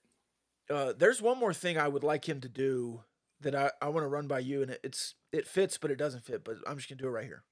uh, 0.69 0.93
there's 0.97 1.21
one 1.21 1.37
more 1.37 1.53
thing 1.53 1.77
i 1.77 1.87
would 1.87 2.03
like 2.03 2.27
him 2.27 2.41
to 2.41 2.49
do 2.49 3.01
that 3.41 3.55
I, 3.55 3.71
I 3.81 3.89
want 3.89 4.03
to 4.03 4.09
run 4.09 4.27
by 4.27 4.39
you, 4.39 4.61
and 4.61 4.71
it, 4.71 4.79
it's 4.83 5.15
it 5.31 5.47
fits, 5.47 5.77
but 5.77 5.91
it 5.91 5.97
doesn't 5.97 6.25
fit. 6.25 6.43
But 6.43 6.57
I'm 6.67 6.77
just 6.77 6.89
gonna 6.89 7.01
do 7.01 7.07
it 7.07 7.11
right 7.11 7.25
here. 7.25 7.43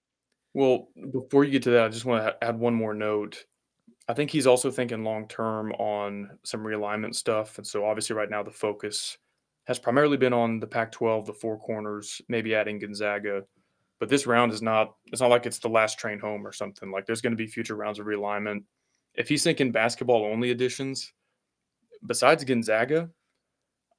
Well, 0.54 0.90
before 1.12 1.44
you 1.44 1.52
get 1.52 1.64
to 1.64 1.72
that, 1.72 1.86
I 1.86 1.90
just 1.90 2.06
want 2.06 2.26
to 2.26 2.44
add 2.44 2.60
one 2.60 2.76
more 2.76 2.94
note. 2.94 3.46
I 4.08 4.14
think 4.14 4.30
he's 4.30 4.48
also 4.48 4.70
thinking 4.70 5.04
long 5.04 5.28
term 5.28 5.72
on 5.74 6.38
some 6.44 6.62
realignment 6.62 7.16
stuff, 7.16 7.58
and 7.58 7.66
so 7.66 7.86
obviously 7.86 8.16
right 8.16 8.30
now 8.30 8.44
the 8.44 8.52
focus 8.52 9.18
has 9.66 9.80
primarily 9.80 10.18
been 10.18 10.34
on 10.34 10.60
the 10.60 10.68
Pac-12, 10.68 11.26
the 11.26 11.34
four 11.34 11.58
corners, 11.58 12.22
maybe 12.28 12.54
adding 12.54 12.80
Gonzaga. 12.80 13.44
But 14.00 14.10
this 14.10 14.28
round 14.28 14.52
is 14.52 14.62
not. 14.62 14.96
It's 15.06 15.22
not 15.22 15.30
like 15.30 15.46
it's 15.46 15.60
the 15.60 15.70
last 15.70 15.98
train 15.98 16.20
home 16.20 16.46
or 16.46 16.52
something. 16.52 16.92
Like 16.92 17.06
there's 17.06 17.22
going 17.22 17.32
to 17.32 17.38
be 17.38 17.48
future 17.48 17.76
rounds 17.76 18.00
of 18.00 18.06
realignment. 18.06 18.64
If 19.16 19.30
he's 19.30 19.44
thinking 19.44 19.72
basketball 19.72 20.26
only 20.26 20.52
additions, 20.52 21.14
besides 22.06 22.44
Gonzaga, 22.44 23.10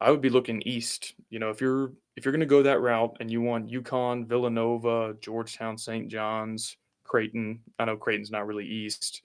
I 0.04 0.10
would 0.10 0.20
be 0.20 0.28
looking 0.28 0.60
east. 0.62 1.14
You 1.30 1.38
know, 1.38 1.48
if 1.48 1.62
you're 1.62 1.92
if 2.16 2.24
you're 2.24 2.32
going 2.32 2.40
to 2.40 2.46
go 2.46 2.62
that 2.62 2.82
route 2.82 3.16
and 3.20 3.30
you 3.30 3.40
want 3.40 3.70
UConn, 3.70 4.26
Villanova, 4.26 5.16
Georgetown, 5.20 5.78
St. 5.78 6.08
John's, 6.08 6.76
Creighton. 7.04 7.60
I 7.78 7.86
know 7.86 7.96
Creighton's 7.96 8.30
not 8.30 8.46
really 8.46 8.66
east, 8.66 9.22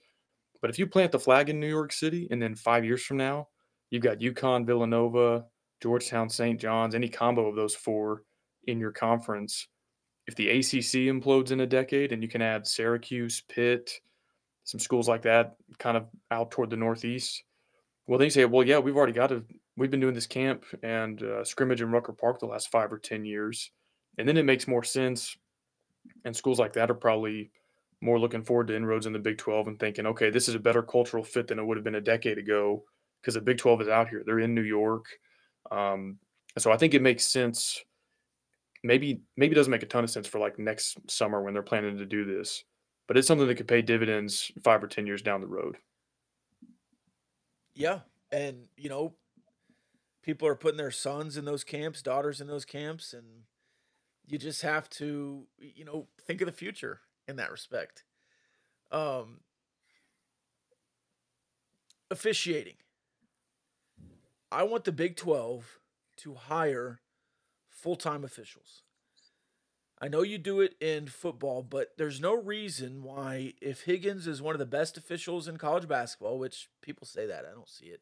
but 0.60 0.70
if 0.70 0.78
you 0.78 0.86
plant 0.86 1.12
the 1.12 1.18
flag 1.18 1.50
in 1.50 1.60
New 1.60 1.68
York 1.68 1.92
City 1.92 2.28
and 2.30 2.40
then 2.40 2.54
five 2.54 2.84
years 2.84 3.02
from 3.02 3.18
now, 3.18 3.48
you've 3.90 4.02
got 4.02 4.20
UConn, 4.20 4.66
Villanova, 4.66 5.44
Georgetown, 5.82 6.30
St. 6.30 6.58
John's, 6.58 6.94
any 6.94 7.08
combo 7.08 7.46
of 7.46 7.56
those 7.56 7.74
four 7.74 8.22
in 8.64 8.80
your 8.80 8.92
conference. 8.92 9.68
If 10.26 10.34
the 10.34 10.48
ACC 10.48 11.10
implodes 11.12 11.50
in 11.50 11.60
a 11.60 11.66
decade 11.66 12.12
and 12.12 12.22
you 12.22 12.28
can 12.28 12.42
add 12.42 12.66
Syracuse, 12.66 13.42
Pitt, 13.48 14.00
some 14.64 14.80
schools 14.80 15.08
like 15.08 15.22
that 15.22 15.56
kind 15.78 15.96
of 15.96 16.06
out 16.30 16.50
toward 16.50 16.70
the 16.70 16.76
Northeast, 16.76 17.42
well, 18.06 18.18
they 18.18 18.28
say, 18.28 18.44
well, 18.44 18.66
yeah, 18.66 18.78
we've 18.78 18.96
already 18.96 19.12
got 19.12 19.32
a 19.32 19.44
we've 19.80 19.90
been 19.90 19.98
doing 19.98 20.14
this 20.14 20.26
camp 20.26 20.66
and 20.82 21.22
uh, 21.22 21.42
scrimmage 21.42 21.80
in 21.80 21.90
Rucker 21.90 22.12
Park 22.12 22.38
the 22.38 22.44
last 22.44 22.70
five 22.70 22.92
or 22.92 22.98
10 22.98 23.24
years. 23.24 23.70
And 24.18 24.28
then 24.28 24.36
it 24.36 24.44
makes 24.44 24.68
more 24.68 24.84
sense. 24.84 25.38
And 26.26 26.36
schools 26.36 26.58
like 26.58 26.74
that 26.74 26.90
are 26.90 26.94
probably 26.94 27.50
more 28.02 28.18
looking 28.18 28.42
forward 28.42 28.66
to 28.66 28.76
inroads 28.76 29.06
in 29.06 29.14
the 29.14 29.18
Big 29.18 29.38
12 29.38 29.68
and 29.68 29.80
thinking, 29.80 30.04
okay, 30.04 30.28
this 30.28 30.50
is 30.50 30.54
a 30.54 30.58
better 30.58 30.82
cultural 30.82 31.24
fit 31.24 31.46
than 31.46 31.58
it 31.58 31.64
would 31.64 31.78
have 31.78 31.84
been 31.84 31.94
a 31.94 32.00
decade 32.00 32.36
ago 32.36 32.84
because 33.22 33.32
the 33.32 33.40
Big 33.40 33.56
12 33.56 33.80
is 33.80 33.88
out 33.88 34.10
here. 34.10 34.22
They're 34.24 34.40
in 34.40 34.54
New 34.54 34.60
York. 34.60 35.06
Um, 35.70 36.18
so 36.58 36.70
I 36.70 36.76
think 36.76 36.92
it 36.92 37.00
makes 37.00 37.24
sense. 37.24 37.82
Maybe 38.84 39.22
maybe 39.38 39.52
it 39.52 39.56
doesn't 39.56 39.70
make 39.70 39.82
a 39.82 39.86
ton 39.86 40.04
of 40.04 40.10
sense 40.10 40.26
for 40.26 40.40
like 40.40 40.58
next 40.58 40.98
summer 41.10 41.42
when 41.42 41.54
they're 41.54 41.62
planning 41.62 41.96
to 41.96 42.06
do 42.06 42.26
this, 42.26 42.64
but 43.08 43.16
it's 43.16 43.28
something 43.28 43.46
that 43.46 43.54
could 43.56 43.68
pay 43.68 43.82
dividends 43.82 44.50
five 44.62 44.82
or 44.82 44.88
ten 44.88 45.06
years 45.06 45.20
down 45.20 45.42
the 45.42 45.46
road. 45.46 45.76
Yeah, 47.74 48.00
and 48.32 48.66
you 48.78 48.88
know, 48.88 49.14
people 50.22 50.46
are 50.46 50.54
putting 50.54 50.78
their 50.78 50.90
sons 50.90 51.36
in 51.36 51.44
those 51.44 51.64
camps, 51.64 52.02
daughters 52.02 52.40
in 52.40 52.46
those 52.46 52.64
camps, 52.64 53.12
and 53.12 53.44
you 54.26 54.38
just 54.38 54.62
have 54.62 54.88
to, 54.90 55.46
you 55.58 55.84
know, 55.84 56.06
think 56.20 56.40
of 56.40 56.46
the 56.46 56.52
future 56.52 57.00
in 57.26 57.36
that 57.36 57.50
respect. 57.50 58.04
Um, 58.92 59.40
officiating. 62.10 62.74
I 64.52 64.64
want 64.64 64.84
the 64.84 64.92
Big 64.92 65.16
12 65.16 65.78
to 66.18 66.34
hire 66.34 67.00
full 67.68 67.96
time 67.96 68.24
officials. 68.24 68.82
I 70.02 70.08
know 70.08 70.22
you 70.22 70.38
do 70.38 70.60
it 70.60 70.76
in 70.80 71.08
football, 71.08 71.62
but 71.62 71.92
there's 71.98 72.20
no 72.20 72.34
reason 72.34 73.02
why, 73.02 73.52
if 73.60 73.82
Higgins 73.82 74.26
is 74.26 74.40
one 74.40 74.54
of 74.54 74.58
the 74.58 74.64
best 74.64 74.96
officials 74.96 75.46
in 75.46 75.58
college 75.58 75.86
basketball, 75.86 76.38
which 76.38 76.70
people 76.80 77.06
say 77.06 77.26
that, 77.26 77.44
I 77.44 77.52
don't 77.52 77.68
see 77.68 77.86
it, 77.86 78.00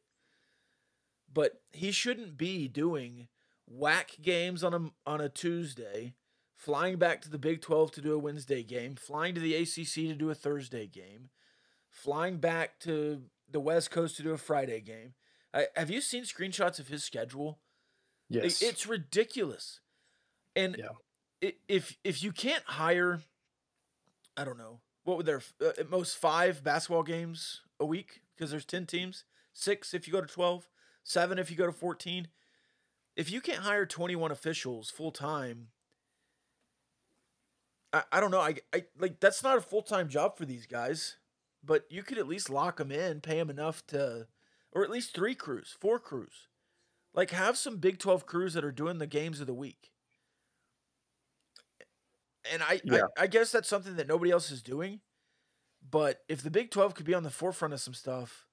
but 1.33 1.61
he 1.73 1.91
shouldn't 1.93 2.37
be 2.37 2.69
doing 2.69 3.29
whack 3.67 4.13
games 4.23 4.65
on 4.65 4.75
a, 4.75 5.09
on 5.11 5.21
a 5.21 5.29
Tuesday, 5.29 6.15
flying 6.57 6.97
back 6.97 7.21
to 7.23 7.31
the 7.31 7.39
Big 7.39 7.61
12 7.61 7.93
to 7.93 8.01
do 8.01 8.15
a 8.15 8.19
Wednesday 8.19 8.63
game, 8.63 8.97
flying 8.97 9.35
to 9.35 9.41
the 9.41 9.55
ACC 9.55 9.95
to 10.09 10.15
do 10.15 10.31
a 10.31 10.35
Thursday 10.35 10.87
game, 10.87 11.31
flying 11.91 12.39
back 12.39 12.79
to 12.81 13.23
the 13.51 13.61
West 13.61 13.91
Coast 13.91 14.17
to 14.17 14.23
do 14.23 14.33
a 14.33 14.39
Friday 14.39 14.81
game. 14.81 15.15
I, 15.55 15.67
have 15.77 15.91
you 15.91 16.01
seen 16.01 16.25
screenshots 16.25 16.79
of 16.79 16.89
his 16.89 17.05
schedule? 17.05 17.59
Yes. 18.29 18.61
It's 18.61 18.87
ridiculous. 18.87 19.81
And 20.55 20.77
Yeah. 20.79 21.51
if 21.69 21.97
if 22.05 22.23
you 22.23 22.33
can't 22.33 22.65
hire, 22.65 23.23
I 24.37 24.45
don't 24.45 24.59
know 24.59 24.81
what 25.05 25.17
would 25.17 25.27
there 25.27 25.41
uh, 25.63 25.69
at 25.79 25.89
most 25.89 26.17
five 26.19 26.63
basketball 26.63 27.03
games 27.03 27.63
a 27.81 27.87
week 27.87 28.21
because 28.37 28.51
there's 28.51 28.65
ten 28.67 28.85
teams, 28.87 29.25
six 29.55 29.95
if 29.95 30.07
you 30.07 30.13
go 30.13 30.21
to 30.21 30.27
twelve, 30.27 30.69
seven 31.09 31.39
if 31.39 31.51
you 31.51 31.57
go 31.57 31.67
to 31.67 31.73
fourteen. 31.73 32.29
If 33.17 33.31
you 33.31 33.41
can't 33.41 33.61
hire 33.61 33.87
twenty 33.87 34.15
one 34.15 34.31
officials 34.31 34.91
full 34.91 35.11
time, 35.11 35.69
I, 37.93 38.03
I 38.13 38.21
don't 38.21 38.31
know. 38.31 38.41
I, 38.41 38.57
I 38.75 38.85
like 38.99 39.19
that's 39.19 39.43
not 39.43 39.57
a 39.57 39.63
full 39.63 39.83
time 39.83 40.09
job 40.09 40.37
for 40.37 40.45
these 40.45 40.67
guys, 40.67 41.17
but 41.65 41.85
you 41.91 42.03
could 42.03 42.19
at 42.19 42.29
least 42.29 42.51
lock 42.51 42.77
them 42.77 42.93
in, 42.93 43.21
pay 43.21 43.39
them 43.39 43.51
enough 43.51 43.85
to, 43.89 44.29
or 44.73 44.85
at 44.85 44.91
least 44.91 45.15
three 45.15 45.35
crews, 45.35 45.75
four 45.81 45.99
crews. 45.99 46.49
Like 47.15 47.31
have 47.31 47.57
some 47.57 47.79
Big 47.79 47.99
Twelve 47.99 48.27
crews 48.27 48.55
that 48.55 48.65
are 48.65 48.71
doing 48.71 48.99
the 48.99 49.07
games 49.07 49.41
of 49.41 49.47
the 49.47 49.55
week. 49.55 49.91
And 52.53 52.63
I, 52.63 52.81
Yeah. 52.85 53.07
I, 53.17 53.25
I 53.25 53.27
guess 53.27 53.51
that's 53.51 53.69
something 53.69 53.97
that 53.97 54.07
nobody 54.07 54.31
else 54.31 54.51
is 54.51 54.63
doing. 54.63 55.01
But 55.91 56.21
if 56.29 56.43
the 56.43 56.51
Big 56.51 56.71
Twelve 56.71 56.95
could 56.95 57.07
be 57.07 57.15
on 57.15 57.23
the 57.23 57.31
forefront 57.31 57.75
of 57.75 57.81
some 57.81 57.95
stuff, 57.95 58.47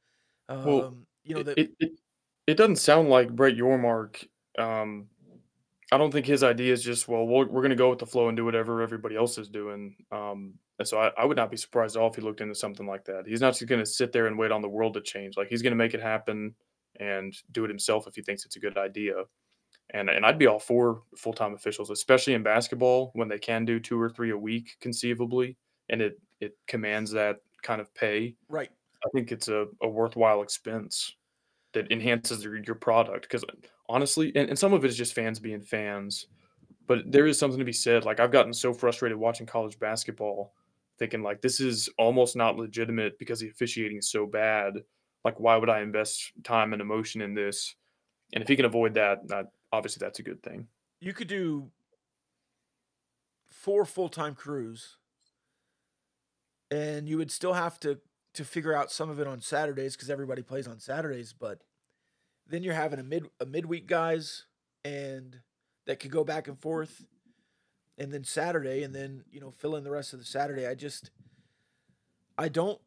um, 0.50 0.66
Well, 0.66 0.98
you 1.24 1.36
know, 1.36 1.44
that 1.44 1.58
it, 1.58 1.72
it 1.80 1.92
it 2.48 2.58
doesn't 2.58 2.78
sound 2.78 3.10
like 3.10 3.36
Brett 3.36 3.56
Yormark. 3.56 4.28
Um, 4.58 5.08
I 5.92 5.98
don't 5.98 6.12
think 6.12 6.26
his 6.26 6.44
idea 6.44 6.74
is 6.74 6.84
just 6.84 7.08
well, 7.08 7.26
we're, 7.26 7.48
we're 7.48 7.62
going 7.62 7.70
to 7.70 7.76
go 7.76 7.90
with 7.90 8.00
the 8.00 8.06
flow 8.06 8.28
and 8.28 8.38
do 8.38 8.46
whatever 8.46 8.82
everybody 8.82 9.16
else 9.16 9.38
is 9.38 9.50
doing. 9.50 9.96
Um, 10.12 10.56
and 10.80 10.88
so 10.88 11.00
I, 11.00 11.12
I 11.18 11.26
would 11.26 11.38
not 11.38 11.52
be 11.52 11.58
surprised 11.58 11.96
at 11.96 12.02
all 12.02 12.10
if 12.10 12.16
he 12.16 12.22
looked 12.22 12.42
into 12.42 12.56
something 12.56 12.88
like 12.88 13.06
that. 13.06 13.26
He's 13.28 13.42
not 13.42 13.54
just 13.54 13.68
going 13.68 13.82
to 13.82 13.86
sit 13.86 14.12
there 14.12 14.28
and 14.28 14.38
wait 14.38 14.52
on 14.52 14.62
the 14.62 14.70
world 14.70 14.94
to 14.96 15.02
change. 15.02 15.38
Like 15.38 15.48
he's 15.48 15.62
going 15.62 15.72
to 15.72 15.78
make 15.78 15.94
it 15.94 16.02
happen 16.02 16.56
and 17.00 17.34
do 17.52 17.66
it 17.66 17.70
himself 17.70 18.08
if 18.08 18.16
he 18.16 18.22
thinks 18.22 18.46
it's 18.46 18.56
a 18.56 18.60
good 18.60 18.78
idea. 18.78 19.24
And 19.92 20.10
and 20.10 20.26
I'd 20.26 20.40
be 20.40 20.48
all 20.48 20.60
for 20.60 21.04
full 21.16 21.34
time 21.34 21.54
officials, 21.54 21.92
especially 21.92 22.34
in 22.34 22.42
basketball 22.42 23.12
when 23.14 23.28
they 23.28 23.38
can 23.38 23.66
do 23.66 23.80
two 23.80 24.02
or 24.02 24.10
three 24.10 24.32
a 24.32 24.38
week 24.38 24.78
conceivably, 24.82 25.58
and 25.90 26.02
it 26.02 26.20
it 26.42 26.58
commands 26.68 27.12
that 27.12 27.38
kind 27.62 27.80
of 27.80 27.94
pay. 27.94 28.36
right. 28.50 28.72
I 29.06 29.10
think 29.14 29.32
it's 29.32 29.50
a, 29.50 29.68
a 29.84 29.88
worthwhile 29.88 30.42
expense 30.42 31.14
that 31.76 31.92
enhances 31.92 32.44
your, 32.44 32.58
your 32.58 32.76
product. 32.76 33.24
Because 33.24 33.46
honestly, 33.88 34.32
and, 34.36 34.50
and 34.50 34.58
some 34.58 34.74
of 34.74 34.84
it 34.84 34.88
is 34.88 34.98
just 34.98 35.14
fans 35.14 35.40
being 35.40 35.62
fans, 35.62 36.26
but 36.88 37.00
there 37.06 37.28
is 37.28 37.38
something 37.38 37.60
to 37.60 37.66
be 37.66 37.74
said. 37.74 38.04
Like 38.04 38.20
I've 38.20 38.32
gotten 38.32 38.54
so 38.54 38.74
frustrated 38.74 39.18
watching 39.18 39.46
college 39.46 39.78
basketball, 39.78 40.54
thinking 40.98 41.22
like 41.22 41.42
this 41.42 41.60
is 41.60 41.88
almost 42.00 42.36
not 42.36 42.58
legitimate 42.58 43.20
because 43.20 43.40
the 43.40 43.50
officiating 43.50 43.98
is 43.98 44.10
so 44.10 44.26
bad. 44.26 44.74
Like 45.24 45.40
why 45.40 45.58
would 45.58 45.70
I 45.70 45.82
invest 45.82 46.32
time 46.44 46.74
and 46.74 46.82
emotion 46.82 47.22
in 47.22 47.36
this? 47.36 47.76
And 48.34 48.42
if 48.42 48.48
he 48.48 48.56
can 48.56 48.66
avoid 48.66 48.96
that, 48.96 49.28
that 49.28 49.52
obviously 49.72 50.04
that's 50.04 50.20
a 50.20 50.24
good 50.24 50.42
thing. 50.42 50.68
You 51.00 51.14
could 51.14 51.28
do 51.28 51.70
four 53.50 53.86
full 53.86 54.10
time 54.10 54.34
crews, 54.34 54.98
and 56.72 57.08
you 57.08 57.18
would 57.18 57.32
still 57.32 57.54
have 57.54 57.80
to 57.82 58.00
to 58.36 58.46
figure 58.46 58.74
out 58.74 58.92
some 58.92 59.10
of 59.10 59.20
it 59.20 59.28
on 59.28 59.42
Saturdays 59.42 59.96
because 59.96 60.10
everybody 60.10 60.42
plays 60.42 60.68
on 60.68 60.80
Saturdays. 60.80 61.34
But 61.34 61.62
then 62.48 62.64
you're 62.64 62.74
having 62.74 63.00
a 63.00 63.04
mid 63.04 63.28
a 63.40 63.46
midweek 63.46 63.88
guys 63.88 64.46
and 64.84 65.42
that 65.88 66.00
could 66.00 66.12
go 66.12 66.24
back 66.24 66.48
and 66.48 66.60
forth, 66.60 67.06
and 67.98 68.12
then 68.12 68.24
Saturday, 68.24 68.84
and 68.84 68.94
then 68.94 69.24
you 69.32 69.40
know 69.40 69.52
fill 69.52 69.76
in 69.76 69.84
the 69.84 69.92
rest 69.92 70.14
of 70.14 70.20
the 70.20 70.26
Saturday. 70.26 70.68
I 70.68 70.76
just 70.76 71.12
I 72.38 72.50
don't 72.50 72.80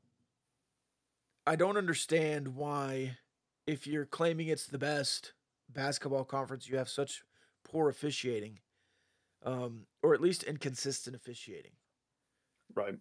I 1.46 1.56
don't 1.56 1.76
understand 1.76 2.54
why 2.54 3.18
if 3.66 3.86
you're 3.86 4.06
claiming 4.06 4.48
it's 4.48 4.66
the 4.66 4.78
best 4.78 5.32
basketball 5.68 6.24
conference, 6.24 6.68
you 6.68 6.76
have 6.76 6.88
such 6.88 7.22
poor 7.64 7.88
officiating, 7.88 8.60
um, 9.44 9.86
or 10.02 10.14
at 10.14 10.20
least 10.20 10.42
inconsistent 10.42 11.16
officiating. 11.16 11.72
Right. 12.74 12.96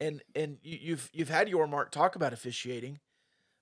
And 0.00 0.22
and 0.34 0.58
you, 0.62 0.78
you've 0.80 1.10
you've 1.12 1.28
had 1.28 1.48
Yormark 1.48 1.90
talk 1.90 2.16
about 2.16 2.32
officiating. 2.32 2.98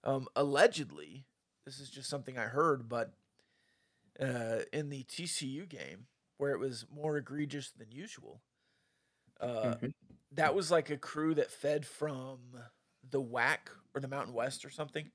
Um, 0.04 0.28
allegedly, 0.34 1.26
this 1.66 1.78
is 1.80 1.90
just 1.90 2.08
something 2.08 2.38
I 2.38 2.44
heard, 2.44 2.88
but 2.88 3.12
uh, 4.20 4.60
in 4.72 4.88
the 4.90 5.04
TCU 5.04 5.68
game 5.68 6.06
where 6.38 6.52
it 6.52 6.58
was 6.58 6.86
more 6.94 7.16
egregious 7.18 7.70
than 7.70 7.90
usual, 7.92 8.40
uh, 9.40 9.76
Mhm. 9.76 9.94
that 10.32 10.54
was 10.54 10.70
like 10.70 10.90
a 10.90 10.96
crew 10.96 11.34
that 11.34 11.50
fed 11.50 11.86
from 11.86 12.38
the 13.08 13.20
WAC 13.20 13.70
or 13.94 14.00
the 14.00 14.08
Mountain 14.08 14.34
West 14.34 14.64
or 14.64 14.70
something. 14.70 15.10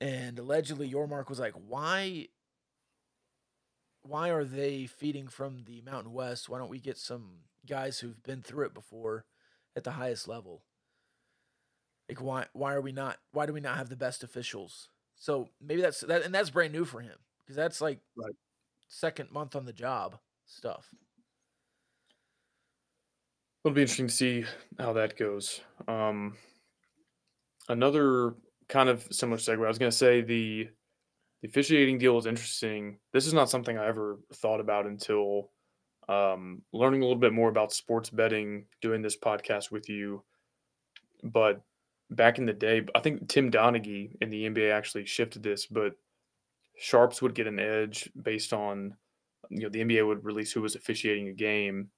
And 0.00 0.38
allegedly, 0.38 0.90
Yormark 0.90 1.28
was 1.28 1.38
like, 1.38 1.54
why? 1.54 2.28
Why 4.02 4.30
are 4.30 4.44
they 4.44 4.86
feeding 4.86 5.28
from 5.28 5.64
the 5.64 5.80
Mountain 5.82 6.12
West? 6.12 6.48
Why 6.48 6.58
don't 6.58 6.70
we 6.70 6.78
get 6.80 6.98
some 6.98 7.40
guys 7.66 7.98
who've 7.98 8.22
been 8.22 8.42
through 8.42 8.66
it 8.66 8.74
before 8.74 9.24
at 9.76 9.84
the 9.84 9.92
highest 9.92 10.28
level? 10.28 10.64
Like, 12.08 12.20
why? 12.20 12.46
Why 12.52 12.74
are 12.74 12.80
we 12.80 12.92
not? 12.92 13.18
Why 13.32 13.46
do 13.46 13.52
we 13.52 13.60
not 13.60 13.76
have 13.76 13.88
the 13.88 13.96
best 13.96 14.22
officials? 14.22 14.90
So 15.16 15.48
maybe 15.60 15.80
that's 15.82 16.00
that, 16.02 16.22
and 16.22 16.34
that's 16.34 16.50
brand 16.50 16.72
new 16.72 16.84
for 16.84 17.00
him 17.00 17.18
because 17.40 17.56
that's 17.56 17.80
like 17.80 18.00
Right. 18.16 18.36
second 18.88 19.30
month 19.32 19.56
on 19.56 19.64
the 19.66 19.72
job 19.72 20.18
stuff. 20.46 20.94
It'll 23.64 23.74
be 23.74 23.82
interesting 23.82 24.06
to 24.06 24.14
see 24.14 24.44
how 24.78 24.92
that 24.94 25.16
goes. 25.16 25.60
Um, 25.88 26.36
another 27.68 28.34
kind 28.68 28.88
of 28.88 29.06
similar 29.10 29.38
segue. 29.38 29.64
I 29.64 29.68
was 29.68 29.78
going 29.78 29.90
to 29.90 29.96
say 29.96 30.20
the 30.20 30.68
the 31.42 31.48
officiating 31.48 31.98
deal 31.98 32.18
is 32.18 32.26
interesting. 32.26 32.98
This 33.12 33.26
is 33.26 33.34
not 33.34 33.50
something 33.50 33.78
I 33.78 33.86
ever 33.86 34.20
thought 34.34 34.60
about 34.60 34.86
until 34.86 35.52
um, 36.08 36.62
learning 36.72 37.02
a 37.02 37.04
little 37.04 37.20
bit 37.20 37.32
more 37.32 37.48
about 37.48 37.72
sports 37.72 38.10
betting, 38.10 38.66
doing 38.80 39.02
this 39.02 39.16
podcast 39.16 39.70
with 39.70 39.88
you. 39.88 40.22
But 41.22 41.62
back 42.10 42.38
in 42.38 42.46
the 42.46 42.52
day, 42.52 42.86
I 42.94 43.00
think 43.00 43.28
Tim 43.28 43.50
Donaghy 43.50 44.10
in 44.20 44.30
the 44.30 44.48
NBA 44.48 44.72
actually 44.72 45.06
shifted 45.06 45.42
this, 45.42 45.66
but 45.66 45.94
sharps 46.78 47.22
would 47.22 47.34
get 47.34 47.46
an 47.46 47.58
edge 47.58 48.10
based 48.22 48.52
on 48.52 48.94
you 49.48 49.62
know 49.62 49.68
the 49.68 49.82
NBA 49.82 50.06
would 50.06 50.24
release 50.24 50.52
who 50.52 50.60
was 50.60 50.76
officiating 50.76 51.28
a 51.28 51.32
game 51.32 51.90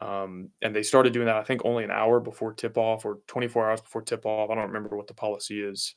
um, 0.00 0.50
and 0.60 0.74
they 0.74 0.82
started 0.82 1.12
doing 1.12 1.26
that, 1.26 1.36
I 1.36 1.44
think, 1.44 1.64
only 1.64 1.84
an 1.84 1.90
hour 1.90 2.20
before 2.20 2.52
tip 2.52 2.76
off 2.76 3.04
or 3.04 3.20
24 3.26 3.70
hours 3.70 3.80
before 3.80 4.02
tip 4.02 4.26
off. 4.26 4.50
I 4.50 4.54
don't 4.54 4.66
remember 4.66 4.96
what 4.96 5.06
the 5.06 5.14
policy 5.14 5.62
is. 5.62 5.94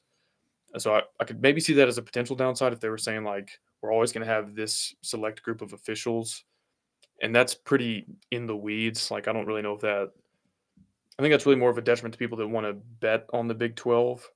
So 0.77 0.95
I, 0.95 1.01
I 1.19 1.23
could 1.25 1.41
maybe 1.41 1.59
see 1.59 1.73
that 1.73 1.87
as 1.87 1.97
a 1.97 2.03
potential 2.03 2.35
downside 2.35 2.73
if 2.73 2.79
they 2.79 2.89
were 2.89 2.97
saying, 2.97 3.23
like, 3.23 3.49
we're 3.81 3.91
always 3.91 4.11
going 4.11 4.25
to 4.25 4.31
have 4.31 4.55
this 4.55 4.95
select 5.01 5.43
group 5.43 5.61
of 5.61 5.73
officials. 5.73 6.43
And 7.21 7.35
that's 7.35 7.55
pretty 7.55 8.05
in 8.31 8.45
the 8.45 8.55
weeds. 8.55 9.09
Like, 9.09 9.27
I 9.27 9.33
don't 9.33 9.47
really 9.47 9.61
know 9.61 9.73
if 9.73 9.81
that, 9.81 10.11
I 11.17 11.21
think 11.21 11.33
that's 11.33 11.45
really 11.45 11.57
more 11.57 11.69
of 11.69 11.77
a 11.77 11.81
detriment 11.81 12.13
to 12.13 12.19
people 12.19 12.37
that 12.37 12.47
want 12.47 12.67
to 12.67 12.73
bet 12.73 13.27
on 13.33 13.47
the 13.47 13.55
Big 13.55 13.75
12. 13.75 14.29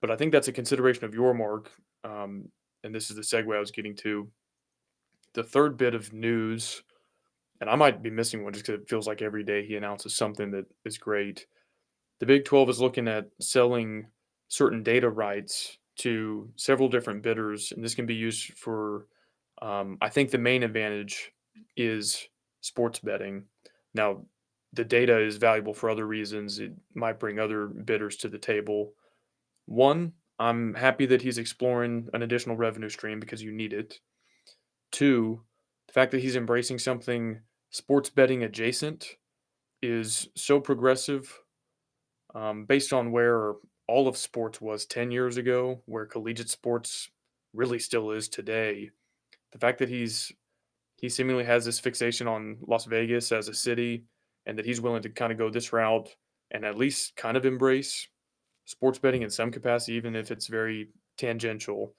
But 0.00 0.10
I 0.10 0.16
think 0.16 0.32
that's 0.32 0.48
a 0.48 0.52
consideration 0.52 1.04
of 1.04 1.12
Yormark. 1.12 1.66
Um, 2.04 2.48
and 2.84 2.94
this 2.94 3.10
is 3.10 3.16
the 3.16 3.22
segue 3.22 3.56
I 3.56 3.60
was 3.60 3.72
getting 3.72 3.96
to. 3.96 4.28
The 5.34 5.42
third 5.42 5.76
bit 5.76 5.94
of 5.94 6.12
news 6.12 6.82
and 7.60 7.70
I 7.70 7.76
might 7.76 8.02
be 8.02 8.10
missing 8.10 8.44
one 8.44 8.52
just 8.52 8.66
because 8.66 8.80
it 8.80 8.88
feels 8.88 9.06
like 9.06 9.22
every 9.22 9.44
day 9.44 9.64
he 9.64 9.76
announces 9.76 10.16
something 10.16 10.50
that 10.50 10.66
is 10.84 10.98
great. 10.98 11.46
The 12.20 12.26
Big 12.26 12.44
12 12.44 12.70
is 12.70 12.80
looking 12.80 13.08
at 13.08 13.28
selling 13.40 14.06
certain 14.48 14.82
data 14.82 15.08
rights 15.08 15.78
to 15.96 16.50
several 16.56 16.88
different 16.88 17.22
bidders, 17.22 17.72
and 17.72 17.82
this 17.82 17.94
can 17.94 18.06
be 18.06 18.14
used 18.14 18.52
for, 18.58 19.06
um, 19.62 19.96
I 20.02 20.08
think 20.10 20.30
the 20.30 20.38
main 20.38 20.62
advantage 20.62 21.32
is 21.76 22.28
sports 22.60 22.98
betting. 23.00 23.44
Now, 23.94 24.22
the 24.72 24.84
data 24.84 25.18
is 25.18 25.36
valuable 25.36 25.74
for 25.74 25.88
other 25.88 26.06
reasons. 26.06 26.58
It 26.58 26.72
might 26.94 27.18
bring 27.18 27.38
other 27.38 27.66
bidders 27.66 28.16
to 28.18 28.28
the 28.28 28.38
table. 28.38 28.92
One, 29.66 30.12
I'm 30.38 30.74
happy 30.74 31.06
that 31.06 31.22
he's 31.22 31.38
exploring 31.38 32.08
an 32.12 32.22
additional 32.22 32.56
revenue 32.56 32.90
stream 32.90 33.20
because 33.20 33.42
you 33.42 33.52
need 33.52 33.72
it. 33.72 34.00
Two, 34.92 35.42
the 35.86 35.92
fact 35.92 36.10
that 36.10 36.20
he's 36.20 36.36
embracing 36.36 36.78
something 36.78 37.40
sports 37.70 38.10
betting 38.10 38.42
adjacent 38.42 39.16
is 39.82 40.28
so 40.34 40.60
progressive 40.60 41.40
um, 42.34 42.64
based 42.66 42.92
on 42.92 43.12
where 43.12 43.54
all 43.88 44.08
of 44.08 44.16
sports 44.16 44.60
was 44.60 44.84
10 44.86 45.10
years 45.10 45.36
ago, 45.36 45.80
where 45.86 46.06
collegiate 46.06 46.50
sports 46.50 47.10
really 47.54 47.78
still 47.78 48.10
is 48.10 48.28
today. 48.28 48.90
The 49.52 49.58
fact 49.58 49.78
that 49.78 49.88
he's 49.88 50.32
he 50.96 51.08
seemingly 51.08 51.44
has 51.44 51.64
this 51.64 51.78
fixation 51.78 52.26
on 52.26 52.58
Las 52.66 52.86
Vegas 52.86 53.32
as 53.32 53.48
a 53.48 53.54
city 53.54 54.04
and 54.46 54.58
that 54.58 54.66
he's 54.66 54.80
willing 54.80 55.02
to 55.02 55.10
kind 55.10 55.32
of 55.32 55.38
go 55.38 55.50
this 55.50 55.72
route 55.72 56.08
and 56.50 56.64
at 56.64 56.78
least 56.78 57.16
kind 57.16 57.36
of 57.36 57.44
embrace 57.44 58.08
sports 58.64 58.98
betting 58.98 59.22
in 59.22 59.30
some 59.30 59.50
capacity, 59.50 59.94
even 59.94 60.14
if 60.14 60.30
it's 60.30 60.46
very 60.46 60.88
tangential, 61.16 61.94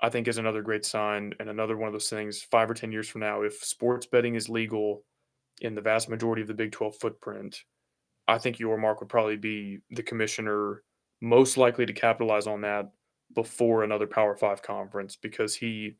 I 0.00 0.08
think 0.08 0.28
is 0.28 0.38
another 0.38 0.62
great 0.62 0.84
sign 0.84 1.32
and 1.40 1.48
another 1.48 1.76
one 1.76 1.86
of 1.86 1.92
those 1.92 2.10
things 2.10 2.42
five 2.42 2.70
or 2.70 2.74
10 2.74 2.92
years 2.92 3.08
from 3.08 3.22
now, 3.22 3.42
if 3.42 3.54
sports 3.64 4.06
betting 4.06 4.34
is 4.34 4.48
legal 4.48 5.04
in 5.60 5.74
the 5.74 5.80
vast 5.80 6.08
majority 6.08 6.42
of 6.42 6.48
the 6.48 6.54
Big 6.54 6.72
12 6.72 6.96
footprint, 6.96 7.62
I 8.26 8.38
think 8.38 8.56
Yormark 8.56 9.00
would 9.00 9.08
probably 9.08 9.36
be 9.36 9.78
the 9.90 10.02
commissioner 10.02 10.82
most 11.20 11.56
likely 11.56 11.86
to 11.86 11.92
capitalize 11.92 12.46
on 12.46 12.62
that 12.62 12.90
before 13.34 13.84
another 13.84 14.06
Power 14.06 14.36
Five 14.36 14.62
conference 14.62 15.16
because 15.16 15.54
he, 15.54 15.96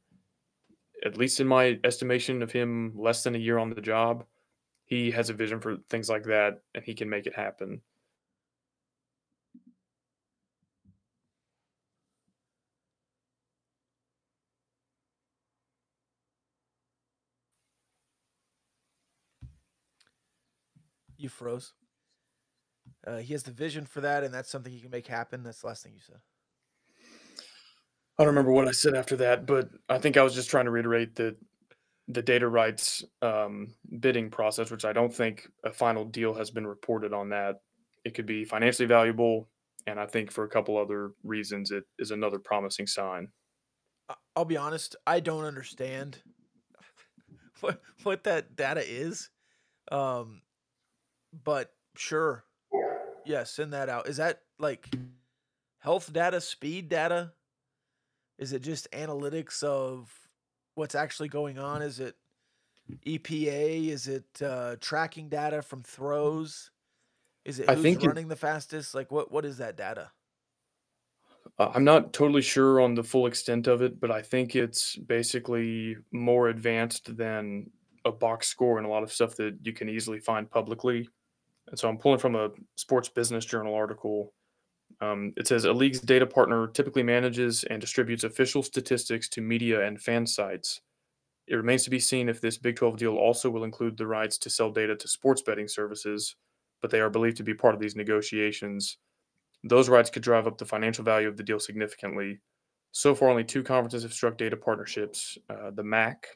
at 1.04 1.16
least 1.16 1.40
in 1.40 1.46
my 1.46 1.78
estimation 1.84 2.42
of 2.42 2.52
him, 2.52 2.92
less 2.96 3.22
than 3.22 3.34
a 3.34 3.38
year 3.38 3.58
on 3.58 3.70
the 3.70 3.80
job, 3.80 4.24
he 4.84 5.10
has 5.12 5.30
a 5.30 5.34
vision 5.34 5.60
for 5.60 5.76
things 5.88 6.08
like 6.08 6.24
that 6.24 6.62
and 6.74 6.84
he 6.84 6.94
can 6.94 7.08
make 7.08 7.26
it 7.26 7.34
happen. 7.34 7.80
You 21.16 21.28
froze. 21.28 21.74
Uh, 23.06 23.18
he 23.18 23.32
has 23.34 23.42
the 23.42 23.50
vision 23.50 23.84
for 23.84 24.00
that, 24.00 24.24
and 24.24 24.32
that's 24.32 24.50
something 24.50 24.72
he 24.72 24.80
can 24.80 24.90
make 24.90 25.06
happen. 25.06 25.42
That's 25.42 25.60
the 25.60 25.66
last 25.66 25.82
thing 25.82 25.92
you 25.94 26.00
said. 26.00 26.20
I 28.20 28.24
don't 28.24 28.34
remember 28.34 28.52
what 28.52 28.68
I 28.68 28.72
said 28.72 28.94
after 28.94 29.16
that, 29.16 29.46
but 29.46 29.70
I 29.88 29.96
think 29.96 30.18
I 30.18 30.22
was 30.22 30.34
just 30.34 30.50
trying 30.50 30.66
to 30.66 30.70
reiterate 30.70 31.14
that 31.16 31.38
the 32.06 32.20
data 32.20 32.46
rights 32.46 33.02
um, 33.22 33.74
bidding 33.98 34.28
process, 34.28 34.70
which 34.70 34.84
I 34.84 34.92
don't 34.92 35.12
think 35.12 35.48
a 35.64 35.72
final 35.72 36.04
deal 36.04 36.34
has 36.34 36.50
been 36.50 36.66
reported 36.66 37.14
on 37.14 37.30
that. 37.30 37.62
It 38.04 38.12
could 38.12 38.26
be 38.26 38.44
financially 38.44 38.86
valuable, 38.86 39.48
and 39.86 39.98
I 39.98 40.04
think 40.04 40.30
for 40.30 40.44
a 40.44 40.50
couple 40.50 40.76
other 40.76 41.12
reasons, 41.24 41.70
it 41.70 41.84
is 41.98 42.10
another 42.10 42.38
promising 42.38 42.86
sign. 42.86 43.28
I'll 44.36 44.44
be 44.44 44.58
honest, 44.58 44.96
I 45.06 45.20
don't 45.20 45.46
understand 45.46 46.18
what 47.60 47.80
what 48.02 48.24
that 48.24 48.54
data 48.54 48.82
is. 48.86 49.30
Um, 49.90 50.42
but 51.42 51.72
sure, 51.96 52.44
yeah, 53.24 53.44
send 53.44 53.72
that 53.72 53.88
out. 53.88 54.08
Is 54.08 54.18
that 54.18 54.42
like 54.58 54.94
health 55.78 56.12
data, 56.12 56.42
speed 56.42 56.90
data? 56.90 57.32
Is 58.40 58.54
it 58.54 58.62
just 58.62 58.90
analytics 58.92 59.62
of 59.62 60.10
what's 60.74 60.94
actually 60.94 61.28
going 61.28 61.58
on? 61.58 61.82
Is 61.82 62.00
it 62.00 62.16
EPA? 63.06 63.88
Is 63.88 64.08
it 64.08 64.24
uh, 64.42 64.76
tracking 64.80 65.28
data 65.28 65.60
from 65.62 65.82
throws? 65.82 66.70
Is 67.44 67.60
it 67.60 67.68
I 67.68 67.74
who's 67.74 67.82
think 67.82 68.02
it- 68.02 68.08
running 68.08 68.28
the 68.28 68.36
fastest? 68.36 68.94
Like 68.94 69.12
what 69.12 69.30
what 69.30 69.44
is 69.44 69.58
that 69.58 69.76
data? 69.76 70.10
Uh, 71.58 71.70
I'm 71.74 71.84
not 71.84 72.12
totally 72.14 72.42
sure 72.42 72.80
on 72.80 72.94
the 72.94 73.04
full 73.04 73.26
extent 73.26 73.66
of 73.66 73.82
it, 73.82 74.00
but 74.00 74.10
I 74.10 74.22
think 74.22 74.56
it's 74.56 74.96
basically 74.96 75.96
more 76.10 76.48
advanced 76.48 77.16
than 77.16 77.70
a 78.06 78.12
box 78.12 78.48
score 78.48 78.78
and 78.78 78.86
a 78.86 78.90
lot 78.90 79.02
of 79.02 79.12
stuff 79.12 79.36
that 79.36 79.58
you 79.62 79.74
can 79.74 79.88
easily 79.90 80.18
find 80.18 80.50
publicly. 80.50 81.08
And 81.68 81.78
so 81.78 81.88
I'm 81.88 81.98
pulling 81.98 82.18
from 82.18 82.34
a 82.36 82.50
Sports 82.76 83.10
Business 83.10 83.44
Journal 83.44 83.74
article. 83.74 84.32
Um, 85.00 85.32
it 85.36 85.46
says 85.46 85.64
a 85.64 85.72
league's 85.72 86.00
data 86.00 86.26
partner 86.26 86.66
typically 86.66 87.02
manages 87.02 87.64
and 87.64 87.80
distributes 87.80 88.24
official 88.24 88.62
statistics 88.62 89.28
to 89.30 89.40
media 89.40 89.86
and 89.86 90.00
fan 90.00 90.26
sites. 90.26 90.82
It 91.46 91.56
remains 91.56 91.84
to 91.84 91.90
be 91.90 91.98
seen 91.98 92.28
if 92.28 92.40
this 92.40 92.58
Big 92.58 92.76
12 92.76 92.96
deal 92.96 93.16
also 93.16 93.50
will 93.50 93.64
include 93.64 93.96
the 93.96 94.06
rights 94.06 94.38
to 94.38 94.50
sell 94.50 94.70
data 94.70 94.94
to 94.94 95.08
sports 95.08 95.42
betting 95.42 95.68
services, 95.68 96.36
but 96.80 96.90
they 96.90 97.00
are 97.00 97.10
believed 97.10 97.38
to 97.38 97.42
be 97.42 97.54
part 97.54 97.74
of 97.74 97.80
these 97.80 97.96
negotiations. 97.96 98.98
Those 99.64 99.88
rights 99.88 100.10
could 100.10 100.22
drive 100.22 100.46
up 100.46 100.58
the 100.58 100.64
financial 100.64 101.04
value 101.04 101.28
of 101.28 101.36
the 101.36 101.42
deal 101.42 101.58
significantly. 101.58 102.40
So 102.92 103.14
far, 103.14 103.30
only 103.30 103.44
two 103.44 103.62
conferences 103.62 104.02
have 104.02 104.12
struck 104.12 104.36
data 104.36 104.56
partnerships. 104.56 105.38
Uh, 105.48 105.70
the 105.70 105.82
MAC 105.82 106.26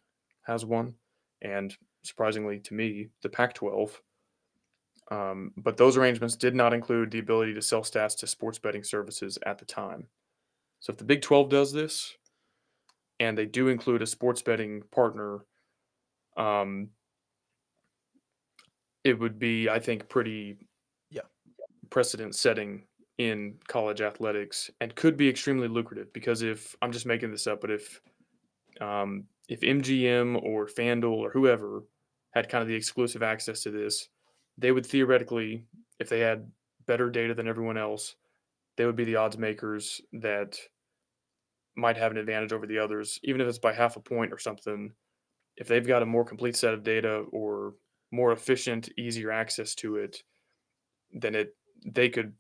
has 0.46 0.64
one, 0.64 0.94
and 1.42 1.77
surprisingly 2.03 2.61
to 2.61 2.74
me, 2.74 3.09
the 3.22 3.29
Pac 3.29 3.55
12. 3.55 4.00
Um, 5.11 5.53
but 5.57 5.77
those 5.77 5.97
arrangements 5.97 6.37
did 6.37 6.55
not 6.55 6.73
include 6.73 7.11
the 7.11 7.19
ability 7.19 7.55
to 7.55 7.62
sell 7.62 7.83
stats 7.83 8.17
to 8.19 8.27
sports 8.27 8.59
betting 8.59 8.83
services 8.85 9.38
at 9.45 9.59
the 9.59 9.64
time. 9.64 10.09
So 10.81 10.93
if 10.93 10.99
the 10.99 11.05
Big 11.05 11.23
12 11.23 11.49
does 11.51 11.73
this, 11.73 12.17
and 13.21 13.37
they 13.38 13.47
do 13.47 13.69
include 13.69 14.03
a 14.03 14.07
sports 14.07 14.43
betting 14.43 14.83
partner, 14.90 15.45
um, 16.37 16.90
it 19.05 19.19
would 19.19 19.38
be, 19.38 19.69
I 19.69 19.79
think, 19.79 20.09
pretty 20.09 20.59
Yeah. 21.11 21.23
precedent 21.90 22.35
setting 22.35 22.87
in 23.19 23.61
college 23.69 24.01
athletics 24.01 24.71
and 24.81 24.95
could 24.97 25.17
be 25.17 25.29
extremely 25.29 25.69
lucrative 25.69 26.12
because 26.12 26.43
if 26.43 26.75
I'm 26.83 26.90
just 26.90 27.07
making 27.07 27.31
this 27.31 27.47
up, 27.47 27.61
but 27.61 27.71
if 27.71 28.01
um, 28.81 29.29
if 29.49 29.61
MGM 29.61 30.43
or 30.43 30.67
FanDuel 30.67 31.12
or 31.12 31.31
whoever 31.31 31.85
had 32.33 32.49
kind 32.49 32.62
of 32.62 32.69
the 32.69 32.75
exclusive 32.75 33.23
access 33.23 33.62
to 33.62 33.71
this, 33.71 34.09
they 34.59 34.73
would 34.73 34.87
theoretically, 34.87 35.64
if 35.99 36.09
they 36.09 36.21
had 36.21 36.51
better 36.87 37.11
data 37.11 37.35
than 37.35 37.49
everyone 37.49 37.79
else, 37.79 38.14
they 38.77 38.87
would 38.87 38.97
be 38.97 39.05
the 39.05 39.17
odds 39.17 39.38
makers 39.38 40.01
that 40.12 40.59
might 41.77 41.97
have 41.97 42.12
an 42.12 42.19
advantage 42.19 42.53
over 42.53 42.67
the 42.67 42.79
others, 42.79 43.19
even 43.25 43.40
if 43.40 43.49
it's 43.49 43.59
by 43.59 43.73
half 43.73 43.97
a 43.97 44.01
point 44.01 44.33
or 44.33 44.38
something. 44.38 44.93
If 45.57 45.69
they've 45.69 45.87
got 45.87 46.03
a 46.03 46.07
more 46.07 46.25
complete 46.25 46.57
set 46.57 46.75
of 46.75 46.83
data 46.83 47.25
or 47.33 47.75
more 48.12 48.33
efficient, 48.33 48.88
easier 48.99 49.31
access 49.31 49.75
to 49.77 49.97
it, 49.97 50.23
then 51.12 51.35
it 51.35 51.57
they 51.87 52.09
could 52.09 52.33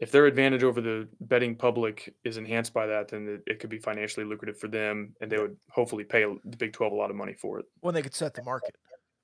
if 0.00 0.12
their 0.12 0.26
advantage 0.26 0.62
over 0.62 0.80
the 0.80 1.08
betting 1.22 1.56
public 1.56 2.14
is 2.24 2.36
enhanced 2.36 2.72
by 2.72 2.86
that, 2.86 3.08
then 3.08 3.26
it, 3.28 3.52
it 3.52 3.58
could 3.58 3.70
be 3.70 3.78
financially 3.78 4.24
lucrative 4.24 4.58
for 4.58 4.68
them, 4.68 5.12
and 5.20 5.30
they 5.30 5.38
would 5.38 5.56
hopefully 5.70 6.04
pay 6.04 6.24
the 6.44 6.56
Big 6.56 6.72
Twelve 6.72 6.92
a 6.92 6.96
lot 6.96 7.10
of 7.10 7.16
money 7.16 7.34
for 7.34 7.58
it. 7.58 7.66
When 7.80 7.94
they 7.94 8.02
could 8.02 8.14
set 8.14 8.34
the 8.34 8.44
market 8.44 8.76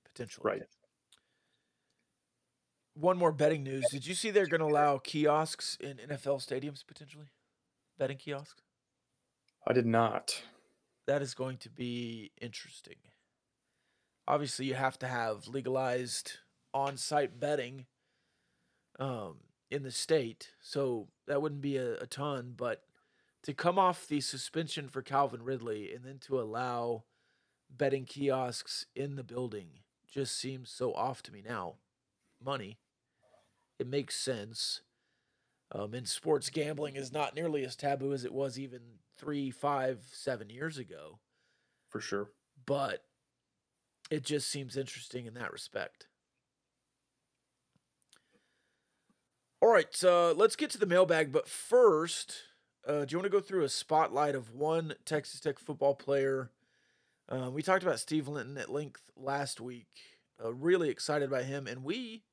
potentially. 0.04 0.42
Right. 0.44 0.62
One 2.94 3.18
more 3.18 3.32
betting 3.32 3.64
news. 3.64 3.84
Did 3.90 4.06
you 4.06 4.14
see 4.14 4.30
they're 4.30 4.46
going 4.46 4.60
to 4.60 4.66
allow 4.66 4.98
kiosks 4.98 5.76
in 5.80 5.96
NFL 5.96 6.46
stadiums 6.46 6.86
potentially? 6.86 7.26
Betting 7.98 8.18
kiosks? 8.18 8.62
I 9.66 9.72
did 9.72 9.86
not. 9.86 10.42
That 11.06 11.22
is 11.22 11.34
going 11.34 11.58
to 11.58 11.70
be 11.70 12.30
interesting. 12.40 12.96
Obviously, 14.26 14.66
you 14.66 14.74
have 14.74 14.98
to 15.00 15.06
have 15.06 15.48
legalized 15.48 16.34
on-site 16.72 17.38
betting 17.38 17.86
um, 18.98 19.36
in 19.70 19.82
the 19.82 19.90
state, 19.90 20.50
so 20.60 21.08
that 21.26 21.42
wouldn't 21.42 21.60
be 21.60 21.76
a, 21.76 21.94
a 21.98 22.06
ton. 22.06 22.54
But 22.56 22.82
to 23.42 23.52
come 23.52 23.78
off 23.78 24.06
the 24.06 24.20
suspension 24.20 24.88
for 24.88 25.02
Calvin 25.02 25.42
Ridley 25.42 25.92
and 25.92 26.04
then 26.04 26.18
to 26.20 26.40
allow 26.40 27.04
betting 27.70 28.04
kiosks 28.04 28.86
in 28.94 29.16
the 29.16 29.24
building 29.24 29.80
just 30.10 30.38
seems 30.38 30.70
so 30.70 30.92
off 30.94 31.22
to 31.24 31.32
me 31.32 31.42
now. 31.46 31.74
Money, 32.42 32.78
it 33.78 33.86
makes 33.86 34.16
sense. 34.16 34.80
Um, 35.72 35.94
and 35.94 36.08
sports 36.08 36.50
gambling 36.50 36.96
is 36.96 37.12
not 37.12 37.34
nearly 37.34 37.64
as 37.64 37.74
taboo 37.74 38.12
as 38.12 38.24
it 38.24 38.32
was 38.32 38.58
even 38.58 38.80
three, 39.16 39.50
five, 39.50 40.04
seven 40.12 40.50
years 40.50 40.78
ago. 40.78 41.18
For 41.88 42.00
sure. 42.00 42.30
But 42.66 43.04
it 44.10 44.24
just 44.24 44.50
seems 44.50 44.76
interesting 44.76 45.26
in 45.26 45.34
that 45.34 45.52
respect. 45.52 46.06
All 49.60 49.72
right, 49.72 50.04
uh, 50.04 50.32
let's 50.34 50.56
get 50.56 50.70
to 50.70 50.78
the 50.78 50.86
mailbag. 50.86 51.32
But 51.32 51.48
first, 51.48 52.42
uh, 52.86 53.04
do 53.04 53.12
you 53.12 53.18
want 53.18 53.24
to 53.24 53.30
go 53.30 53.40
through 53.40 53.64
a 53.64 53.68
spotlight 53.68 54.34
of 54.34 54.54
one 54.54 54.94
Texas 55.06 55.40
Tech 55.40 55.58
football 55.58 55.94
player? 55.94 56.50
Uh, 57.28 57.50
we 57.50 57.62
talked 57.62 57.82
about 57.82 57.98
Steve 57.98 58.28
Linton 58.28 58.58
at 58.58 58.70
length 58.70 59.00
last 59.16 59.60
week. 59.60 59.88
Uh, 60.42 60.52
really 60.52 60.90
excited 60.90 61.30
by 61.30 61.44
him, 61.44 61.66
and 61.66 61.82
we 61.82 62.24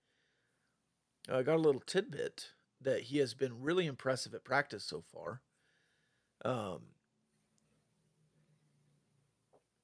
uh, 1.30 1.42
got 1.42 1.56
a 1.56 1.62
little 1.62 1.82
tidbit 1.82 2.52
that 2.82 3.04
he 3.04 3.20
has 3.20 3.34
been 3.34 3.62
really 3.62 3.86
impressive 3.86 4.34
at 4.34 4.44
practice 4.44 4.84
so 4.84 5.02
far. 5.02 5.42
Um, 6.44 6.82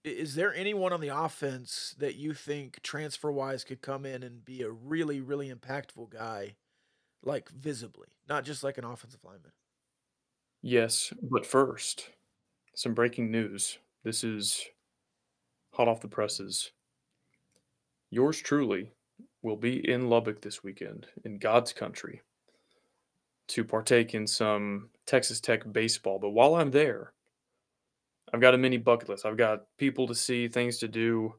is 0.04 0.36
there 0.36 0.54
anyone 0.54 0.94
on 0.94 1.02
the 1.02 1.16
offense 1.16 1.96
that 2.00 2.16
you 2.16 2.34
think 2.34 2.82
transfer 2.82 3.32
wise 3.32 3.64
could 3.64 3.82
come 3.82 4.06
in 4.06 4.24
and 4.24 4.44
be 4.44 4.62
a 4.62 4.72
really, 4.72 5.22
really 5.22 5.54
impactful 5.54 6.10
guy, 6.10 6.56
like 7.24 7.50
visibly, 7.50 8.08
not 8.28 8.46
just 8.46 8.64
like 8.64 8.78
an 8.78 8.86
offensive 8.86 9.24
lineman? 9.24 9.52
Yes, 10.62 11.14
but 11.22 11.46
first, 11.46 12.10
some 12.76 12.94
breaking 12.94 13.30
news. 13.32 13.78
This 14.04 14.24
is 14.24 14.66
hot 15.74 15.88
off 15.88 16.02
the 16.02 16.08
presses. 16.08 16.72
Yours 18.10 18.42
truly 18.42 18.92
will 19.42 19.58
be 19.58 19.90
in 19.90 20.10
Lubbock 20.10 20.42
this 20.42 20.64
weekend, 20.64 21.08
in 21.24 21.38
God's 21.38 21.74
country. 21.74 22.22
to 23.50 23.64
partake 23.64 24.14
in 24.14 24.28
some 24.28 24.90
Texas 25.06 25.40
Tech 25.40 25.72
baseball. 25.72 26.20
But 26.20 26.32
while 26.32 26.56
I'm 26.56 26.72
there, 26.72 27.14
I've 28.34 28.42
got 28.42 28.54
a 28.54 28.58
mini 28.58 28.78
bucket 28.78 29.10
list. 29.10 29.26
I've 29.26 29.38
got 29.38 29.64
people 29.78 30.08
to 30.08 30.16
see, 30.16 30.48
things 30.48 30.78
to 30.80 30.88
do, 30.88 31.34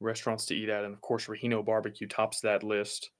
restaurants 0.00 0.46
to 0.46 0.54
eat 0.54 0.68
at, 0.68 0.84
and 0.84 0.92
of 0.92 1.00
course, 1.00 1.26
Rahino 1.26 1.64
Barbecue 1.64 2.08
tops 2.08 2.40
that 2.40 2.62
list. 2.62 3.10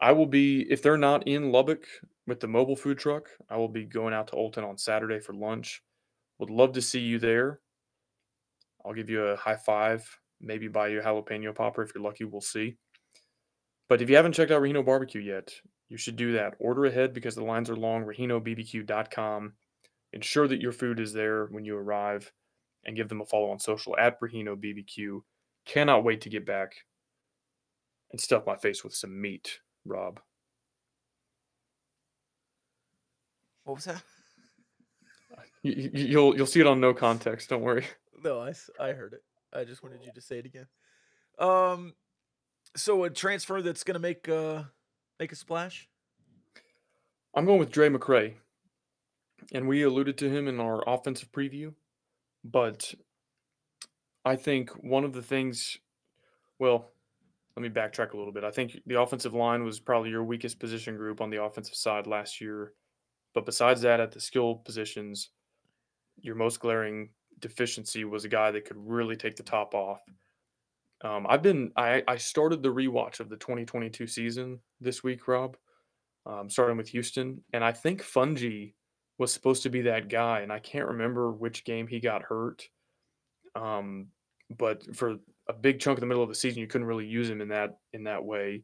I 0.00 0.12
will 0.12 0.26
be, 0.26 0.66
if 0.70 0.82
they're 0.82 0.96
not 0.96 1.26
in 1.26 1.52
Lubbock 1.52 1.86
with 2.26 2.40
the 2.40 2.48
mobile 2.48 2.76
food 2.76 2.98
truck, 2.98 3.28
I 3.48 3.56
will 3.56 3.68
be 3.68 3.84
going 3.84 4.14
out 4.14 4.28
to 4.28 4.36
Olton 4.36 4.68
on 4.68 4.78
Saturday 4.78 5.20
for 5.20 5.32
lunch. 5.34 5.82
Would 6.38 6.50
love 6.50 6.72
to 6.72 6.82
see 6.82 7.00
you 7.00 7.18
there. 7.18 7.60
I'll 8.84 8.94
give 8.94 9.10
you 9.10 9.22
a 9.22 9.36
high 9.36 9.56
five, 9.56 10.08
maybe 10.40 10.68
buy 10.68 10.88
you 10.88 11.00
a 11.00 11.02
jalapeno 11.02 11.54
popper 11.54 11.82
if 11.82 11.92
you're 11.94 12.02
lucky. 12.02 12.24
We'll 12.24 12.40
see. 12.40 12.76
But 13.88 14.02
if 14.02 14.10
you 14.10 14.16
haven't 14.16 14.32
checked 14.34 14.50
out 14.50 14.62
Rahino 14.62 14.84
Barbecue 14.84 15.20
yet, 15.20 15.52
you 15.88 15.96
should 15.96 16.16
do 16.16 16.32
that. 16.32 16.54
Order 16.58 16.84
ahead 16.86 17.14
because 17.14 17.34
the 17.34 17.44
lines 17.44 17.70
are 17.70 17.76
long. 17.76 18.04
RahinoBBQ.com. 18.04 19.54
Ensure 20.12 20.48
that 20.48 20.60
your 20.60 20.72
food 20.72 21.00
is 21.00 21.12
there 21.12 21.46
when 21.46 21.64
you 21.64 21.76
arrive 21.76 22.30
and 22.84 22.96
give 22.96 23.08
them 23.08 23.20
a 23.20 23.26
follow 23.26 23.50
on 23.50 23.58
social 23.58 23.96
at 23.98 24.20
Rahino 24.20 24.56
BBQ. 24.56 25.22
Cannot 25.66 26.04
wait 26.04 26.20
to 26.22 26.28
get 26.30 26.46
back 26.46 26.72
and 28.12 28.20
stuff 28.20 28.46
my 28.46 28.56
face 28.56 28.82
with 28.84 28.94
some 28.94 29.20
meat, 29.20 29.58
Rob. 29.84 30.20
What 33.64 33.74
was 33.76 33.84
that? 33.84 34.02
You, 35.64 35.72
you- 35.72 35.90
you'll 36.06 36.36
you'll 36.36 36.46
see 36.46 36.60
it 36.60 36.68
on 36.68 36.80
no 36.80 36.94
context. 36.94 37.48
Don't 37.50 37.62
worry. 37.62 37.84
No, 38.22 38.40
I, 38.40 38.54
I 38.80 38.92
heard 38.92 39.12
it. 39.12 39.22
I 39.52 39.64
just 39.64 39.82
wanted 39.82 40.04
you 40.04 40.12
to 40.14 40.20
say 40.20 40.38
it 40.38 40.46
again. 40.46 40.66
Um, 41.38 41.94
so 42.76 43.04
a 43.04 43.10
transfer 43.10 43.62
that's 43.62 43.84
gonna 43.84 43.98
make 43.98 44.28
uh 44.28 44.62
make 45.18 45.32
a 45.32 45.36
splash. 45.36 45.88
I'm 47.34 47.44
going 47.44 47.58
with 47.58 47.70
Drae 47.70 47.88
McCray, 47.88 48.34
and 49.52 49.68
we 49.68 49.82
alluded 49.82 50.18
to 50.18 50.30
him 50.30 50.48
in 50.48 50.60
our 50.60 50.82
offensive 50.88 51.30
preview. 51.30 51.74
But 52.44 52.94
I 54.24 54.36
think 54.36 54.70
one 54.70 55.04
of 55.04 55.12
the 55.12 55.22
things, 55.22 55.78
well, 56.58 56.90
let 57.56 57.62
me 57.62 57.68
backtrack 57.68 58.12
a 58.12 58.16
little 58.16 58.32
bit. 58.32 58.44
I 58.44 58.50
think 58.50 58.80
the 58.86 59.00
offensive 59.00 59.34
line 59.34 59.64
was 59.64 59.80
probably 59.80 60.10
your 60.10 60.24
weakest 60.24 60.58
position 60.58 60.96
group 60.96 61.20
on 61.20 61.30
the 61.30 61.42
offensive 61.42 61.74
side 61.74 62.06
last 62.06 62.40
year. 62.40 62.72
But 63.34 63.46
besides 63.46 63.80
that, 63.82 64.00
at 64.00 64.12
the 64.12 64.20
skill 64.20 64.56
positions, 64.56 65.30
your 66.20 66.34
most 66.34 66.60
glaring 66.60 67.10
deficiency 67.40 68.04
was 68.04 68.24
a 68.24 68.28
guy 68.28 68.50
that 68.50 68.64
could 68.64 68.76
really 68.78 69.16
take 69.16 69.36
the 69.36 69.42
top 69.42 69.74
off. 69.74 70.00
Um, 71.02 71.26
I've 71.28 71.42
been 71.42 71.72
I, 71.76 72.02
I 72.08 72.16
started 72.16 72.62
the 72.62 72.72
rewatch 72.72 73.20
of 73.20 73.28
the 73.28 73.36
2022 73.36 74.06
season 74.06 74.58
this 74.80 75.02
week, 75.02 75.28
Rob 75.28 75.56
um, 76.28 76.50
starting 76.50 76.76
with 76.76 76.88
Houston. 76.88 77.42
And 77.52 77.64
I 77.64 77.72
think 77.72 78.02
Fouonji 78.02 78.74
was 79.18 79.32
supposed 79.32 79.62
to 79.64 79.70
be 79.70 79.82
that 79.82 80.08
guy, 80.08 80.40
and 80.40 80.52
I 80.52 80.58
can't 80.58 80.88
remember 80.88 81.32
which 81.32 81.64
game 81.64 81.86
he 81.86 81.98
got 81.98 82.22
hurt. 82.22 82.68
Um, 83.56 84.08
but 84.56 84.94
for 84.94 85.16
a 85.48 85.52
big 85.52 85.80
chunk 85.80 85.96
of 85.98 86.00
the 86.00 86.06
middle 86.06 86.22
of 86.22 86.28
the 86.28 86.34
season, 86.34 86.60
you 86.60 86.66
couldn't 86.66 86.86
really 86.86 87.06
use 87.06 87.28
him 87.28 87.40
in 87.40 87.48
that 87.48 87.78
in 87.92 88.04
that 88.04 88.24
way. 88.24 88.62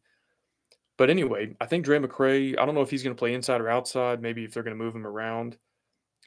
But 0.96 1.10
anyway, 1.10 1.56
I 1.60 1.66
think 1.66 1.84
Drae 1.84 1.98
McCray. 1.98 2.56
I 2.58 2.64
don't 2.64 2.74
know 2.74 2.82
if 2.82 2.90
he's 2.90 3.02
going 3.02 3.16
to 3.16 3.18
play 3.18 3.34
inside 3.34 3.60
or 3.60 3.68
outside. 3.68 4.22
Maybe 4.22 4.44
if 4.44 4.54
they're 4.54 4.62
going 4.62 4.78
to 4.78 4.84
move 4.84 4.94
him 4.94 5.06
around. 5.06 5.56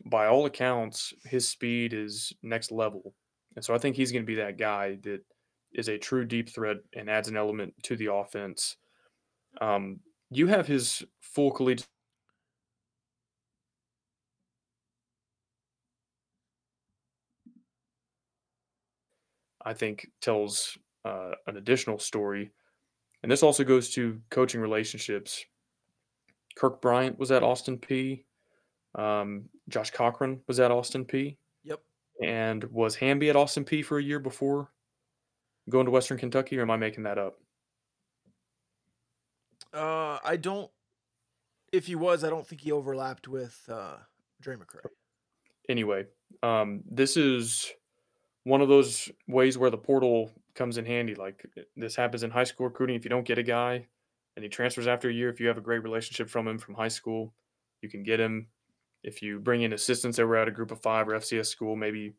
By 0.05 0.27
all 0.27 0.45
accounts, 0.45 1.13
his 1.23 1.47
speed 1.47 1.93
is 1.93 2.31
next 2.43 2.71
level, 2.71 3.15
and 3.55 3.65
so 3.65 3.73
I 3.73 3.79
think 3.79 3.95
he's 3.95 4.11
going 4.11 4.23
to 4.23 4.27
be 4.27 4.35
that 4.35 4.59
guy 4.59 4.97
that 5.03 5.21
is 5.74 5.88
a 5.88 5.97
true 5.97 6.26
deep 6.26 6.49
threat 6.49 6.78
and 6.95 7.09
adds 7.09 7.28
an 7.28 7.38
element 7.38 7.74
to 7.84 7.95
the 7.95 8.11
offense. 8.11 8.78
Um, 9.61 9.99
you 10.30 10.47
have 10.47 10.68
his 10.68 11.03
full 11.22 11.51
collegiate 11.51 11.88
I 19.63 19.74
think 19.74 20.09
tells 20.22 20.78
uh, 21.03 21.32
an 21.47 21.57
additional 21.57 21.99
story. 21.99 22.51
And 23.22 23.30
this 23.30 23.43
also 23.43 23.65
goes 23.65 23.89
to 23.95 24.22
coaching 24.30 24.61
relationships. 24.61 25.43
Kirk 26.55 26.82
Bryant 26.82 27.20
was 27.20 27.32
at 27.32 27.43
Austin 27.43 27.78
Peay. 27.78 28.24
Um, 28.95 29.49
Josh 29.68 29.91
Cochran 29.91 30.39
was 30.47 30.61
at 30.61 30.72
Austin 30.72 31.03
Peay. 31.03 31.36
Yep. 31.65 31.82
And 32.24 32.63
was 32.72 32.95
Hamby 32.95 33.30
at 33.30 33.36
Austin 33.36 33.65
Peay 33.65 33.84
for 33.84 33.97
a 33.97 34.03
year 34.03 34.20
before 34.20 34.70
going 35.70 35.86
to 35.86 35.91
Western 35.91 36.18
Kentucky, 36.18 36.57
or 36.57 36.61
am 36.61 36.72
I 36.72 36.78
making 36.78 37.03
that 37.03 37.18
up? 37.18 37.39
Uh, 39.74 40.20
I 40.24 40.38
don't. 40.38 40.70
If 41.72 41.86
he 41.86 41.95
was, 41.95 42.24
I 42.24 42.30
don't 42.30 42.47
think 42.47 42.61
he 42.61 42.72
overlapped 42.72 43.28
with 43.28 43.59
uh 43.72 43.97
Drae 44.41 44.55
McCray. 44.55 44.86
anyway, 45.70 46.05
um, 46.43 46.82
this 46.89 47.18
is 47.18 47.72
one 48.43 48.61
of 48.61 48.70
those 48.70 49.11
ways 49.28 49.57
where 49.57 49.70
the 49.70 49.78
portal 49.78 50.32
comes 50.55 50.78
in 50.78 50.86
handy. 50.86 51.15
Like 51.15 51.45
this 51.76 51.95
happens 51.95 52.24
in 52.24 52.32
high 52.32 52.45
school 52.45 52.68
recruiting. 52.68 52.95
If 52.95 53.03
you 53.03 53.09
don't 53.09 53.28
get 53.28 53.38
a 53.38 53.43
guy 53.43 53.86
and 54.36 54.43
he 54.43 54.49
transfers 54.49 54.88
after 54.88 55.09
a 55.09 55.13
year, 55.13 55.30
if 55.30 55.39
you 55.39 55.47
have 55.47 55.57
a 55.57 55.61
great 55.61 55.84
relationship 55.84 56.30
from 56.30 56.47
him 56.47 56.57
from 56.57 56.76
high 56.76 56.88
school, 56.88 57.34
you 57.82 57.89
can 57.89 58.03
get 58.03 58.20
him. 58.20 58.47
If 59.03 59.22
you 59.22 59.39
bring 59.39 59.61
in 59.61 59.74
assistants 59.74 60.18
that 60.18 60.26
were 60.26 60.38
at 60.38 60.47
a 60.47 60.51
group 60.51 60.72
of 60.72 60.82
five 60.82 61.07
or 61.07 61.13
FCS 61.13 61.47
school, 61.47 61.76
maybe 61.76 62.13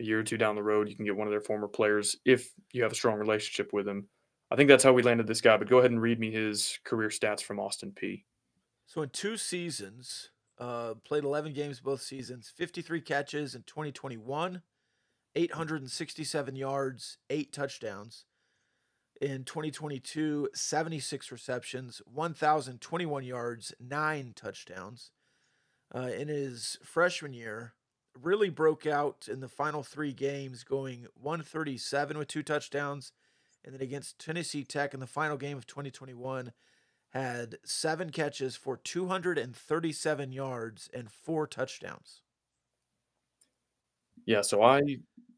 a 0.00 0.04
year 0.04 0.20
or 0.20 0.24
two 0.24 0.36
down 0.36 0.56
the 0.56 0.62
road, 0.62 0.88
you 0.88 0.96
can 0.96 1.04
get 1.04 1.16
one 1.16 1.26
of 1.26 1.32
their 1.32 1.40
former 1.40 1.68
players 1.68 2.16
if 2.24 2.52
you 2.72 2.82
have 2.82 2.92
a 2.92 2.96
strong 2.96 3.18
relationship 3.18 3.72
with 3.72 3.86
him. 3.86 4.08
I 4.50 4.56
think 4.56 4.68
that's 4.68 4.84
how 4.84 4.92
we 4.92 5.02
landed 5.02 5.26
this 5.26 5.40
guy. 5.40 5.56
But 5.56 5.68
go 5.68 5.78
ahead 5.78 5.90
and 5.90 6.00
read 6.00 6.20
me 6.20 6.30
his 6.30 6.78
career 6.84 7.08
stats 7.08 7.42
from 7.42 7.58
Austin 7.60 7.92
Peay. 7.92 8.24
So 8.86 9.02
in 9.02 9.08
two 9.10 9.36
seasons, 9.36 10.30
uh, 10.58 10.94
played 11.04 11.24
11 11.24 11.52
games 11.52 11.80
both 11.80 12.02
seasons, 12.02 12.52
53 12.54 13.00
catches 13.00 13.54
in 13.54 13.62
2021, 13.62 14.62
867 15.34 16.56
yards, 16.56 17.18
eight 17.30 17.52
touchdowns. 17.52 18.26
In 19.20 19.44
2022, 19.44 20.50
76 20.54 21.32
receptions, 21.32 22.02
1,021 22.04 23.24
yards, 23.24 23.72
nine 23.80 24.32
touchdowns. 24.34 25.10
Uh, 25.94 26.10
in 26.16 26.28
his 26.28 26.78
freshman 26.82 27.32
year, 27.32 27.74
really 28.22 28.50
broke 28.50 28.86
out 28.86 29.28
in 29.30 29.40
the 29.40 29.48
final 29.48 29.82
three 29.82 30.12
games, 30.12 30.64
going 30.64 31.06
137 31.20 32.18
with 32.18 32.28
two 32.28 32.42
touchdowns. 32.42 33.12
And 33.64 33.74
then 33.74 33.80
against 33.80 34.18
Tennessee 34.18 34.64
Tech 34.64 34.94
in 34.94 35.00
the 35.00 35.06
final 35.06 35.36
game 35.36 35.56
of 35.56 35.66
2021, 35.66 36.52
had 37.14 37.58
seven 37.64 38.10
catches 38.10 38.56
for 38.56 38.76
237 38.76 40.32
yards 40.32 40.90
and 40.92 41.10
four 41.10 41.46
touchdowns. 41.46 42.22
Yeah, 44.26 44.42
so 44.42 44.62
I 44.62 44.80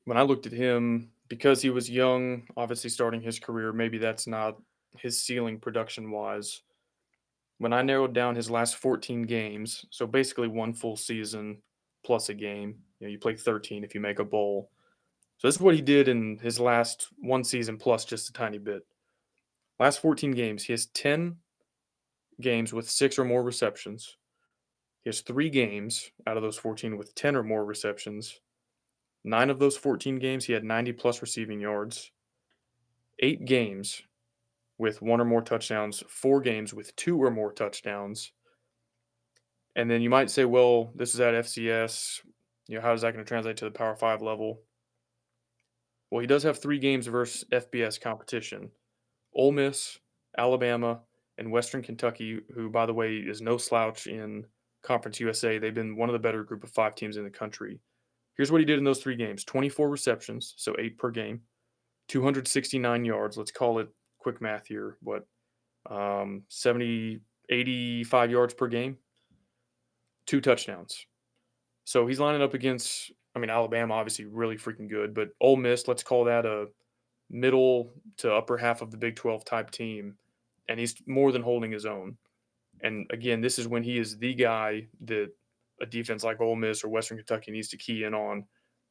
when 0.05 0.17
I 0.17 0.23
looked 0.23 0.47
at 0.47 0.53
him 0.53 1.11
because 1.29 1.61
he 1.61 1.71
was 1.71 1.91
young, 1.91 2.47
obviously 2.57 2.89
starting 2.89 3.21
his 3.21 3.39
career, 3.39 3.73
maybe 3.73 3.99
that's 3.99 4.27
not 4.27 4.57
his 4.97 5.21
ceiling 5.21 5.59
production 5.59 6.11
wise. 6.11 6.63
When 7.59 7.73
I 7.73 7.83
narrowed 7.83 8.15
down 8.15 8.37
his 8.37 8.51
last 8.51 8.77
14 8.77 9.23
games, 9.23 9.85
so 9.91 10.07
basically 10.07 10.49
one 10.49 10.73
full 10.73 10.97
season 10.97 11.63
plus 12.07 12.29
a 12.29 12.35
game, 12.35 12.77
you 13.01 13.07
know, 13.07 13.11
you 13.11 13.19
play 13.19 13.35
13 13.35 13.83
if 13.83 13.95
you 13.95 14.01
make 14.01 14.21
a 14.21 14.25
bowl. 14.25 14.71
So 15.39 15.49
this 15.49 15.57
is 15.57 15.61
what 15.61 15.75
he 15.75 15.83
did 15.83 16.07
in 16.07 16.39
his 16.39 16.61
last 16.61 17.09
one 17.19 17.43
season 17.43 17.77
plus 17.77 18.05
just 18.05 18.31
a 18.31 18.33
tiny 18.33 18.59
bit. 18.59 18.87
Last 19.81 20.01
14 20.01 20.31
games, 20.31 20.63
he 20.63 20.73
has 20.73 20.87
10 20.87 21.37
games 22.41 22.73
with 22.73 22.89
6 22.89 23.19
or 23.19 23.25
more 23.25 23.43
receptions. 23.43 24.17
He 25.03 25.09
has 25.09 25.21
3 25.21 25.51
games 25.51 26.11
out 26.27 26.37
of 26.37 26.43
those 26.43 26.57
14 26.57 26.97
with 26.97 27.15
10 27.17 27.37
or 27.37 27.43
more 27.43 27.65
receptions. 27.65 28.41
Nine 29.25 29.51
of 29.51 29.59
those 29.59 29.77
14 29.77 30.19
games, 30.19 30.45
he 30.45 30.53
had 30.53 30.65
90 30.65 30.93
plus 30.93 31.21
receiving 31.21 31.61
yards. 31.61 32.13
Eight 33.19 33.45
games 33.45 34.03
with 34.79 35.03
one 35.03 35.21
or 35.21 35.25
more 35.25 35.43
touchdowns. 35.43 36.05
Four 36.09 36.41
games 36.41 36.73
with 36.73 36.95
two 36.95 37.21
or 37.23 37.31
more 37.31 37.53
touchdowns. 37.53 38.33
And 39.77 39.91
then 39.91 40.01
you 40.01 40.11
might 40.11 40.31
say, 40.31 40.47
well, 40.47 40.91
this 40.97 41.15
is 41.15 41.21
at 41.21 41.35
FCS. 41.35 42.23
You 42.67 42.77
know, 42.77 42.81
how 42.81 42.95
is 42.95 43.03
that 43.03 43.13
going 43.13 43.25
to 43.25 43.29
translate 43.29 43.59
to 43.59 43.67
the 43.67 43.71
Power 43.71 43.95
Five 43.95 44.23
level? 44.23 44.63
Well, 46.11 46.23
he 46.23 46.27
does 46.27 46.43
have 46.45 46.59
three 46.59 46.79
games 46.79 47.07
versus 47.07 47.45
FBS 47.53 48.01
competition 48.01 48.71
Ole 49.35 49.53
Miss, 49.53 49.99
Alabama, 50.39 51.01
and 51.39 51.53
Western 51.53 51.83
Kentucky, 51.83 52.41
who, 52.55 52.71
by 52.71 52.87
the 52.87 52.95
way, 52.95 53.17
is 53.17 53.43
no 53.43 53.59
slouch 53.59 54.07
in 54.07 54.47
Conference 54.83 55.21
USA. 55.21 55.59
They've 55.59 55.75
been 55.75 55.95
one 55.95 56.09
of 56.09 56.15
the 56.15 56.19
better 56.19 56.43
group 56.43 56.65
of 56.65 56.71
five 56.71 56.95
teams 56.95 57.19
in 57.19 57.25
the 57.25 57.31
country. 57.31 57.79
Here's 58.37 58.51
what 58.51 58.61
he 58.61 58.65
did 58.65 58.79
in 58.79 58.85
those 58.85 59.01
three 59.01 59.17
games 59.17 59.45
24 59.45 59.91
receptions, 59.91 60.55
so 60.57 60.75
eight 60.79 60.97
per 60.97 61.11
game, 61.11 61.43
269 62.09 63.05
yards. 63.05 63.37
Let's 63.37 63.51
call 63.51 63.79
it 63.79 63.89
quick 64.19 64.41
math 64.41 64.67
here. 64.67 64.97
What, 65.03 65.27
um, 65.91 66.45
70, 66.49 67.21
85 67.51 68.31
yards 68.31 68.55
per 68.55 68.69
game, 68.69 68.97
two 70.27 70.41
touchdowns. 70.41 71.07
So 71.85 72.07
he's 72.07 72.21
lining 72.21 72.43
up 72.43 72.55
against, 72.55 73.13
I 73.35 73.39
mean, 73.39 73.51
Alabama, 73.51 73.95
obviously 73.95 74.25
really 74.25 74.57
freaking 74.57 74.89
good, 74.89 75.15
but 75.15 75.31
Ole 75.41 75.57
Miss, 75.57 75.87
let's 75.87 76.03
call 76.03 76.25
that 76.25 76.45
a 76.45 76.67
middle 77.31 77.93
to 78.19 78.33
upper 78.33 78.57
half 78.57 78.83
of 78.83 78.91
the 78.91 78.97
Big 78.97 79.17
12 79.17 79.45
type 79.45 79.71
team. 79.71 80.17
And 80.69 80.81
he's 80.81 80.97
more 81.07 81.31
than 81.31 81.43
holding 81.43 81.71
his 81.71 81.87
own. 81.87 82.17
And 82.83 83.07
again, 83.11 83.41
this 83.41 83.59
is 83.59 83.69
when 83.69 83.83
he 83.83 83.99
is 83.99 84.19
the 84.19 84.35
guy 84.35 84.89
that 85.05 85.31
a 85.81 85.87
defense 85.87 86.25
like 86.25 86.41
Ole 86.41 86.57
Miss 86.57 86.83
or 86.83 86.89
Western 86.89 87.19
Kentucky 87.19 87.53
needs 87.53 87.69
to 87.69 87.77
key 87.77 88.05
in 88.05 88.15
on. 88.15 88.45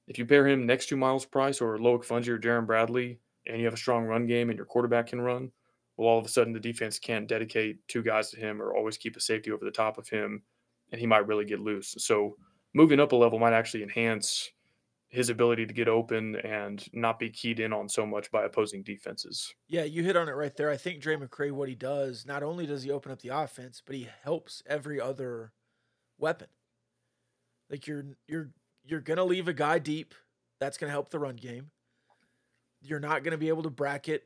If 0.08 0.18
you 0.18 0.26
pair 0.26 0.48
him 0.48 0.66
next 0.66 0.88
to 0.88 0.98
Myles 0.98 1.26
Price 1.26 1.62
or 1.62 1.78
Loic 1.78 2.06
Fouonji 2.06 2.30
or 2.30 2.38
Jerand 2.38 2.68
Bradley, 2.68 3.20
and 3.48 3.60
you 3.60 3.66
have 3.66 3.74
a 3.74 3.78
strong 3.78 4.06
run 4.06 4.26
game 4.26 4.50
and 4.50 4.58
your 4.58 4.66
quarterback 4.66 5.08
can 5.08 5.22
run, 5.22 5.52
well, 5.98 6.10
all 6.10 6.20
of 6.20 6.26
a 6.26 6.30
sudden 6.30 6.54
the 6.54 6.60
defense 6.60 7.00
can't 7.00 7.28
dedicate 7.28 7.86
two 7.88 8.04
guys 8.04 8.30
to 8.32 8.38
him 8.38 8.62
or 8.62 8.74
always 8.74 8.98
keep 8.98 9.16
a 9.16 9.22
safety 9.22 9.52
over 9.52 9.66
the 9.66 9.72
top 9.72 9.98
of 9.98 10.08
him, 10.08 10.42
and 10.92 11.00
he 11.00 11.08
might 11.08 11.28
really 11.28 11.46
get 11.46 11.60
loose. 11.60 11.96
So 12.00 12.36
moving 12.74 13.00
up 13.00 13.12
a 13.12 13.16
level 13.16 13.40
might 13.40 13.54
actually 13.54 13.84
enhance 13.84 14.52
his 15.10 15.30
ability 15.30 15.66
to 15.66 15.74
get 15.74 15.88
open 15.88 16.36
and 16.38 16.86
not 16.94 17.20
be 17.20 17.30
keyed 17.30 17.60
in 17.60 17.72
on 17.72 17.88
so 17.88 18.06
much 18.06 18.30
by 18.32 18.44
opposing 18.44 18.84
defenses. 18.84 19.54
Yeah, 19.68 19.84
you 19.84 20.04
hit 20.04 20.18
on 20.18 20.28
it 20.28 20.34
right 20.34 20.56
there. 20.56 20.70
I 20.70 20.78
think 20.78 21.02
Drae 21.02 21.16
McCray, 21.16 21.52
what 21.52 21.70
he 21.70 21.76
does, 21.76 22.26
not 22.26 22.44
only 22.44 22.66
does 22.66 22.84
he 22.84 22.92
open 22.92 23.12
up 23.12 23.22
the 23.22 23.30
offense, 23.30 23.82
but 23.86 23.96
he 23.96 24.10
helps 24.24 24.62
every 24.68 25.00
other 25.00 25.54
weapon. 26.18 26.48
Like 27.70 27.88
you're 27.88 28.06
you're 28.28 28.52
you're 28.84 29.02
gonna 29.02 29.24
leave 29.24 29.48
a 29.48 29.54
guy 29.54 29.80
deep. 29.80 30.14
That's 30.60 30.78
gonna 30.78 30.92
help 30.92 31.10
the 31.10 31.20
run 31.20 31.38
game. 31.38 31.72
You're 32.82 33.00
not 33.00 33.24
gonna 33.24 33.38
be 33.38 33.50
able 33.50 33.64
to 33.64 33.70
bracket. 33.70 34.24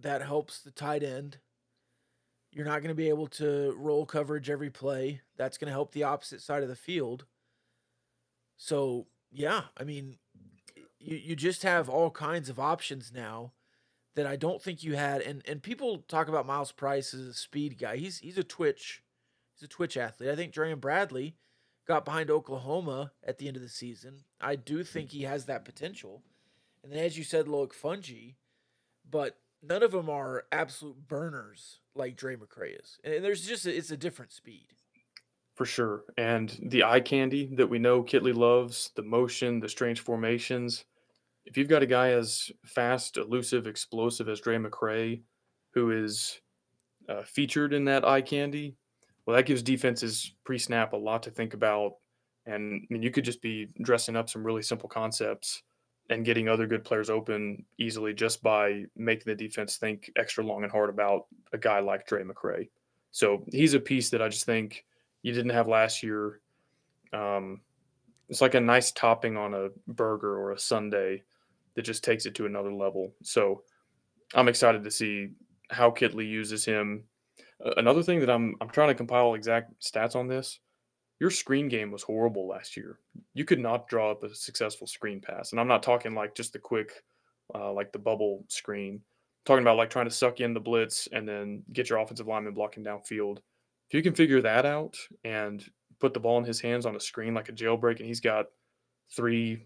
That 0.00 0.22
helps 0.22 0.60
the 0.60 0.70
tight 0.70 1.02
end. 1.02 1.38
You're 2.56 2.64
not 2.64 2.80
gonna 2.80 2.94
be 2.94 3.10
able 3.10 3.26
to 3.26 3.74
roll 3.76 4.06
coverage 4.06 4.48
every 4.48 4.70
play. 4.70 5.20
That's 5.36 5.58
gonna 5.58 5.72
help 5.72 5.92
the 5.92 6.04
opposite 6.04 6.40
side 6.40 6.62
of 6.62 6.70
the 6.70 6.74
field. 6.74 7.26
So 8.56 9.08
yeah, 9.30 9.64
I 9.76 9.84
mean, 9.84 10.16
you 10.98 11.16
you 11.16 11.36
just 11.36 11.64
have 11.64 11.90
all 11.90 12.10
kinds 12.10 12.48
of 12.48 12.58
options 12.58 13.12
now 13.12 13.52
that 14.14 14.26
I 14.26 14.36
don't 14.36 14.62
think 14.62 14.82
you 14.82 14.96
had. 14.96 15.20
And 15.20 15.42
and 15.46 15.62
people 15.62 15.98
talk 16.08 16.28
about 16.28 16.46
Myles 16.46 16.72
Price 16.72 17.12
as 17.12 17.26
a 17.26 17.34
speed 17.34 17.78
guy. 17.78 17.98
He's 17.98 18.20
he's 18.20 18.38
a 18.38 18.42
twitch, 18.42 19.02
he's 19.52 19.66
a 19.66 19.68
twitch 19.68 19.98
athlete. 19.98 20.30
I 20.30 20.34
think 20.34 20.54
Jerand 20.54 20.80
Bradley 20.80 21.36
got 21.86 22.06
behind 22.06 22.30
Oklahoma 22.30 23.12
at 23.22 23.36
the 23.36 23.48
end 23.48 23.58
of 23.58 23.62
the 23.62 23.68
season. 23.68 24.24
I 24.40 24.56
do 24.56 24.82
think 24.82 25.10
he 25.10 25.24
has 25.24 25.44
that 25.44 25.66
potential. 25.66 26.22
And 26.82 26.90
then, 26.90 27.04
as 27.04 27.18
you 27.18 27.24
said, 27.24 27.48
Loic 27.48 27.74
Fouonji, 27.74 28.36
but 29.08 29.36
none 29.62 29.82
of 29.82 29.92
them 29.92 30.08
are 30.08 30.44
absolute 30.52 31.08
burners 31.08 31.80
like 31.94 32.16
Drae 32.16 32.36
McCray 32.36 32.80
is. 32.80 32.98
And 33.04 33.24
there's 33.24 33.46
just 33.46 33.66
a, 33.66 33.76
it's 33.76 33.90
a 33.90 33.96
different 33.96 34.32
speed. 34.32 34.68
For 35.54 35.64
sure. 35.64 36.04
And 36.18 36.56
the 36.62 36.84
eye 36.84 37.00
candy 37.00 37.50
that 37.56 37.68
we 37.68 37.78
know 37.78 38.02
Kittley 38.02 38.34
loves, 38.34 38.90
the 38.94 39.02
motion, 39.02 39.58
the 39.58 39.68
strange 39.68 40.00
formations. 40.00 40.84
If 41.46 41.56
you've 41.56 41.68
got 41.68 41.82
a 41.82 41.86
guy 41.86 42.10
as 42.10 42.50
fast, 42.64 43.16
elusive, 43.16 43.66
explosive 43.66 44.28
as 44.28 44.40
Drae 44.40 44.58
McCray, 44.58 45.22
who 45.72 45.92
is 45.92 46.40
uh, 47.08 47.22
featured 47.22 47.72
in 47.72 47.84
that 47.86 48.04
eye 48.04 48.20
candy, 48.20 48.76
well, 49.24 49.36
that 49.36 49.46
gives 49.46 49.62
defenses 49.62 50.34
pre 50.44 50.58
snap 50.58 50.92
a 50.92 50.96
lot 50.96 51.22
to 51.22 51.30
think 51.30 51.54
about. 51.54 51.94
And 52.44 52.82
I 52.82 52.86
mean, 52.92 53.02
you 53.02 53.10
could 53.10 53.24
just 53.24 53.42
be 53.42 53.68
dressing 53.82 54.14
up 54.14 54.28
some 54.28 54.44
really 54.44 54.62
simple 54.62 54.88
concepts 54.88 55.62
and 56.10 56.24
getting 56.24 56.48
other 56.48 56.66
good 56.66 56.84
players 56.84 57.10
open 57.10 57.64
easily 57.78 58.14
just 58.14 58.42
by 58.42 58.84
making 58.96 59.24
the 59.26 59.34
defense 59.34 59.76
think 59.76 60.10
extra 60.16 60.44
long 60.44 60.62
and 60.62 60.70
hard 60.70 60.90
about 60.90 61.26
a 61.52 61.58
guy 61.58 61.80
like 61.80 62.06
Drae 62.06 62.22
McCray. 62.22 62.68
So 63.10 63.44
he's 63.48 63.74
a 63.74 63.80
piece 63.80 64.10
that 64.10 64.22
I 64.22 64.28
just 64.28 64.46
think 64.46 64.84
you 65.22 65.32
didn't 65.32 65.50
have 65.50 65.68
last 65.68 66.02
year. 66.02 66.40
Um, 67.12 67.60
it's 68.28 68.40
like 68.40 68.54
a 68.54 68.60
nice 68.60 68.92
topping 68.92 69.36
on 69.36 69.54
a 69.54 69.68
burger 69.88 70.38
or 70.38 70.52
a 70.52 70.58
Sunday 70.58 71.22
that 71.74 71.82
just 71.82 72.04
takes 72.04 72.26
it 72.26 72.34
to 72.36 72.46
another 72.46 72.72
level. 72.72 73.12
So 73.22 73.62
I'm 74.34 74.48
excited 74.48 74.84
to 74.84 74.90
see 74.90 75.30
how 75.70 75.90
Kittley 75.90 76.28
uses 76.28 76.64
him. 76.64 77.04
Another 77.76 78.02
thing 78.02 78.20
that 78.20 78.30
I'm 78.30 78.54
I'm 78.60 78.68
trying 78.68 78.88
to 78.88 78.94
compile 78.94 79.34
exact 79.34 79.72
stats 79.80 80.16
on 80.16 80.28
this. 80.28 80.60
Your 81.18 81.30
screen 81.30 81.68
game 81.68 81.90
was 81.90 82.02
horrible 82.02 82.46
last 82.46 82.76
year. 82.76 82.98
You 83.34 83.44
could 83.44 83.58
not 83.58 83.88
draw 83.88 84.10
up 84.10 84.22
a 84.22 84.34
successful 84.34 84.86
screen 84.86 85.20
pass, 85.20 85.52
and 85.52 85.60
I'm 85.60 85.68
not 85.68 85.82
talking 85.82 86.14
like 86.14 86.34
just 86.34 86.52
the 86.52 86.58
quick, 86.58 86.90
uh, 87.54 87.72
like 87.72 87.92
the 87.92 87.98
bubble 87.98 88.44
screen. 88.48 88.94
I'm 88.94 89.00
talking 89.46 89.62
about 89.62 89.78
like 89.78 89.90
trying 89.90 90.06
to 90.06 90.10
suck 90.10 90.40
in 90.40 90.52
the 90.52 90.60
blitz 90.60 91.08
and 91.12 91.26
then 91.26 91.62
get 91.72 91.88
your 91.88 91.98
offensive 91.98 92.26
lineman 92.26 92.54
blocking 92.54 92.84
downfield 92.84 93.38
if 93.88 93.94
you 93.94 94.02
can 94.02 94.14
figure 94.14 94.42
that 94.42 94.66
out 94.66 94.96
and 95.24 95.64
put 96.00 96.12
the 96.12 96.20
ball 96.20 96.38
in 96.38 96.44
his 96.44 96.60
hands 96.60 96.86
on 96.86 96.96
a 96.96 97.00
screen 97.00 97.34
like 97.34 97.48
a 97.48 97.52
jailbreak, 97.52 97.98
and 97.98 98.06
he's 98.06 98.20
got 98.20 98.46
three 99.14 99.64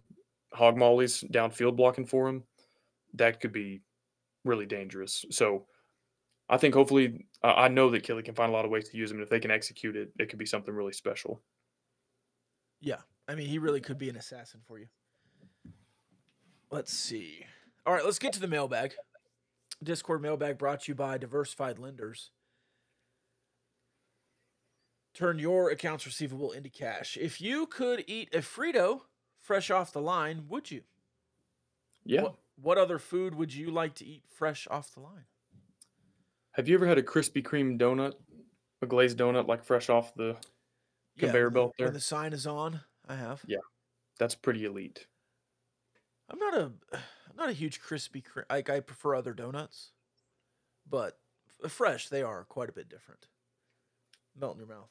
hog 0.53 0.77
mollies 0.77 1.25
downfield 1.33 1.77
blocking 1.77 2.07
for 2.07 2.29
him, 2.29 2.43
that 3.15 3.41
could 3.41 3.53
be 3.53 3.81
really 4.45 4.67
dangerous. 4.67 5.25
So 5.31 5.67
I 6.51 6.59
think 6.59 6.75
hopefully, 6.75 7.27
uh, 7.43 7.55
I 7.57 7.69
know 7.69 7.89
that 7.91 8.03
Kelly 8.03 8.23
can 8.23 8.35
find 8.35 8.51
a 8.51 8.53
lot 8.53 8.65
of 8.65 8.71
ways 8.71 8.89
to 8.91 8.97
use 8.97 9.11
him. 9.11 9.19
And 9.19 9.23
if 9.23 9.31
they 9.31 9.41
can 9.41 9.51
execute 9.51 9.97
it, 9.97 10.11
it 10.19 10.29
could 10.29 10.39
be 10.39 10.47
something 10.47 10.75
really 10.75 10.93
special. 10.93 11.41
Yeah. 12.81 12.99
I 13.29 13.37
mean, 13.37 13.47
he 13.47 13.59
really 13.59 13.81
could 13.81 13.99
be 13.99 14.11
an 14.11 14.17
assassin 14.17 14.61
for 14.67 14.79
you. 14.79 14.87
Let's 16.71 16.93
see. 16.93 17.47
All 17.87 17.95
right, 17.95 18.05
let's 18.05 18.19
get 18.19 18.33
to 18.35 18.41
the 18.41 18.49
mailbag. 18.49 18.95
Discord 19.83 20.21
mailbag 20.21 20.59
brought 20.59 20.83
to 20.83 20.91
you 20.91 20.95
by 20.95 21.17
Diversified 21.17 21.79
Lenders 21.79 22.31
turn 25.15 25.39
your 25.39 25.71
accounts 25.71 26.07
receivable 26.07 26.53
into 26.53 26.71
cash. 26.71 27.19
If 27.21 27.41
you 27.41 27.67
could 27.67 28.05
eat 28.07 28.35
a 28.35 28.39
Frito 28.39 29.03
fresh 29.39 29.71
off 29.71 29.93
the 29.93 30.01
line, 30.01 30.45
would 30.49 30.71
you? 30.71 30.83
Yeah. 32.05 32.23
What, 32.23 32.35
what 32.61 32.79
other 32.79 32.99
food 32.99 33.35
would 33.35 33.53
you 33.53 33.71
like 33.71 33.95
to 33.97 34.07
eat 34.07 34.25
fresh 34.29 34.67
off 34.71 34.93
the 34.95 35.01
line? 35.01 35.25
Have 36.53 36.69
you 36.69 36.75
ever 36.75 36.87
had 36.87 36.99
a 36.99 37.03
Krispy 37.03 37.43
Kreme 37.43 37.79
donut, 37.79 38.15
a 38.83 38.87
glazed 38.87 39.19
donut 39.19 39.47
like 39.47 39.65
fresh 39.65 39.89
off 39.89 40.15
the 40.15 40.37
conveyor 41.19 41.45
yeah, 41.45 41.51
belt 41.51 41.75
there? 41.79 41.87
When 41.87 41.95
the 41.95 42.01
sign 42.01 42.33
is 42.33 42.47
on, 42.47 42.81
I 43.09 43.15
have. 43.15 43.43
Yeah, 43.47 43.59
that's 44.19 44.35
pretty 44.35 44.65
elite. 44.65 45.07
I'm 46.29 46.39
not 46.39 46.55
a, 46.55 46.73
I'm 46.93 47.37
not 47.37 47.49
a 47.51 47.55
huge 47.55 47.81
Krispy 47.81 48.23
Kreme. 48.23 48.45
Like 48.51 48.69
I 48.69 48.81
prefer 48.81 49.15
other 49.15 49.33
donuts, 49.33 49.93
but 50.89 51.19
fresh 51.69 52.09
they 52.09 52.23
are 52.23 52.45
quite 52.45 52.69
a 52.69 52.73
bit 52.73 52.89
different. 52.89 53.27
Melt 54.39 54.55
in 54.55 54.61
your 54.61 54.69
mouth. 54.69 54.91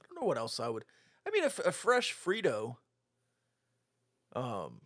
I 0.00 0.06
don't 0.06 0.20
know 0.20 0.26
what 0.26 0.38
else 0.38 0.58
I 0.58 0.68
would. 0.68 0.84
I 1.26 1.30
mean, 1.30 1.44
a, 1.44 1.68
a 1.68 1.72
fresh 1.72 2.14
Frito. 2.14 2.76
Um, 4.34 4.80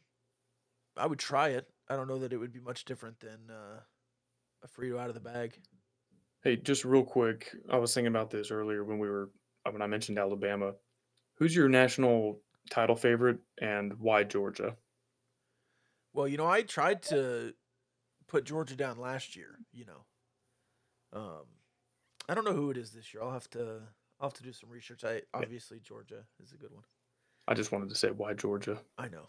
I 0.97 1.07
would 1.07 1.19
try 1.19 1.49
it. 1.49 1.67
I 1.91 1.97
don't 1.97 2.09
know 2.09 2.19
that 2.19 2.33
it 2.33 2.37
would 2.37 2.53
be 2.53 2.61
much 2.61 2.85
different 2.85 3.19
than 3.21 3.51
uh, 3.51 3.81
a 4.63 4.69
Frito 4.69 4.99
out 4.99 5.09
of 5.09 5.15
the 5.15 5.21
bag. 5.21 5.59
Hey, 6.43 6.57
just 6.57 6.85
real 6.85 7.05
quick, 7.05 7.55
I 7.71 7.79
was 7.79 7.93
thinking 7.93 8.09
about 8.09 8.31
this 8.31 8.51
earlier 8.51 8.85
when 8.85 8.99
we 8.99 9.09
were 9.09 9.31
uh, 9.67 9.71
when 9.71 9.83
I 9.83 9.87
mentioned 9.87 10.19
Alabama. 10.19 10.73
Who's 11.37 11.55
your 11.55 11.69
national 11.69 12.41
title 12.71 12.97
favorite, 12.97 13.39
and 13.61 13.95
why 13.99 14.25
Georgia? 14.25 14.77
Well, 16.13 16.29
you 16.29 16.37
know, 16.37 16.47
I 16.47 16.63
tried 16.63 17.03
to 17.05 17.55
put 18.27 18.45
Georgia 18.45 18.77
down 18.77 18.99
last 18.99 19.37
year. 19.37 19.59
You 19.73 19.87
know, 19.87 20.05
um, 21.13 21.47
I 22.29 22.35
don't 22.35 22.45
know 22.45 22.55
who 22.55 22.71
it 22.71 22.77
is 22.77 22.91
this 22.91 23.13
year. 23.13 23.23
I'll 23.23 23.33
have 23.33 23.51
to 23.51 23.81
I'll 24.21 24.29
have 24.29 24.35
to 24.35 24.43
do 24.43 24.53
some 24.53 24.71
research. 24.71 25.05
I 25.05 25.23
obviously 25.33 25.81
Georgia 25.81 26.25
is 26.43 26.53
a 26.53 26.57
good 26.57 26.73
one. 26.73 26.85
I 27.47 27.55
just 27.55 27.73
wanted 27.73 27.89
to 27.89 27.95
say 27.95 28.11
why 28.11 28.35
Georgia. 28.35 28.79
I 28.99 29.09
know. 29.09 29.29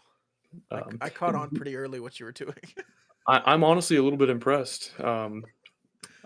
Um, 0.70 0.98
I, 1.00 1.06
I, 1.06 1.08
caught 1.10 1.34
on 1.34 1.50
pretty 1.54 1.76
early 1.76 2.00
what 2.00 2.18
you 2.18 2.26
were 2.26 2.32
doing. 2.32 2.54
I, 3.26 3.54
am 3.54 3.64
honestly 3.64 3.96
a 3.96 4.02
little 4.02 4.18
bit 4.18 4.30
impressed. 4.30 4.92
Um, 5.00 5.44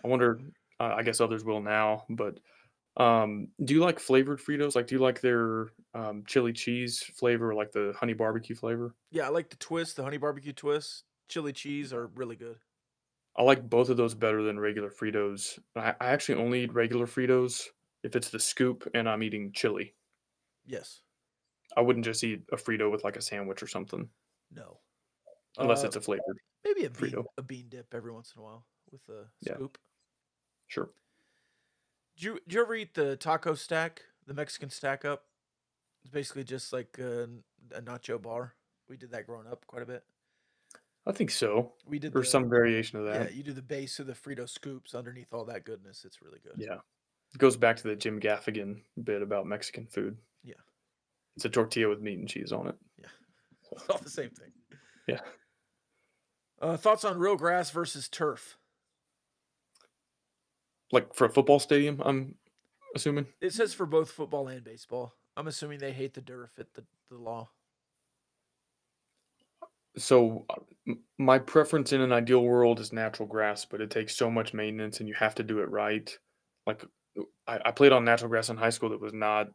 I 0.04 0.08
wonder. 0.08 0.40
Uh, 0.80 0.94
I 0.96 1.02
guess 1.02 1.20
others 1.20 1.44
will 1.44 1.60
now, 1.60 2.04
but 2.10 2.38
um, 2.96 3.48
do 3.64 3.74
you 3.74 3.80
like 3.80 3.98
flavored 3.98 4.40
Fritos? 4.40 4.74
Like, 4.74 4.86
do 4.86 4.96
you 4.96 5.00
like 5.00 5.20
their 5.20 5.68
um, 5.94 6.24
chili 6.26 6.52
cheese 6.52 7.00
flavor, 7.00 7.54
like 7.54 7.72
the 7.72 7.94
honey 7.98 8.12
barbecue 8.12 8.56
flavor? 8.56 8.94
Yeah, 9.10 9.26
I 9.26 9.28
like 9.28 9.50
the 9.50 9.56
twist, 9.56 9.96
the 9.96 10.04
honey 10.04 10.16
barbecue 10.16 10.52
twist. 10.52 11.04
Chili 11.28 11.52
cheese 11.52 11.92
are 11.92 12.08
really 12.08 12.36
good. 12.36 12.56
I 13.36 13.42
like 13.42 13.68
both 13.68 13.88
of 13.88 13.96
those 13.96 14.14
better 14.14 14.42
than 14.42 14.60
regular 14.60 14.90
Fritos. 14.90 15.58
I, 15.74 15.94
I 16.00 16.10
actually 16.12 16.40
only 16.40 16.64
eat 16.64 16.72
regular 16.72 17.06
Fritos 17.06 17.66
if 18.04 18.14
it's 18.14 18.30
the 18.30 18.38
scoop 18.38 18.88
and 18.94 19.08
I'm 19.08 19.22
eating 19.22 19.50
chili. 19.52 19.94
Yes. 20.66 21.00
I 21.76 21.80
wouldn't 21.80 22.04
just 22.04 22.22
eat 22.24 22.42
a 22.52 22.56
Frito 22.56 22.90
with 22.90 23.04
like 23.04 23.16
a 23.16 23.22
sandwich 23.22 23.62
or 23.62 23.66
something. 23.66 24.08
No. 24.52 24.78
Unless 25.58 25.84
uh, 25.84 25.88
it's 25.88 25.96
a 25.96 26.00
flavored. 26.00 26.38
Maybe 26.64 26.84
a 26.84 26.90
bean, 26.90 27.10
Frito. 27.10 27.24
a 27.36 27.42
bean 27.42 27.66
dip 27.68 27.92
every 27.94 28.12
once 28.12 28.32
in 28.34 28.40
a 28.40 28.44
while 28.44 28.66
with 28.90 29.02
a 29.08 29.26
scoop. 29.44 29.78
Yeah. 29.80 29.88
Sure. 30.68 30.90
Do 32.16 32.26
you, 32.26 32.32
did 32.46 32.54
you 32.54 32.60
ever 32.60 32.74
eat 32.74 32.94
the 32.94 33.16
taco 33.16 33.54
stack, 33.54 34.02
the 34.26 34.34
Mexican 34.34 34.70
stack 34.70 35.04
up? 35.04 35.24
It's 36.02 36.10
basically 36.10 36.44
just 36.44 36.72
like 36.72 36.98
a, 36.98 37.28
a 37.74 37.80
nacho 37.80 38.20
bar. 38.20 38.54
We 38.88 38.96
did 38.96 39.10
that 39.12 39.26
growing 39.26 39.46
up 39.46 39.66
quite 39.66 39.82
a 39.82 39.86
bit. 39.86 40.04
I 41.06 41.12
think 41.12 41.30
so. 41.30 41.72
We 41.86 41.98
did 41.98 42.14
or 42.16 42.20
the, 42.20 42.26
some 42.26 42.48
variation 42.48 42.98
of 42.98 43.06
that. 43.06 43.30
Yeah, 43.30 43.36
you 43.36 43.42
do 43.42 43.52
the 43.52 43.62
base 43.62 43.98
of 43.98 44.06
the 44.06 44.12
Frito 44.12 44.48
scoops 44.48 44.94
underneath 44.94 45.32
all 45.32 45.44
that 45.46 45.64
goodness. 45.64 46.04
It's 46.04 46.22
really 46.22 46.40
good. 46.42 46.54
Yeah 46.56 46.78
it 47.34 47.38
goes 47.38 47.56
back 47.56 47.76
to 47.76 47.82
the 47.88 47.96
Jim 47.96 48.20
Gaffigan 48.20 48.80
bit 49.02 49.20
about 49.20 49.46
Mexican 49.46 49.86
food. 49.86 50.16
Yeah. 50.44 50.54
It's 51.36 51.44
a 51.44 51.48
tortilla 51.48 51.88
with 51.88 52.00
meat 52.00 52.18
and 52.18 52.28
cheese 52.28 52.52
on 52.52 52.68
it. 52.68 52.76
Yeah. 53.00 53.06
It's 53.72 53.84
all 53.90 53.98
the 53.98 54.10
same 54.10 54.30
thing. 54.30 54.52
Yeah. 55.08 55.20
Uh, 56.60 56.76
thoughts 56.76 57.04
on 57.04 57.18
real 57.18 57.36
grass 57.36 57.70
versus 57.70 58.08
turf? 58.08 58.56
like 60.94 61.12
for 61.12 61.26
a 61.26 61.30
football 61.30 61.58
stadium. 61.58 62.00
I'm 62.04 62.36
assuming. 62.94 63.26
It 63.40 63.52
says 63.52 63.74
for 63.74 63.84
both 63.84 64.10
football 64.10 64.48
and 64.48 64.64
baseball. 64.64 65.12
I'm 65.36 65.48
assuming 65.48 65.80
they 65.80 65.92
hate 65.92 66.14
the 66.14 66.20
dirt 66.20 66.50
fit 66.50 66.72
the, 66.74 66.84
the 67.10 67.18
law. 67.18 67.50
So 69.96 70.46
uh, 70.48 70.94
my 71.18 71.38
preference 71.38 71.92
in 71.92 72.00
an 72.00 72.12
ideal 72.12 72.42
world 72.42 72.80
is 72.80 72.92
natural 72.92 73.28
grass, 73.28 73.64
but 73.64 73.80
it 73.80 73.90
takes 73.90 74.16
so 74.16 74.30
much 74.30 74.54
maintenance 74.54 75.00
and 75.00 75.08
you 75.08 75.14
have 75.14 75.34
to 75.36 75.42
do 75.42 75.58
it 75.58 75.70
right. 75.70 76.16
Like 76.66 76.84
I, 77.46 77.60
I 77.66 77.70
played 77.72 77.92
on 77.92 78.04
natural 78.04 78.30
grass 78.30 78.48
in 78.48 78.56
high 78.56 78.70
school 78.70 78.90
that 78.90 79.00
was 79.00 79.12
not, 79.12 79.48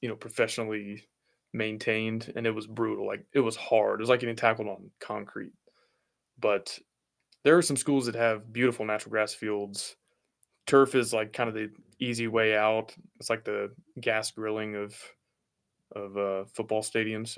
you 0.00 0.08
know, 0.08 0.16
professionally 0.16 1.04
maintained 1.52 2.32
and 2.36 2.46
it 2.46 2.54
was 2.54 2.66
brutal. 2.66 3.06
Like 3.06 3.24
it 3.32 3.40
was 3.40 3.56
hard. 3.56 4.00
It 4.00 4.02
was 4.02 4.08
like 4.08 4.20
getting 4.20 4.36
tackled 4.36 4.68
on 4.68 4.90
concrete. 5.00 5.52
But 6.38 6.78
there 7.44 7.56
are 7.56 7.62
some 7.62 7.76
schools 7.76 8.06
that 8.06 8.14
have 8.14 8.52
beautiful 8.52 8.84
natural 8.84 9.10
grass 9.10 9.34
fields. 9.34 9.96
Turf 10.66 10.94
is 10.94 11.12
like 11.12 11.32
kind 11.32 11.48
of 11.48 11.54
the 11.54 11.70
easy 11.98 12.28
way 12.28 12.56
out. 12.56 12.94
It's 13.18 13.30
like 13.30 13.44
the 13.44 13.72
gas 14.00 14.30
grilling 14.30 14.76
of 14.76 14.94
of 15.96 16.16
uh, 16.16 16.44
football 16.44 16.82
stadiums, 16.82 17.36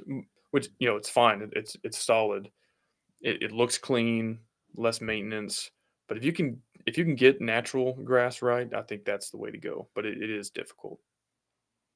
which 0.51 0.69
you 0.79 0.89
know 0.89 0.97
it's 0.97 1.09
fine. 1.09 1.43
It, 1.43 1.51
it's 1.55 1.77
it's 1.83 1.99
solid. 1.99 2.51
It, 3.23 3.43
it 3.43 3.53
looks 3.53 3.79
clean, 3.79 4.41
less 4.77 5.01
maintenance. 5.01 5.71
But 6.09 6.19
if 6.19 6.25
you 6.25 6.33
can 6.33 6.61
if 6.87 6.99
you 6.99 7.05
can 7.05 7.15
get 7.15 7.41
natural 7.41 7.95
grass 8.05 8.43
right, 8.43 8.73
I 8.75 8.83
think 8.83 9.05
that's 9.05 9.31
the 9.31 9.39
way 9.39 9.51
to 9.51 9.59
go. 9.59 9.89
But 9.95 10.05
it, 10.05 10.23
it 10.23 10.31
is 10.31 10.51
difficult. 10.51 11.01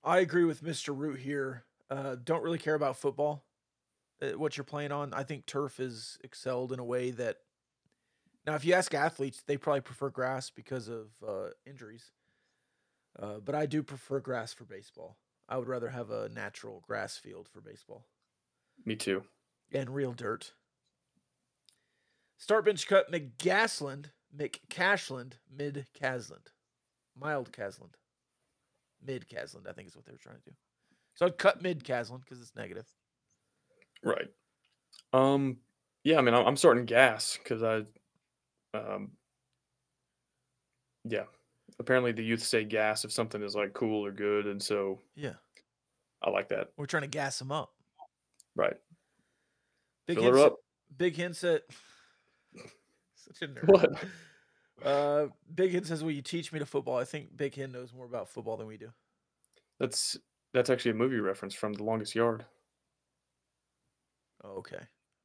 I 0.06 0.20
agree 0.20 0.44
with 0.44 0.62
Mr. 0.62 0.96
Root 0.96 1.18
here. 1.18 1.64
Uh, 1.90 2.14
don't 2.22 2.42
really 2.42 2.58
care 2.58 2.76
about 2.76 2.96
football, 2.96 3.44
uh, 4.22 4.38
what 4.38 4.56
you're 4.56 4.64
playing 4.64 4.92
on. 4.92 5.12
I 5.12 5.24
think 5.24 5.44
turf 5.46 5.80
is 5.80 6.16
excelled 6.24 6.72
in 6.72 6.78
a 6.78 6.84
way 6.84 7.10
that. 7.10 7.38
Now, 8.46 8.54
if 8.54 8.64
you 8.64 8.74
ask 8.74 8.94
athletes, 8.94 9.42
they 9.44 9.56
probably 9.56 9.80
prefer 9.80 10.08
grass 10.08 10.50
because 10.50 10.88
of 10.88 11.08
uh, 11.26 11.48
injuries. 11.66 12.12
Uh, 13.20 13.38
but 13.44 13.56
I 13.56 13.66
do 13.66 13.82
prefer 13.82 14.20
grass 14.20 14.52
for 14.54 14.64
baseball. 14.64 15.16
I 15.48 15.56
would 15.58 15.66
rather 15.66 15.88
have 15.88 16.10
a 16.10 16.28
natural 16.28 16.80
grass 16.86 17.16
field 17.16 17.48
for 17.52 17.60
baseball 17.60 18.06
Me 18.84 18.94
too. 18.94 19.24
and 19.72 19.90
real 19.90 20.12
dirt. 20.12 20.52
Start 22.36 22.64
bench 22.66 22.86
cut 22.86 23.10
McGasland, 23.10 24.06
McCashland, 24.36 25.34
mid 25.50 25.86
Casland, 25.94 26.50
mild 27.18 27.52
Casland, 27.52 27.96
mid 29.04 29.28
Casland. 29.28 29.66
I 29.68 29.72
think 29.72 29.88
is 29.88 29.96
what 29.96 30.04
they 30.04 30.12
were 30.12 30.18
trying 30.18 30.36
to 30.36 30.50
do. 30.50 30.56
So 31.14 31.26
I'd 31.26 31.38
cut 31.38 31.62
mid 31.62 31.84
Casland 31.84 32.22
because 32.24 32.40
it's 32.40 32.54
negative. 32.56 32.86
Right. 34.02 34.28
Um. 35.12 35.58
Yeah. 36.04 36.18
I 36.18 36.22
mean, 36.22 36.34
I'm, 36.34 36.46
I'm 36.46 36.56
starting 36.56 36.84
gas 36.84 37.38
because 37.42 37.62
I. 37.62 37.82
Um. 38.76 39.12
Yeah. 41.04 41.24
Apparently, 41.78 42.12
the 42.12 42.22
youth 42.24 42.42
say 42.42 42.64
gas 42.64 43.04
if 43.04 43.12
something 43.12 43.42
is 43.42 43.54
like 43.54 43.74
cool 43.74 44.04
or 44.04 44.10
good, 44.12 44.46
and 44.46 44.62
so 44.62 45.00
Yeah, 45.14 45.34
I 46.22 46.30
like 46.30 46.48
that. 46.48 46.68
we're 46.76 46.86
trying 46.86 47.02
to 47.02 47.08
gas 47.08 47.38
them 47.38 47.52
up. 47.52 47.72
Right. 48.54 48.76
Big 50.06 50.18
Fill 50.18 50.32
her 50.32 50.38
up. 50.38 50.56
Big 50.96 51.16
hint 51.16 51.36
said. 51.36 51.60
Such 53.16 53.42
a 53.42 53.48
nerd. 53.48 53.68
What? 53.68 53.90
Uh, 54.84 55.26
Big 55.54 55.72
Hen 55.72 55.84
says, 55.84 56.04
"Will 56.04 56.10
you 56.12 56.22
teach 56.22 56.52
me 56.52 56.58
to 56.58 56.66
football?" 56.66 56.98
I 56.98 57.04
think 57.04 57.36
Big 57.36 57.54
Hen 57.54 57.72
knows 57.72 57.92
more 57.92 58.06
about 58.06 58.28
football 58.28 58.56
than 58.56 58.66
we 58.66 58.76
do. 58.76 58.92
That's 59.78 60.16
that's 60.52 60.70
actually 60.70 60.92
a 60.92 60.94
movie 60.94 61.18
reference 61.18 61.54
from 61.54 61.72
The 61.72 61.82
Longest 61.82 62.14
Yard. 62.14 62.44
Oh, 64.44 64.56
okay, 64.58 64.78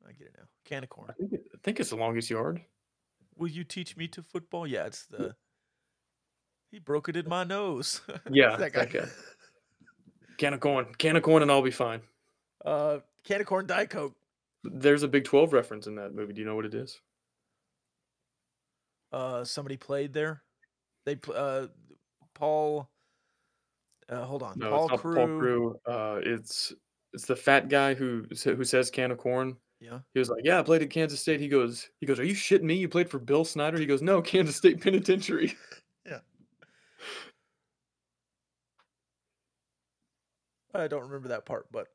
I 0.08 0.12
get 0.14 0.28
it 0.28 0.36
now. 0.38 0.46
Can 0.66 0.84
of 0.84 0.90
corn. 0.90 1.10
I 1.10 1.14
think, 1.14 1.34
it, 1.34 1.44
I 1.54 1.58
think 1.64 1.80
it's 1.80 1.90
The 1.90 1.96
Longest 1.98 2.30
Yard. 2.30 2.62
Will 3.38 3.50
you 3.50 3.64
teach 3.64 3.98
me 3.98 4.08
to 4.10 4.24
football? 4.24 4.66
Yeah, 4.66 4.86
it's 4.86 5.06
the. 5.06 5.36
He 6.72 6.80
broke 6.80 7.10
it 7.10 7.18
in 7.18 7.28
my 7.28 7.44
nose. 7.44 8.02
Yeah, 8.32 8.56
that 8.56 8.72
guy. 8.72 8.86
guy. 8.86 9.06
Can 10.38 10.54
of 10.54 10.62
corn, 10.62 10.88
can 10.98 11.18
of 11.18 11.24
corn, 11.24 11.42
and 11.42 11.52
I'll 11.52 11.62
be 11.62 11.72
fine. 11.72 12.02
Uh, 12.64 13.00
can 13.26 13.42
of 13.42 13.48
corn, 13.48 13.68
Diet 13.68 13.90
Coke. 13.90 14.16
There's 14.64 15.04
a 15.04 15.08
Big 15.08 15.26
12 15.26 15.54
reference 15.54 15.88
in 15.88 15.96
that 15.96 16.14
movie. 16.16 16.34
Do 16.34 16.40
you 16.42 16.48
know 16.48 16.56
what 16.56 16.66
it 16.66 16.74
is? 16.74 17.00
Uh, 19.12 19.44
somebody 19.44 19.78
played 19.78 20.14
there. 20.14 20.44
They 21.06 21.18
uh, 21.34 21.68
Paul. 22.34 22.90
Uh, 24.10 24.24
hold 24.26 24.44
on, 24.44 24.60
No, 24.60 24.70
Paul 24.70 24.94
it's 24.94 25.02
Crewe. 25.02 25.16
Paul 25.16 25.28
Crewe. 25.40 25.76
Uh, 25.86 26.20
it's 26.24 26.74
it's 27.14 27.26
the 27.26 27.36
fat 27.36 27.70
guy 27.70 27.94
who 27.94 28.26
who 28.44 28.64
says 28.64 28.90
can 28.90 29.12
of 29.12 29.18
corn. 29.18 29.56
Yeah, 29.80 30.00
He 30.14 30.20
was 30.20 30.30
like, 30.30 30.44
"Yeah, 30.44 30.60
I 30.60 30.64
played 30.64 30.84
at 30.84 30.92
Kansas 30.92 31.20
State." 31.20 31.40
He 31.40 31.48
goes, 31.48 31.90
"He 32.00 32.06
goes, 32.06 32.20
are 32.20 32.24
you 32.24 32.36
shitting 32.36 32.62
me? 32.64 32.76
You 32.76 32.88
played 32.88 33.10
for 33.10 33.18
Bill 33.18 33.44
Snyder?" 33.44 33.80
He 33.80 33.88
goes, 33.88 34.02
"No, 34.04 34.22
Kansas 34.22 34.56
State 34.56 34.82
Penitentiary." 34.82 35.56
Yeah. 36.06 36.20
I 40.74 40.88
don't 40.88 41.04
remember 41.04 41.28
that 41.30 41.46
part, 41.46 41.68
but 41.72 41.88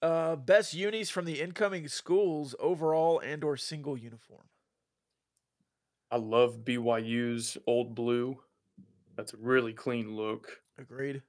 uh, 0.00 0.36
best 0.36 0.74
unis 0.74 1.10
from 1.10 1.24
the 1.26 1.40
incoming 1.40 1.88
schools 1.88 2.54
overall 2.58 3.18
and 3.18 3.44
or 3.44 3.56
single 3.56 3.96
uniform. 3.98 4.44
I 6.10 6.16
love 6.16 6.64
BYU's 6.64 7.58
old 7.66 7.94
blue. 7.94 8.36
That's 9.16 9.34
a 9.34 9.38
really 9.38 9.72
clean 9.72 10.14
look. 10.14 10.48
Agreed. 10.78 11.22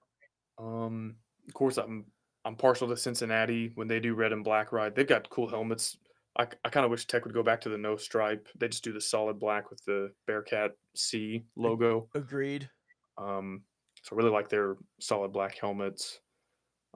Um, 0.57 1.15
of 1.47 1.53
course, 1.53 1.77
I'm 1.77 2.05
I'm 2.45 2.55
partial 2.55 2.87
to 2.87 2.97
Cincinnati 2.97 3.71
when 3.75 3.87
they 3.87 3.99
do 3.99 4.15
red 4.15 4.31
and 4.31 4.43
black 4.43 4.71
ride. 4.71 4.95
They've 4.95 5.07
got 5.07 5.29
cool 5.29 5.49
helmets. 5.49 5.97
I, 6.37 6.47
I 6.63 6.69
kind 6.69 6.85
of 6.85 6.91
wish 6.91 7.05
Tech 7.05 7.25
would 7.25 7.33
go 7.33 7.43
back 7.43 7.59
to 7.61 7.69
the 7.69 7.77
no 7.77 7.97
stripe. 7.97 8.47
They 8.57 8.69
just 8.69 8.83
do 8.83 8.93
the 8.93 9.01
solid 9.01 9.39
black 9.39 9.69
with 9.69 9.83
the 9.85 10.11
Bearcat 10.25 10.71
C 10.95 11.45
logo. 11.57 12.07
Agreed. 12.15 12.69
Um, 13.17 13.63
so 14.03 14.15
I 14.15 14.17
really 14.17 14.31
like 14.31 14.47
their 14.47 14.77
solid 15.01 15.33
black 15.33 15.57
helmets. 15.57 16.19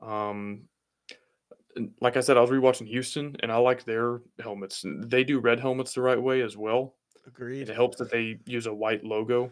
Um, 0.02 0.64
like 2.00 2.18
I 2.18 2.22
said, 2.22 2.38
I 2.38 2.42
was 2.42 2.52
rewatching 2.52 2.88
Houston, 2.88 3.36
and 3.42 3.52
I 3.52 3.58
like 3.58 3.84
their 3.84 4.22
helmets. 4.42 4.86
They 4.86 5.24
do 5.24 5.40
red 5.40 5.60
helmets 5.60 5.94
the 5.94 6.02
right 6.02 6.22
way 6.22 6.42
as 6.42 6.56
well. 6.56 6.96
Agreed. 7.26 7.70
It 7.70 7.76
helps 7.76 7.98
that 7.98 8.12
they 8.12 8.40
use 8.46 8.66
a 8.66 8.74
white 8.74 9.04
logo, 9.04 9.52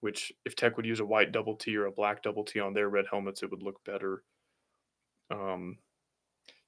which 0.00 0.32
if 0.44 0.54
Tech 0.54 0.76
would 0.76 0.86
use 0.86 1.00
a 1.00 1.06
white 1.06 1.32
double 1.32 1.56
T 1.56 1.76
or 1.76 1.86
a 1.86 1.92
black 1.92 2.22
double 2.22 2.44
T 2.44 2.60
on 2.60 2.74
their 2.74 2.88
red 2.88 3.06
helmets, 3.10 3.42
it 3.42 3.50
would 3.50 3.62
look 3.62 3.82
better. 3.84 4.22
Um, 5.30 5.78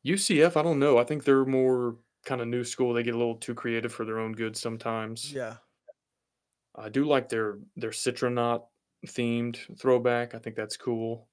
UCF, 0.07 0.57
I 0.57 0.63
don't 0.63 0.79
know. 0.79 0.99
I 0.99 1.05
think 1.05 1.25
they're 1.25 1.45
more 1.45 1.97
kind 2.25 2.41
of 2.41 2.49
new 2.49 2.65
school. 2.65 2.93
They 2.93 3.03
get 3.03 3.15
a 3.15 3.19
little 3.19 3.37
too 3.37 3.55
creative 3.55 3.93
for 3.93 4.05
their 4.05 4.19
own 4.19 4.33
good 4.33 4.57
sometimes. 4.57 5.33
Yeah. 5.33 5.57
I 6.75 6.89
do 6.89 7.05
like 7.05 7.29
their 7.29 7.59
their 7.77 7.91
citronaut 7.91 8.65
themed 9.07 9.79
throwback. 9.79 10.35
I 10.35 10.39
think 10.39 10.57
that's 10.57 10.77
cool. 10.77 11.29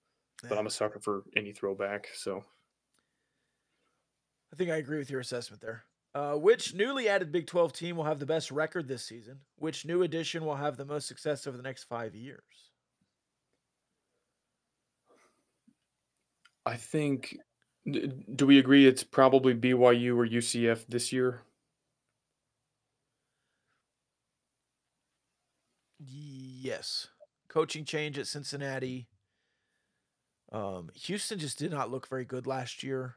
But 0.48 0.58
I'm 0.58 0.68
a 0.68 0.72
sucker 0.72 1.00
for 1.00 1.24
any 1.36 1.52
throwback. 1.52 2.10
So 2.14 2.44
I 4.52 4.56
think 4.56 4.70
I 4.70 4.78
agree 4.78 4.98
with 4.98 5.10
your 5.10 5.20
assessment 5.20 5.62
there. 5.62 5.84
Uh, 6.20 6.34
which 6.34 6.74
newly 6.74 7.08
added 7.08 7.32
Big 7.32 7.48
12 7.48 7.72
team 7.72 7.96
will 7.96 8.04
have 8.04 8.20
the 8.20 8.26
best 8.26 8.52
record 8.52 8.90
this 8.90 9.06
season? 9.06 9.40
Which 9.56 9.86
new 9.86 10.02
addition 10.04 10.44
will 10.44 10.58
have 10.58 10.76
the 10.76 10.84
most 10.84 11.08
success 11.08 11.48
over 11.48 11.56
the 11.56 11.64
next 11.64 11.86
five 11.86 12.14
years? 12.14 12.44
I 16.66 16.76
think. 16.76 17.38
Do 17.90 18.46
we 18.46 18.60
agree 18.60 18.86
it's 18.86 19.02
probably 19.02 19.56
BYU 19.56 20.18
or 20.18 20.28
UCF 20.28 20.86
this 20.90 21.14
year? 21.14 21.44
Yes. 26.00 27.08
Coaching 27.48 27.86
change 27.86 28.20
at 28.20 28.28
Cincinnati. 28.28 29.08
Um, 30.52 30.90
Houston 30.96 31.40
just 31.40 31.58
did 31.58 31.72
not 31.72 31.92
look 31.92 32.10
very 32.10 32.26
good 32.26 32.46
last 32.46 32.84
year. 32.84 33.16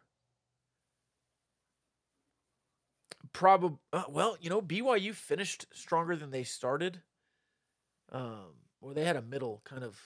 Probably, 3.32 3.78
uh, 3.92 4.04
well, 4.08 4.36
you 4.40 4.50
know, 4.50 4.60
BYU 4.60 5.14
finished 5.14 5.66
stronger 5.72 6.16
than 6.16 6.30
they 6.30 6.44
started. 6.44 7.00
Um, 8.10 8.54
or 8.80 8.92
they 8.92 9.04
had 9.04 9.16
a 9.16 9.22
middle 9.22 9.62
kind 9.64 9.84
of 9.84 9.98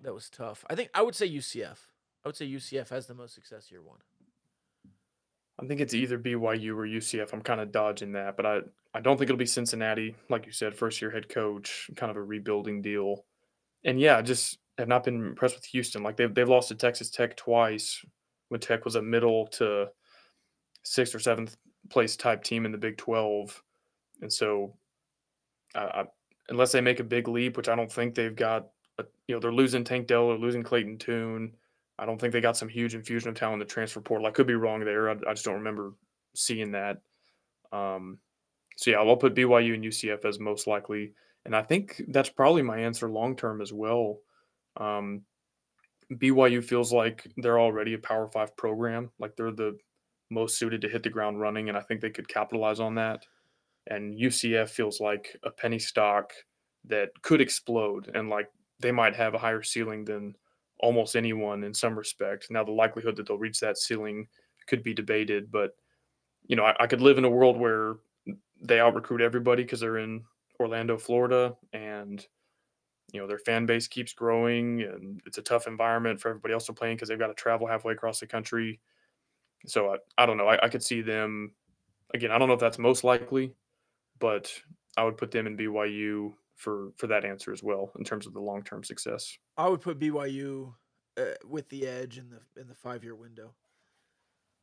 that 0.00 0.14
was 0.14 0.30
tough. 0.30 0.64
I 0.70 0.74
think 0.74 0.90
I 0.94 1.02
would 1.02 1.14
say 1.14 1.28
UCF. 1.28 1.78
I 2.24 2.28
would 2.28 2.36
say 2.36 2.48
UCF 2.48 2.90
has 2.90 3.06
the 3.06 3.14
most 3.14 3.34
success 3.34 3.70
year 3.70 3.82
one. 3.82 3.98
I 5.60 5.66
think 5.66 5.80
it's 5.80 5.94
either 5.94 6.18
BYU 6.18 6.76
or 6.76 6.86
UCF. 6.86 7.32
I'm 7.32 7.40
kind 7.40 7.60
of 7.60 7.72
dodging 7.72 8.12
that, 8.12 8.36
but 8.36 8.46
I, 8.46 8.60
I 8.94 9.00
don't 9.00 9.16
think 9.16 9.28
it'll 9.28 9.38
be 9.38 9.46
Cincinnati. 9.46 10.14
Like 10.28 10.46
you 10.46 10.52
said, 10.52 10.76
first 10.76 11.02
year 11.02 11.10
head 11.10 11.28
coach, 11.28 11.90
kind 11.96 12.10
of 12.10 12.16
a 12.16 12.22
rebuilding 12.22 12.80
deal. 12.80 13.24
And 13.84 13.98
yeah, 13.98 14.16
I 14.16 14.22
just 14.22 14.58
have 14.76 14.86
not 14.86 15.02
been 15.02 15.16
impressed 15.16 15.56
with 15.56 15.64
Houston. 15.66 16.02
Like 16.04 16.16
they've 16.16 16.32
they've 16.32 16.48
lost 16.48 16.68
to 16.68 16.76
Texas 16.76 17.10
Tech 17.10 17.36
twice 17.36 18.04
when 18.48 18.60
Tech 18.60 18.84
was 18.84 18.94
a 18.94 19.02
middle 19.02 19.48
to 19.48 19.86
sixth 20.84 21.14
or 21.14 21.18
seventh 21.18 21.56
place 21.90 22.16
type 22.16 22.42
team 22.42 22.66
in 22.66 22.72
the 22.72 22.78
Big 22.78 22.96
Twelve, 22.96 23.62
and 24.20 24.32
so 24.32 24.74
I, 25.74 25.80
I, 25.80 26.04
unless 26.48 26.72
they 26.72 26.80
make 26.80 27.00
a 27.00 27.04
big 27.04 27.28
leap, 27.28 27.56
which 27.56 27.68
I 27.68 27.76
don't 27.76 27.90
think 27.90 28.14
they've 28.14 28.34
got, 28.34 28.68
a, 28.98 29.04
you 29.26 29.34
know, 29.34 29.40
they're 29.40 29.52
losing 29.52 29.84
Tank 29.84 30.06
Dell, 30.06 30.28
they're 30.28 30.38
losing 30.38 30.62
Clayton 30.62 30.98
Tune. 30.98 31.54
I 31.98 32.06
don't 32.06 32.20
think 32.20 32.32
they 32.32 32.40
got 32.40 32.56
some 32.56 32.68
huge 32.68 32.94
infusion 32.94 33.28
of 33.28 33.34
talent 33.34 33.54
in 33.54 33.58
the 33.60 33.64
transfer 33.64 34.00
portal. 34.00 34.26
I 34.26 34.30
could 34.30 34.46
be 34.46 34.54
wrong 34.54 34.84
there. 34.84 35.10
I, 35.10 35.14
I 35.28 35.34
just 35.34 35.44
don't 35.44 35.54
remember 35.54 35.94
seeing 36.34 36.72
that. 36.72 36.98
Um, 37.72 38.18
so 38.76 38.90
yeah, 38.92 38.98
I'll 38.98 39.16
put 39.16 39.34
BYU 39.34 39.74
and 39.74 39.84
UCF 39.84 40.24
as 40.24 40.38
most 40.38 40.66
likely, 40.66 41.12
And 41.44 41.56
I 41.56 41.62
think 41.62 42.02
that's 42.08 42.28
probably 42.28 42.62
my 42.62 42.78
answer 42.78 43.10
long 43.10 43.34
term 43.34 43.60
as 43.60 43.72
well. 43.72 44.20
Um, 44.76 45.22
BYU 46.12 46.62
feels 46.62 46.92
like 46.92 47.26
they're 47.36 47.58
already 47.58 47.94
a 47.94 47.98
Power 47.98 48.28
Five 48.28 48.56
program. 48.56 49.10
Like 49.18 49.36
they're 49.36 49.50
the 49.50 49.76
most 50.30 50.58
suited 50.58 50.80
to 50.82 50.88
hit 50.88 51.02
the 51.02 51.10
ground 51.10 51.40
running, 51.40 51.68
and 51.68 51.78
I 51.78 51.80
think 51.80 52.00
they 52.00 52.10
could 52.10 52.28
capitalize 52.28 52.80
on 52.80 52.94
that. 52.96 53.24
And 53.86 54.18
UCF 54.18 54.68
feels 54.68 55.00
like 55.00 55.36
a 55.44 55.50
penny 55.50 55.78
stock 55.78 56.32
that 56.84 57.10
could 57.22 57.40
explode, 57.40 58.10
and 58.14 58.28
like 58.28 58.50
they 58.80 58.92
might 58.92 59.16
have 59.16 59.34
a 59.34 59.38
higher 59.38 59.62
ceiling 59.62 60.04
than 60.04 60.34
almost 60.80 61.16
anyone 61.16 61.64
in 61.64 61.74
some 61.74 61.98
respect. 61.98 62.48
Now, 62.50 62.64
the 62.64 62.72
likelihood 62.72 63.16
that 63.16 63.26
they'll 63.26 63.38
reach 63.38 63.60
that 63.60 63.78
ceiling 63.78 64.28
could 64.66 64.82
be 64.82 64.94
debated, 64.94 65.50
but 65.50 65.72
you 66.46 66.56
know, 66.56 66.64
I, 66.64 66.76
I 66.80 66.86
could 66.86 67.00
live 67.00 67.18
in 67.18 67.24
a 67.24 67.30
world 67.30 67.58
where 67.58 67.96
they 68.60 68.80
out 68.80 68.94
recruit 68.94 69.20
everybody 69.20 69.62
because 69.62 69.80
they're 69.80 69.98
in 69.98 70.24
Orlando, 70.60 70.96
Florida, 70.98 71.56
and 71.72 72.26
you 73.12 73.20
know 73.20 73.26
their 73.26 73.38
fan 73.38 73.66
base 73.66 73.86
keeps 73.86 74.12
growing, 74.12 74.82
and 74.82 75.20
it's 75.26 75.38
a 75.38 75.42
tough 75.42 75.66
environment 75.66 76.20
for 76.20 76.28
everybody 76.28 76.54
else 76.54 76.66
to 76.66 76.72
play 76.72 76.90
in 76.90 76.96
because 76.96 77.08
they've 77.08 77.18
got 77.18 77.28
to 77.28 77.34
travel 77.34 77.66
halfway 77.66 77.92
across 77.92 78.20
the 78.20 78.26
country. 78.26 78.80
So 79.66 79.94
I, 79.94 80.22
I 80.22 80.26
don't 80.26 80.36
know. 80.36 80.48
I, 80.48 80.64
I 80.64 80.68
could 80.68 80.82
see 80.82 81.02
them 81.02 81.52
again. 82.14 82.30
I 82.30 82.38
don't 82.38 82.48
know 82.48 82.54
if 82.54 82.60
that's 82.60 82.78
most 82.78 83.04
likely, 83.04 83.54
but 84.18 84.52
I 84.96 85.04
would 85.04 85.16
put 85.16 85.30
them 85.30 85.46
in 85.46 85.56
BYU 85.56 86.32
for 86.56 86.90
for 86.96 87.06
that 87.06 87.24
answer 87.24 87.52
as 87.52 87.62
well 87.62 87.92
in 87.98 88.04
terms 88.04 88.26
of 88.26 88.34
the 88.34 88.40
long 88.40 88.62
term 88.62 88.84
success. 88.84 89.36
I 89.56 89.68
would 89.68 89.80
put 89.80 89.98
BYU 89.98 90.74
uh, 91.16 91.24
with 91.46 91.68
the 91.68 91.86
edge 91.86 92.18
in 92.18 92.30
the 92.30 92.60
in 92.60 92.68
the 92.68 92.74
five 92.74 93.04
year 93.04 93.14
window. 93.14 93.54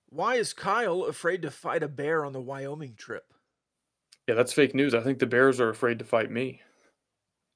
Why 0.10 0.36
is 0.36 0.54
Kyle 0.54 1.04
afraid 1.04 1.42
to 1.42 1.52
fight 1.52 1.84
a 1.84 1.88
bear 1.88 2.24
on 2.24 2.34
the 2.34 2.42
Wyoming 2.42 2.96
trip? 2.96 3.34
Yeah, 4.28 4.36
that's 4.36 4.54
fake 4.54 4.76
news. 4.76 4.94
I 4.94 5.02
think 5.02 5.20
the 5.20 5.26
bears 5.26 5.60
are 5.60 5.70
afraid 5.70 6.00
to 6.00 6.06
fight 6.06 6.32
me. 6.32 6.62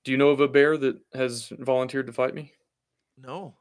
Do 0.03 0.11
you 0.11 0.17
know 0.17 0.29
of 0.29 0.39
a 0.39 0.47
bear 0.47 0.77
that 0.77 0.99
has 1.13 1.51
volunteered 1.59 2.07
to 2.07 2.13
fight 2.13 2.33
me? 2.33 2.53
No. 3.17 3.55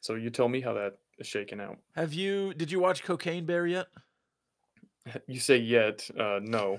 So 0.00 0.14
you 0.14 0.30
tell 0.30 0.48
me 0.48 0.60
how 0.60 0.74
that 0.74 0.98
shaken 1.26 1.60
out. 1.60 1.78
Have 1.94 2.12
you? 2.12 2.54
Did 2.54 2.70
you 2.70 2.80
watch 2.80 3.02
Cocaine 3.02 3.46
Bear 3.46 3.66
yet? 3.66 3.86
You 5.26 5.40
say 5.40 5.56
yet? 5.56 6.08
Uh, 6.16 6.38
no. 6.40 6.78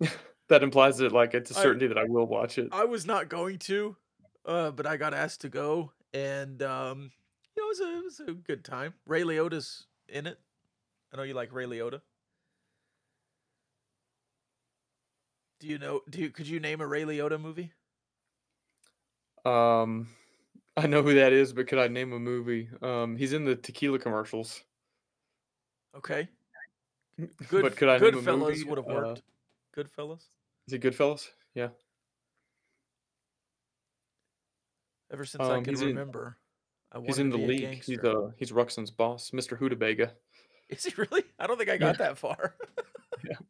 that 0.48 0.64
implies 0.64 0.98
that 0.98 1.12
like 1.12 1.34
it's 1.34 1.52
a 1.52 1.54
certainty 1.54 1.86
that 1.86 1.96
I 1.96 2.02
will 2.02 2.26
watch 2.26 2.58
it. 2.58 2.68
I 2.72 2.84
was 2.84 3.06
not 3.06 3.28
going 3.28 3.58
to, 3.60 3.96
uh, 4.44 4.72
but 4.72 4.86
I 4.86 4.96
got 4.96 5.14
asked 5.14 5.42
to 5.42 5.48
go, 5.48 5.92
and 6.12 6.60
um, 6.62 7.12
you 7.56 7.62
know, 7.62 7.66
it 7.66 7.68
was 7.68 7.80
a 7.80 7.98
it 7.98 8.04
was 8.04 8.20
a 8.28 8.32
good 8.32 8.64
time. 8.64 8.94
Ray 9.06 9.22
Liotta's 9.22 9.86
in 10.08 10.26
it. 10.26 10.40
I 11.12 11.16
know 11.16 11.22
you 11.22 11.34
like 11.34 11.52
Ray 11.52 11.66
Liotta. 11.66 12.00
Do 15.60 15.68
you 15.68 15.78
know? 15.78 16.00
Do 16.10 16.20
you, 16.20 16.30
could 16.30 16.48
you 16.48 16.60
name 16.60 16.80
a 16.80 16.86
Ray 16.86 17.04
Liotta 17.04 17.40
movie? 17.40 17.72
Um, 19.44 20.08
I 20.76 20.86
know 20.86 21.02
who 21.02 21.14
that 21.14 21.32
is, 21.32 21.52
but 21.52 21.68
could 21.68 21.78
I 21.78 21.86
name 21.88 22.12
a 22.12 22.18
movie? 22.18 22.68
Um, 22.82 23.16
he's 23.16 23.32
in 23.32 23.44
the 23.44 23.54
tequila 23.54 23.98
commercials. 23.98 24.62
Okay. 25.96 26.28
Good. 27.48 27.62
but 27.62 27.76
could 27.76 27.88
I 27.88 27.98
name 27.98 28.14
a 28.14 28.16
Goodfellas 28.18 28.38
movie? 28.48 28.64
would 28.64 28.78
have 28.78 28.88
Uh, 28.88 28.92
worked. 28.94 29.22
Goodfellas. 29.76 30.22
Is 30.66 30.72
it 30.74 30.82
Goodfellas? 30.82 31.28
Yeah. 31.54 31.68
Ever 35.12 35.24
since 35.24 35.42
I 35.42 35.56
um, 35.56 35.64
can 35.64 35.74
he's 35.74 35.82
in- 35.82 35.88
remember, 35.88 36.38
I 36.92 36.98
He's 36.98 37.08
wanted 37.18 37.20
in 37.20 37.30
to 37.30 37.36
the 37.36 37.38
be 37.38 37.44
a 37.44 37.46
league. 37.68 37.82
He's 37.84 37.98
gangster. 37.98 38.26
uh 38.26 38.30
he's 38.36 38.50
Ruxin's 38.52 38.90
boss, 38.90 39.30
Mr. 39.30 39.58
Hudabaga. 39.58 40.10
Is 40.68 40.84
he 40.84 40.94
really? 40.96 41.22
I 41.38 41.46
don't 41.46 41.58
think 41.58 41.70
I 41.70 41.76
got 41.76 41.98
that 41.98 42.18
far. 42.18 42.54
Yeah. 43.24 43.36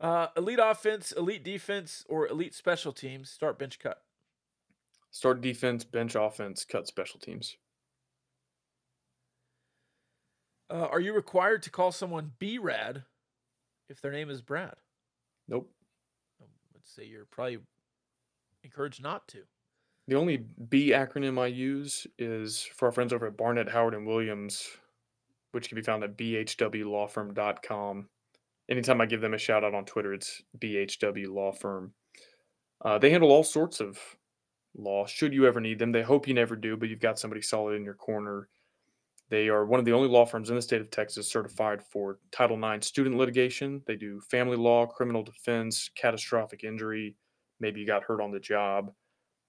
Uh, 0.00 0.28
elite 0.34 0.58
offense, 0.60 1.12
elite 1.12 1.44
defense, 1.44 2.06
or 2.08 2.26
elite 2.26 2.54
special 2.54 2.90
teams. 2.90 3.28
Start 3.28 3.58
bench 3.58 3.78
cut. 3.78 4.02
Start 5.10 5.40
defense, 5.40 5.84
bench 5.84 6.14
offense, 6.14 6.64
cut 6.64 6.86
special 6.86 7.18
teams. 7.18 7.56
Uh, 10.70 10.86
are 10.86 11.00
you 11.00 11.12
required 11.12 11.62
to 11.64 11.70
call 11.70 11.90
someone 11.90 12.30
B 12.38 12.58
Rad 12.58 13.02
if 13.88 14.00
their 14.00 14.12
name 14.12 14.30
is 14.30 14.40
Brad? 14.40 14.74
Nope. 15.48 15.68
Let's 16.74 16.94
say 16.94 17.04
you're 17.04 17.24
probably 17.24 17.58
encouraged 18.62 19.02
not 19.02 19.26
to. 19.28 19.42
The 20.06 20.14
only 20.16 20.44
B 20.68 20.90
acronym 20.90 21.40
I 21.40 21.46
use 21.46 22.06
is 22.18 22.62
for 22.62 22.86
our 22.86 22.92
friends 22.92 23.12
over 23.12 23.26
at 23.26 23.36
Barnett, 23.36 23.68
Howard, 23.68 23.94
and 23.94 24.06
Williams, 24.06 24.66
which 25.52 25.68
can 25.68 25.76
be 25.76 25.82
found 25.82 26.04
at 26.04 26.16
bhwlawfirm.com. 26.16 28.08
Anytime 28.70 29.00
I 29.00 29.06
give 29.06 29.20
them 29.20 29.34
a 29.34 29.38
shout 29.38 29.64
out 29.64 29.74
on 29.74 29.84
Twitter, 29.84 30.14
it's 30.14 30.42
BHW 30.58 31.28
Law 31.28 31.52
Firm. 31.52 31.92
Uh, 32.84 32.98
they 32.98 33.10
handle 33.10 33.32
all 33.32 33.42
sorts 33.42 33.80
of 33.80 33.98
law. 34.76 35.06
Should 35.06 35.32
you 35.32 35.46
ever 35.46 35.60
need 35.60 35.78
them, 35.78 35.92
they 35.92 36.02
hope 36.02 36.28
you 36.28 36.34
never 36.34 36.56
do, 36.56 36.76
but 36.76 36.88
you've 36.88 37.00
got 37.00 37.18
somebody 37.18 37.42
solid 37.42 37.76
in 37.76 37.84
your 37.84 37.94
corner. 37.94 38.48
They 39.30 39.48
are 39.48 39.64
one 39.64 39.78
of 39.78 39.86
the 39.86 39.92
only 39.92 40.08
law 40.08 40.26
firms 40.26 40.50
in 40.50 40.56
the 40.56 40.62
state 40.62 40.80
of 40.80 40.90
Texas 40.90 41.30
certified 41.30 41.80
for 41.82 42.18
Title 42.32 42.58
IX 42.62 42.84
student 42.84 43.16
litigation. 43.16 43.80
They 43.86 43.94
do 43.94 44.20
family 44.28 44.56
law, 44.56 44.86
criminal 44.86 45.22
defense, 45.22 45.88
catastrophic 45.94 46.64
injury. 46.64 47.14
Maybe 47.60 47.78
you 47.80 47.86
got 47.86 48.02
hurt 48.02 48.20
on 48.20 48.32
the 48.32 48.40
job. 48.40 48.90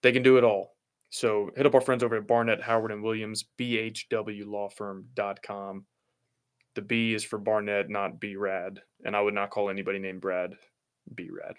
They 0.03 0.11
can 0.11 0.21
do 0.21 0.37
it 0.37 0.43
all. 0.43 0.75
So 1.09 1.49
hit 1.55 1.65
up 1.65 1.73
our 1.75 1.81
friends 1.81 2.03
over 2.03 2.15
at 2.15 2.27
Barnett, 2.27 2.61
Howard, 2.61 2.91
and 2.91 3.03
Williams, 3.03 3.43
bhwlawfirm.com. 3.59 5.85
The 6.73 6.81
B 6.81 7.13
is 7.13 7.23
for 7.23 7.37
Barnett, 7.37 7.89
not 7.89 8.19
B 8.19 8.35
Rad. 8.35 8.81
And 9.03 9.15
I 9.15 9.21
would 9.21 9.33
not 9.33 9.49
call 9.49 9.69
anybody 9.69 9.99
named 9.99 10.21
Brad 10.21 10.53
B 11.13 11.29
Rad. 11.31 11.55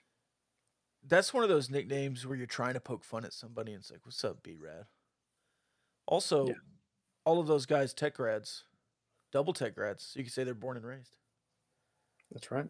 That's 1.05 1.35
one 1.35 1.43
of 1.43 1.49
those 1.49 1.69
nicknames 1.71 2.27
where 2.27 2.37
you're 2.37 2.47
trying 2.47 2.75
to 2.75 2.81
poke 2.81 3.05
fun 3.05 3.25
at 3.25 3.33
somebody 3.33 3.73
and 3.73 3.81
it's 3.81 3.91
like, 3.91 4.05
what's 4.07 4.23
up, 4.25 4.43
B 4.43 4.57
Rad? 4.59 4.87
Also, 6.07 6.49
Yeah. 6.49 6.55
all 7.25 7.41
of 7.41 7.47
those 7.47 7.67
guys, 7.67 7.93
tech 7.93 8.15
grads, 8.15 8.65
double 9.33 9.53
tech 9.53 9.75
grads. 9.75 10.05
So 10.05 10.19
you 10.21 10.25
can 10.25 10.33
say 10.33 10.45
they're 10.45 10.55
born 10.55 10.77
and 10.77 10.87
raised. 10.87 11.17
That's 12.31 12.51
right. 12.51 12.69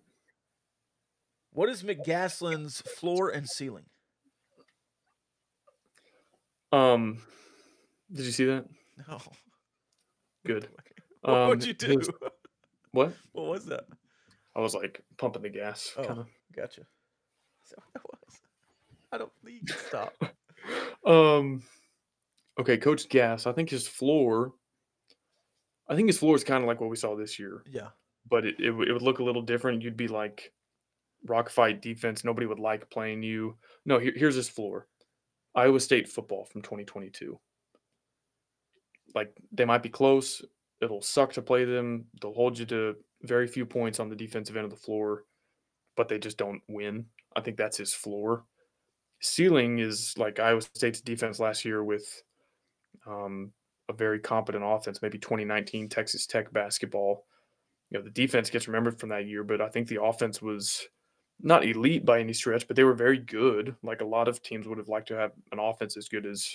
What 1.50 1.68
is 1.68 1.82
McGaslin's 1.82 2.80
floor 2.80 3.28
and 3.28 3.46
ceiling? 3.48 3.84
Um, 6.72 7.18
did 8.10 8.24
you 8.24 8.32
see 8.32 8.46
that? 8.46 8.64
No. 9.08 9.20
Good. 10.46 10.68
What 11.24 11.34
Um, 11.34 11.48
would 11.50 11.64
you 11.64 11.72
do? 11.72 11.98
his- 11.98 12.10
What? 12.90 13.12
what 13.30 13.46
was 13.46 13.66
that? 13.66 13.84
I 14.56 14.60
was 14.60 14.74
like 14.74 15.00
pumping 15.16 15.42
the 15.42 15.50
gas. 15.50 15.92
Oh, 15.96 16.02
kinda. 16.02 16.26
gotcha. 16.52 16.84
That 17.72 18.02
what 18.04 18.20
that 18.20 18.26
was? 18.26 18.40
I 19.12 19.18
don't 19.18 19.32
think 19.44 19.60
you 19.62 19.66
can 19.66 19.78
stop. 19.86 20.14
Um, 21.04 21.64
okay, 22.60 22.76
Coach 22.76 23.08
Gas. 23.08 23.48
I 23.48 23.52
think 23.52 23.68
his 23.68 23.88
floor. 23.88 24.52
I 25.88 25.96
think 25.96 26.06
his 26.06 26.16
floor 26.18 26.36
is 26.36 26.44
kind 26.44 26.62
of 26.62 26.68
like 26.68 26.80
what 26.80 26.90
we 26.90 26.94
saw 26.96 27.16
this 27.16 27.36
year, 27.40 27.64
yeah. 27.68 27.88
but 28.30 28.46
it, 28.46 28.60
it, 28.60 28.70
would- 28.70 28.88
it 28.88 28.92
would 28.92 29.02
look 29.02 29.18
a 29.18 29.24
little 29.24 29.42
different. 29.42 29.82
You'd 29.82 29.96
be 29.96 30.06
like 30.06 30.52
rock 31.26 31.50
fight 31.50 31.82
defense. 31.82 32.22
Nobody 32.24 32.46
would 32.46 32.60
like 32.60 32.88
playing 32.90 33.24
you. 33.24 33.56
No, 33.84 33.98
here, 33.98 34.12
here's 34.14 34.36
his 34.36 34.48
floor. 34.48 34.86
Iowa 35.56 35.80
State 35.80 36.08
football 36.08 36.44
from 36.44 36.62
2022. 36.62 37.36
Like 39.16 39.34
they 39.50 39.64
might 39.64 39.82
be 39.82 39.88
close. 39.88 40.42
It'll 40.80 41.02
suck 41.02 41.32
to 41.32 41.42
play 41.42 41.64
them. 41.64 42.04
They'll 42.20 42.32
hold 42.32 42.56
you 42.58 42.66
to 42.66 42.94
very 43.22 43.48
few 43.48 43.66
points 43.66 43.98
on 43.98 44.08
the 44.08 44.16
defensive 44.16 44.56
end 44.56 44.64
of 44.64 44.70
the 44.70 44.76
floor, 44.76 45.24
but 45.96 46.08
they 46.08 46.18
just 46.20 46.38
don't 46.38 46.62
win. 46.68 47.06
I 47.36 47.40
think 47.40 47.56
that's 47.56 47.76
his 47.76 47.94
floor. 47.94 48.44
Ceiling 49.20 49.78
is 49.78 50.14
like 50.18 50.40
Iowa 50.40 50.60
State's 50.60 51.00
defense 51.00 51.38
last 51.38 51.64
year 51.64 51.84
with 51.84 52.22
um, 53.06 53.52
a 53.88 53.92
very 53.92 54.18
competent 54.18 54.64
offense, 54.66 55.00
maybe 55.02 55.18
2019 55.18 55.88
Texas 55.88 56.26
Tech 56.26 56.52
basketball. 56.52 57.24
You 57.90 57.98
know, 57.98 58.04
the 58.04 58.10
defense 58.10 58.50
gets 58.50 58.68
remembered 58.68 58.98
from 58.98 59.10
that 59.10 59.26
year, 59.26 59.44
but 59.44 59.60
I 59.60 59.68
think 59.68 59.86
the 59.86 60.02
offense 60.02 60.40
was 60.42 60.88
not 61.40 61.64
elite 61.64 62.04
by 62.04 62.20
any 62.20 62.32
stretch, 62.32 62.66
but 62.66 62.76
they 62.76 62.84
were 62.84 62.94
very 62.94 63.18
good. 63.18 63.74
Like 63.82 64.00
a 64.00 64.06
lot 64.06 64.28
of 64.28 64.42
teams 64.42 64.66
would 64.66 64.78
have 64.78 64.88
liked 64.88 65.08
to 65.08 65.16
have 65.16 65.32
an 65.50 65.58
offense 65.58 65.96
as 65.96 66.08
good 66.08 66.26
as 66.26 66.52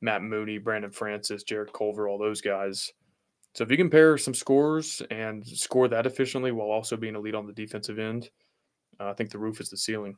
Matt 0.00 0.22
Mooney, 0.22 0.58
Brandone 0.58 0.94
Francis, 0.94 1.42
Jarrett 1.42 1.72
Culver, 1.72 2.08
all 2.08 2.18
those 2.18 2.40
guys. 2.40 2.92
So 3.54 3.64
if 3.64 3.70
you 3.70 3.76
compare 3.76 4.16
some 4.16 4.34
scores 4.34 5.02
and 5.10 5.46
score 5.46 5.88
that 5.88 6.06
efficiently 6.06 6.52
while 6.52 6.68
also 6.68 6.96
being 6.96 7.16
elite 7.16 7.34
on 7.34 7.46
the 7.46 7.52
defensive 7.52 7.98
end, 7.98 8.30
uh, 9.00 9.08
I 9.08 9.12
think 9.12 9.30
the 9.30 9.38
roof 9.38 9.60
is 9.60 9.70
the 9.70 9.76
ceiling. 9.76 10.16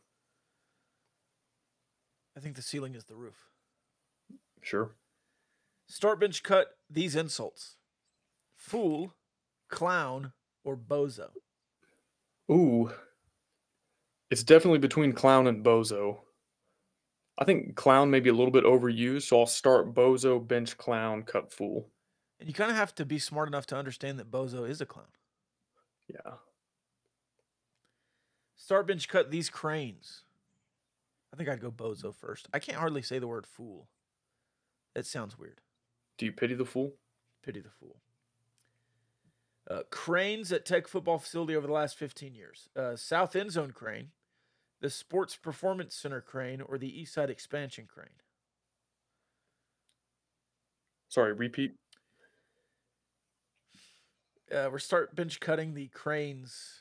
I 2.36 2.40
think 2.40 2.56
the 2.56 2.62
ceiling 2.62 2.94
is 2.94 3.04
the 3.04 3.16
roof. 3.16 3.48
Sure. 4.62 4.92
Start 5.88 6.20
bench 6.20 6.42
cut 6.42 6.76
these 6.88 7.16
insults. 7.16 7.76
Fool, 8.56 9.14
clown, 9.68 10.32
or 10.64 10.76
bozo. 10.76 11.30
Ooh. 12.50 12.90
It's 14.30 14.44
definitely 14.44 14.78
between 14.78 15.12
clown 15.12 15.46
and 15.48 15.64
bozo. 15.64 16.18
I 17.38 17.44
think 17.44 17.74
clown 17.74 18.10
may 18.10 18.20
be 18.20 18.30
a 18.30 18.34
little 18.34 18.52
bit 18.52 18.64
overused, 18.64 19.22
so 19.22 19.40
I'll 19.40 19.46
start 19.46 19.94
bozo, 19.94 20.46
bench 20.46 20.76
clown, 20.76 21.22
cut 21.22 21.52
fool. 21.52 21.88
And 22.38 22.48
you 22.48 22.54
kind 22.54 22.70
of 22.70 22.76
have 22.76 22.94
to 22.96 23.04
be 23.04 23.18
smart 23.18 23.48
enough 23.48 23.66
to 23.66 23.76
understand 23.76 24.18
that 24.18 24.30
bozo 24.30 24.68
is 24.68 24.80
a 24.80 24.86
clown. 24.86 25.06
Yeah. 26.08 26.34
Start 28.60 28.86
bench 28.86 29.08
cut 29.08 29.30
these 29.30 29.48
cranes. 29.48 30.22
I 31.32 31.36
think 31.36 31.48
I'd 31.48 31.62
go 31.62 31.70
bozo 31.70 32.14
first. 32.14 32.46
I 32.52 32.58
can't 32.58 32.76
hardly 32.76 33.00
say 33.00 33.18
the 33.18 33.26
word 33.26 33.46
fool. 33.46 33.88
That 34.94 35.06
sounds 35.06 35.38
weird. 35.38 35.62
Do 36.18 36.26
you 36.26 36.32
pity 36.32 36.54
the 36.54 36.66
fool? 36.66 36.92
Pity 37.42 37.60
the 37.60 37.70
fool. 37.70 37.96
Uh, 39.68 39.80
cranes 39.90 40.52
at 40.52 40.66
Tech 40.66 40.88
football 40.88 41.18
facility 41.18 41.56
over 41.56 41.66
the 41.66 41.72
last 41.72 41.96
15 41.96 42.34
years. 42.34 42.68
Uh, 42.76 42.96
South 42.96 43.34
End 43.34 43.50
Zone 43.50 43.70
crane, 43.70 44.08
the 44.82 44.90
Sports 44.90 45.36
Performance 45.36 45.94
Center 45.94 46.20
crane, 46.20 46.60
or 46.60 46.76
the 46.76 47.00
East 47.00 47.14
Side 47.14 47.30
Expansion 47.30 47.86
crane. 47.88 48.08
Sorry, 51.08 51.32
repeat. 51.32 51.76
Uh, 54.54 54.68
we're 54.70 54.78
start 54.78 55.16
bench 55.16 55.40
cutting 55.40 55.72
the 55.72 55.88
cranes 55.88 56.79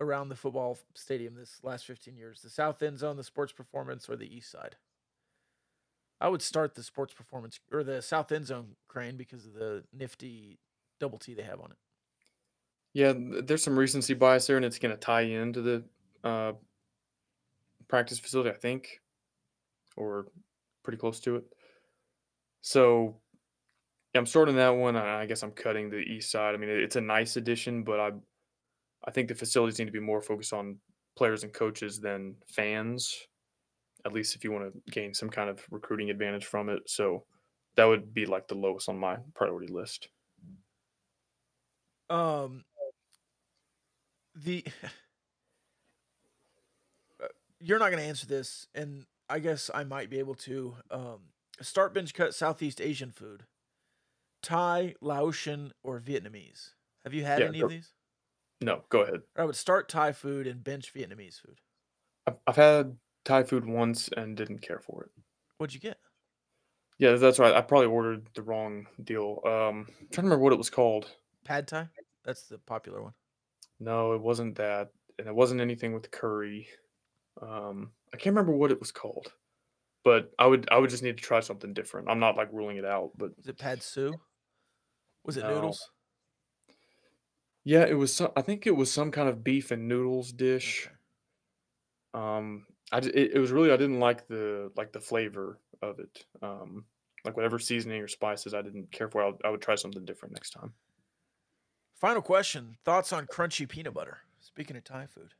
around 0.00 0.28
the 0.28 0.36
football 0.36 0.78
stadium 0.94 1.34
this 1.34 1.60
last 1.62 1.84
15 1.86 2.16
years. 2.16 2.40
The 2.40 2.50
South 2.50 2.82
End 2.82 2.98
Zone, 2.98 3.16
the 3.16 3.24
Sports 3.24 3.52
Performance, 3.52 4.08
or 4.08 4.16
the 4.16 4.34
East 4.34 4.50
Side. 4.50 4.76
I 6.20 6.28
would 6.28 6.42
start 6.42 6.74
the 6.74 6.82
Sports 6.82 7.14
Performance 7.14 7.60
or 7.72 7.82
the 7.82 8.02
South 8.02 8.30
End 8.32 8.46
Zone 8.46 8.76
crane 8.88 9.16
because 9.16 9.46
of 9.46 9.54
the 9.54 9.84
nifty 9.92 10.58
double 10.98 11.18
T 11.18 11.34
they 11.34 11.42
have 11.42 11.60
on 11.60 11.70
it. 11.70 11.76
Yeah, 12.92 13.12
there's 13.16 13.62
some 13.62 13.78
recency 13.78 14.14
bias 14.14 14.46
there, 14.46 14.56
and 14.56 14.64
it's 14.64 14.78
going 14.78 14.94
to 14.94 15.00
tie 15.00 15.22
into 15.22 15.62
the 15.62 15.84
uh, 16.24 16.52
practice 17.88 18.18
facility, 18.18 18.50
I 18.50 18.54
think, 18.54 19.00
or 19.96 20.26
pretty 20.82 20.98
close 20.98 21.20
to 21.20 21.36
it. 21.36 21.44
So, 22.62 23.16
yeah, 24.12 24.18
I'm 24.18 24.26
starting 24.26 24.56
that 24.56 24.70
one. 24.70 24.96
I 24.96 25.24
guess 25.26 25.42
I'm 25.42 25.52
cutting 25.52 25.88
the 25.88 25.98
east 25.98 26.32
side. 26.32 26.54
I 26.54 26.58
mean, 26.58 26.68
it's 26.68 26.96
a 26.96 27.00
nice 27.00 27.36
addition, 27.36 27.84
but 27.84 28.00
I, 28.00 28.10
I 29.04 29.10
think 29.10 29.28
the 29.28 29.34
facilities 29.34 29.78
need 29.78 29.86
to 29.86 29.92
be 29.92 30.00
more 30.00 30.22
focused 30.22 30.52
on 30.52 30.80
players 31.16 31.44
and 31.44 31.52
coaches 31.52 32.00
than 32.00 32.36
fans. 32.46 33.26
At 34.04 34.12
least 34.12 34.36
if 34.36 34.44
you 34.44 34.52
want 34.52 34.72
to 34.72 34.92
gain 34.92 35.14
some 35.14 35.30
kind 35.30 35.50
of 35.50 35.66
recruiting 35.70 36.10
advantage 36.10 36.46
from 36.46 36.68
it. 36.70 36.88
So, 36.90 37.26
that 37.76 37.84
would 37.86 38.12
be 38.14 38.26
like 38.26 38.48
the 38.48 38.56
lowest 38.56 38.88
on 38.88 38.98
my 38.98 39.18
priority 39.34 39.72
list. 39.72 40.10
Um, 42.08 42.64
the 44.34 44.64
Uh, 47.22 47.26
you're 47.58 47.78
not 47.78 47.90
going 47.90 48.02
to 48.02 48.08
answer 48.08 48.26
this, 48.26 48.66
and 48.74 49.06
I 49.28 49.38
guess 49.38 49.70
I 49.72 49.84
might 49.84 50.10
be 50.10 50.18
able 50.18 50.34
to. 50.36 50.76
Um, 50.90 51.32
start 51.60 51.92
bench 51.92 52.14
cut 52.14 52.34
Southeast 52.34 52.80
Asian 52.80 53.10
food, 53.12 53.46
Thai, 54.42 54.94
Laotian, 55.02 55.72
or 55.82 56.00
Vietnamese. 56.00 56.74
Have 57.04 57.14
you 57.14 57.24
had 57.24 57.42
Yeah, 57.42 57.46
any 57.46 57.60
of 57.60 57.68
these? 57.68 57.94
No, 58.60 58.84
go 58.90 59.00
ahead. 59.02 59.22
I 59.36 59.44
would 59.44 59.56
start 59.56 59.88
Thai 59.88 60.12
food 60.12 60.46
and 60.46 60.62
bench 60.62 60.92
Vietnamese 60.94 61.40
food. 61.40 61.60
I've, 62.26 62.36
I've 62.46 62.56
had 62.56 62.98
Thai 63.24 63.42
food 63.44 63.64
once 63.64 64.08
and 64.08 64.36
didn't 64.36 64.60
care 64.60 64.80
for 64.80 65.04
it. 65.04 65.10
What'd 65.58 65.74
you 65.74 65.80
get? 65.80 65.98
Yeah, 66.98 67.16
that's 67.16 67.38
right. 67.38 67.54
I 67.54 67.62
probably 67.62 67.86
ordered 67.86 68.28
the 68.34 68.42
wrong 68.42 68.86
deal. 69.02 69.40
Um, 69.46 69.86
I'm 69.88 70.08
trying 70.08 70.08
to 70.10 70.22
remember 70.22 70.44
what 70.44 70.52
it 70.52 70.58
was 70.58 70.68
called. 70.68 71.16
Pad 71.44 71.66
Thai. 71.66 71.88
That's 72.24 72.42
the 72.42 72.58
popular 72.58 73.02
one. 73.02 73.14
No, 73.78 74.12
it 74.12 74.20
wasn't 74.20 74.56
that, 74.56 74.90
and 75.18 75.26
it 75.26 75.34
wasn't 75.34 75.62
anything 75.62 75.94
with 75.94 76.10
curry. 76.10 76.68
Um, 77.40 77.92
I 78.12 78.18
can't 78.18 78.34
remember 78.36 78.52
what 78.52 78.70
it 78.70 78.78
was 78.80 78.92
called, 78.92 79.32
but 80.04 80.32
I 80.38 80.46
would 80.46 80.68
I 80.70 80.78
would 80.78 80.90
just 80.90 81.02
need 81.02 81.16
to 81.16 81.22
try 81.22 81.40
something 81.40 81.72
different. 81.72 82.10
I'm 82.10 82.20
not 82.20 82.36
like 82.36 82.52
ruling 82.52 82.76
it 82.76 82.84
out, 82.84 83.12
but 83.16 83.36
Was 83.38 83.48
it 83.48 83.58
Pad 83.58 83.82
Su? 83.82 84.20
Was 85.24 85.36
it 85.38 85.42
No. 85.42 85.54
noodles? 85.54 85.90
Yeah, 87.64 87.84
it 87.84 87.94
was. 87.94 88.14
Some, 88.14 88.30
I 88.36 88.42
think 88.42 88.66
it 88.66 88.76
was 88.76 88.92
some 88.92 89.10
kind 89.10 89.28
of 89.28 89.44
beef 89.44 89.70
and 89.70 89.88
noodles 89.88 90.32
dish. 90.32 90.86
Okay. 90.86 90.94
Um, 92.12 92.66
I 92.92 93.00
d- 93.00 93.10
it, 93.10 93.32
it 93.34 93.38
was 93.38 93.52
really 93.52 93.72
I 93.72 93.76
didn't 93.76 94.00
like 94.00 94.26
the 94.26 94.72
like 94.76 94.92
the 94.92 95.00
flavor 95.00 95.58
of 95.82 95.98
it. 95.98 96.24
Um, 96.42 96.84
like 97.24 97.36
whatever 97.36 97.58
seasoning 97.58 98.00
or 98.00 98.08
spices 98.08 98.54
I 98.54 98.62
didn't 98.62 98.90
care 98.90 99.08
for. 99.08 99.22
I 99.22 99.26
would, 99.26 99.40
I 99.44 99.50
would 99.50 99.60
try 99.60 99.74
something 99.74 100.04
different 100.04 100.34
next 100.34 100.50
time. 100.50 100.72
Final 101.96 102.22
question: 102.22 102.76
Thoughts 102.84 103.12
on 103.12 103.26
crunchy 103.26 103.68
peanut 103.68 103.94
butter? 103.94 104.18
Speaking 104.40 104.76
of 104.76 104.84
Thai 104.84 105.06
food. 105.06 105.34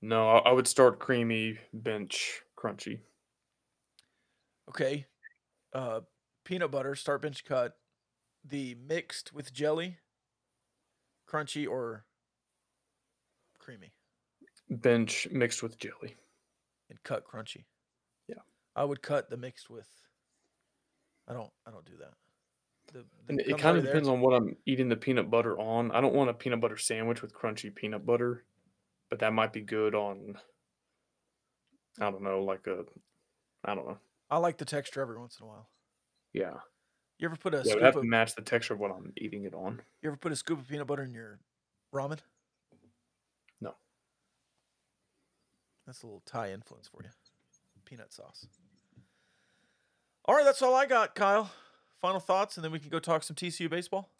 No, 0.00 0.28
I, 0.30 0.38
I 0.38 0.52
would 0.52 0.66
start 0.66 0.98
creamy, 0.98 1.58
bench, 1.72 2.42
crunchy. 2.56 3.00
Okay. 4.68 5.06
Uh, 5.72 6.00
peanut 6.44 6.70
butter, 6.70 6.94
start 6.94 7.22
bench 7.22 7.44
cut. 7.44 7.76
The 8.44 8.74
mixed 8.74 9.32
with 9.32 9.52
jelly, 9.52 9.98
crunchy 11.32 11.68
or 11.68 12.04
creamy, 13.58 13.92
bench 14.68 15.28
mixed 15.30 15.62
with 15.62 15.78
jelly. 15.78 16.16
and 16.90 17.02
cut 17.04 17.24
crunchy. 17.24 17.64
Yeah. 18.28 18.36
I 18.76 18.84
would 18.84 19.02
cut 19.02 19.30
the 19.30 19.36
mixed 19.36 19.70
with. 19.70 19.88
I 21.28 21.32
don't. 21.32 21.50
I 21.66 21.70
don't 21.70 21.84
do 21.84 21.96
that. 21.98 22.12
The, 22.92 23.04
And 23.28 23.40
it 23.40 23.58
kind 23.58 23.78
of 23.78 23.84
depends 23.84 24.08
on 24.08 24.20
what 24.20 24.34
I'm 24.34 24.56
eating 24.66 24.88
the 24.88 24.96
peanut 24.96 25.30
butter 25.30 25.58
on. 25.58 25.92
I 25.92 26.00
don't 26.00 26.14
want 26.14 26.30
a 26.30 26.34
peanut 26.34 26.60
butter 26.60 26.76
sandwich 26.76 27.22
with 27.22 27.32
crunchy 27.32 27.74
peanut 27.74 28.04
butter, 28.04 28.44
but 29.08 29.20
that 29.20 29.32
might 29.32 29.52
be 29.52 29.60
good 29.62 29.94
on. 29.94 30.34
I 32.00 32.10
don't 32.10 32.22
know, 32.22 32.42
like 32.42 32.66
a, 32.66 32.84
I 33.64 33.74
don't 33.74 33.86
know. 33.86 33.98
I 34.30 34.38
like 34.38 34.58
the 34.58 34.64
texture 34.64 35.00
every 35.00 35.18
once 35.18 35.38
in 35.38 35.44
a 35.44 35.48
while. 35.48 35.68
Yeah, 36.32 36.54
You 37.22 37.28
ever 37.28 37.36
put 37.36 37.54
a 37.54 37.58
yeah, 37.58 37.60
it 37.60 37.66
scoop 37.66 37.74
would 37.76 37.84
have 37.84 37.96
of 37.96 38.02
to 38.02 38.08
match 38.08 38.34
the 38.34 38.42
texture 38.42 38.74
of 38.74 38.80
what 38.80 38.90
I'm 38.90 39.12
eating 39.16 39.44
it 39.44 39.54
on. 39.54 39.80
You 40.02 40.08
ever 40.08 40.16
put 40.16 40.32
a 40.32 40.36
scoop 40.36 40.58
of 40.58 40.66
peanut 40.66 40.88
butter 40.88 41.04
in 41.04 41.14
your 41.14 41.38
ramen? 41.94 42.18
No. 43.60 43.74
That's 45.86 46.02
a 46.02 46.06
little 46.06 46.24
Thai 46.26 46.50
influence 46.50 46.88
for 46.88 47.00
you. 47.04 47.10
Peanut 47.84 48.12
sauce. 48.12 48.48
All 50.24 50.34
right, 50.34 50.44
that's 50.44 50.62
all 50.62 50.74
I 50.74 50.84
got, 50.84 51.14
Kyle. 51.14 51.48
Final 52.00 52.18
thoughts, 52.18 52.56
and 52.56 52.64
then 52.64 52.72
we 52.72 52.80
can 52.80 52.90
go 52.90 52.98
talk 52.98 53.22
some 53.22 53.36
TCU 53.36 53.70
baseball. 53.70 54.10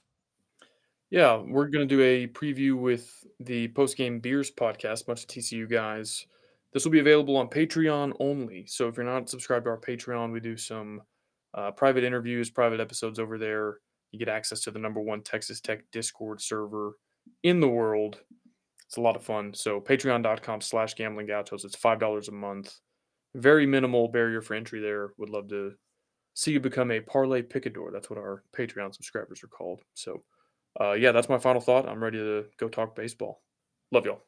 Yeah, 1.11 1.39
we're 1.45 1.71
gonna 1.71 1.87
do 1.87 2.01
a 2.03 2.29
preview 2.29 2.77
with 2.77 3.27
the 3.41 3.67
post 3.69 3.97
game 3.97 4.21
beers 4.21 4.53
podcast. 4.53 5.07
Bunch 5.07 5.23
of 5.23 5.29
TCU 5.29 5.69
guys. 5.69 6.25
This 6.73 6.85
will 6.85 6.93
be 6.93 7.01
available 7.01 7.37
on 7.37 7.49
Patreon 7.49 8.13
only. 8.21 8.65
So 8.67 8.87
if 8.87 8.97
you're 8.97 9.05
not 9.05 9.29
subscribed 9.29 9.65
to 9.65 9.71
our 9.71 9.81
Patreon, 9.81 10.33
we 10.33 10.39
do 10.39 10.57
some 10.57 11.03
uh, 11.55 11.71
private 11.71 12.05
interviews, 12.05 12.51
private 12.51 12.81
episodes 12.81 13.19
over 13.19 13.39
there. 13.39 13.79
You 14.11 14.19
get 14.19 14.29
access 14.29 14.61
to 14.63 14.71
the 14.71 14.79
number 14.79 15.01
one 15.01 15.23
Texas 15.23 15.61
Tech 15.61 15.85
Discord 15.91 16.41
server 16.41 16.97
in 17.43 17.61
the 17.61 17.69
world. 17.69 18.21
It's 18.87 18.99
a 18.99 19.01
lot 19.01 19.17
of 19.17 19.25
fun. 19.25 19.55
So 19.55 19.81
patreon.com 19.81 20.61
slash 20.61 20.95
gambling 20.95 21.27
gauchos. 21.27 21.65
It's 21.65 21.77
five 21.77 21.99
dollars 21.99 22.29
a 22.29 22.33
month. 22.33 22.79
Very 23.35 23.67
minimal 23.67 24.09
barrier 24.09 24.43
for 24.43 24.55
entry 24.55 24.81
there. 24.81 25.13
Would 25.17 25.31
love 25.31 25.49
to 25.49 25.73
see 26.35 26.53
you 26.53 26.61
become 26.61 26.91
a 26.91 27.01
parlay 27.01 27.43
picador. 27.43 27.91
That's 27.91 28.11
what 28.11 28.19
our 28.19 28.43
Patreon 28.57 28.95
subscribers 28.95 29.43
are 29.43 29.49
called. 29.49 29.81
So 29.95 30.23
uh, 30.81 30.93
yeah, 30.93 31.13
that's 31.13 31.29
my 31.29 31.39
final 31.39 31.61
thought. 31.61 31.89
I'm 31.89 32.03
ready 32.03 32.19
to 32.19 32.45
go 32.59 32.69
talk 32.69 32.95
baseball. 32.95 33.43
Love 33.93 34.07
y'all. 34.07 34.23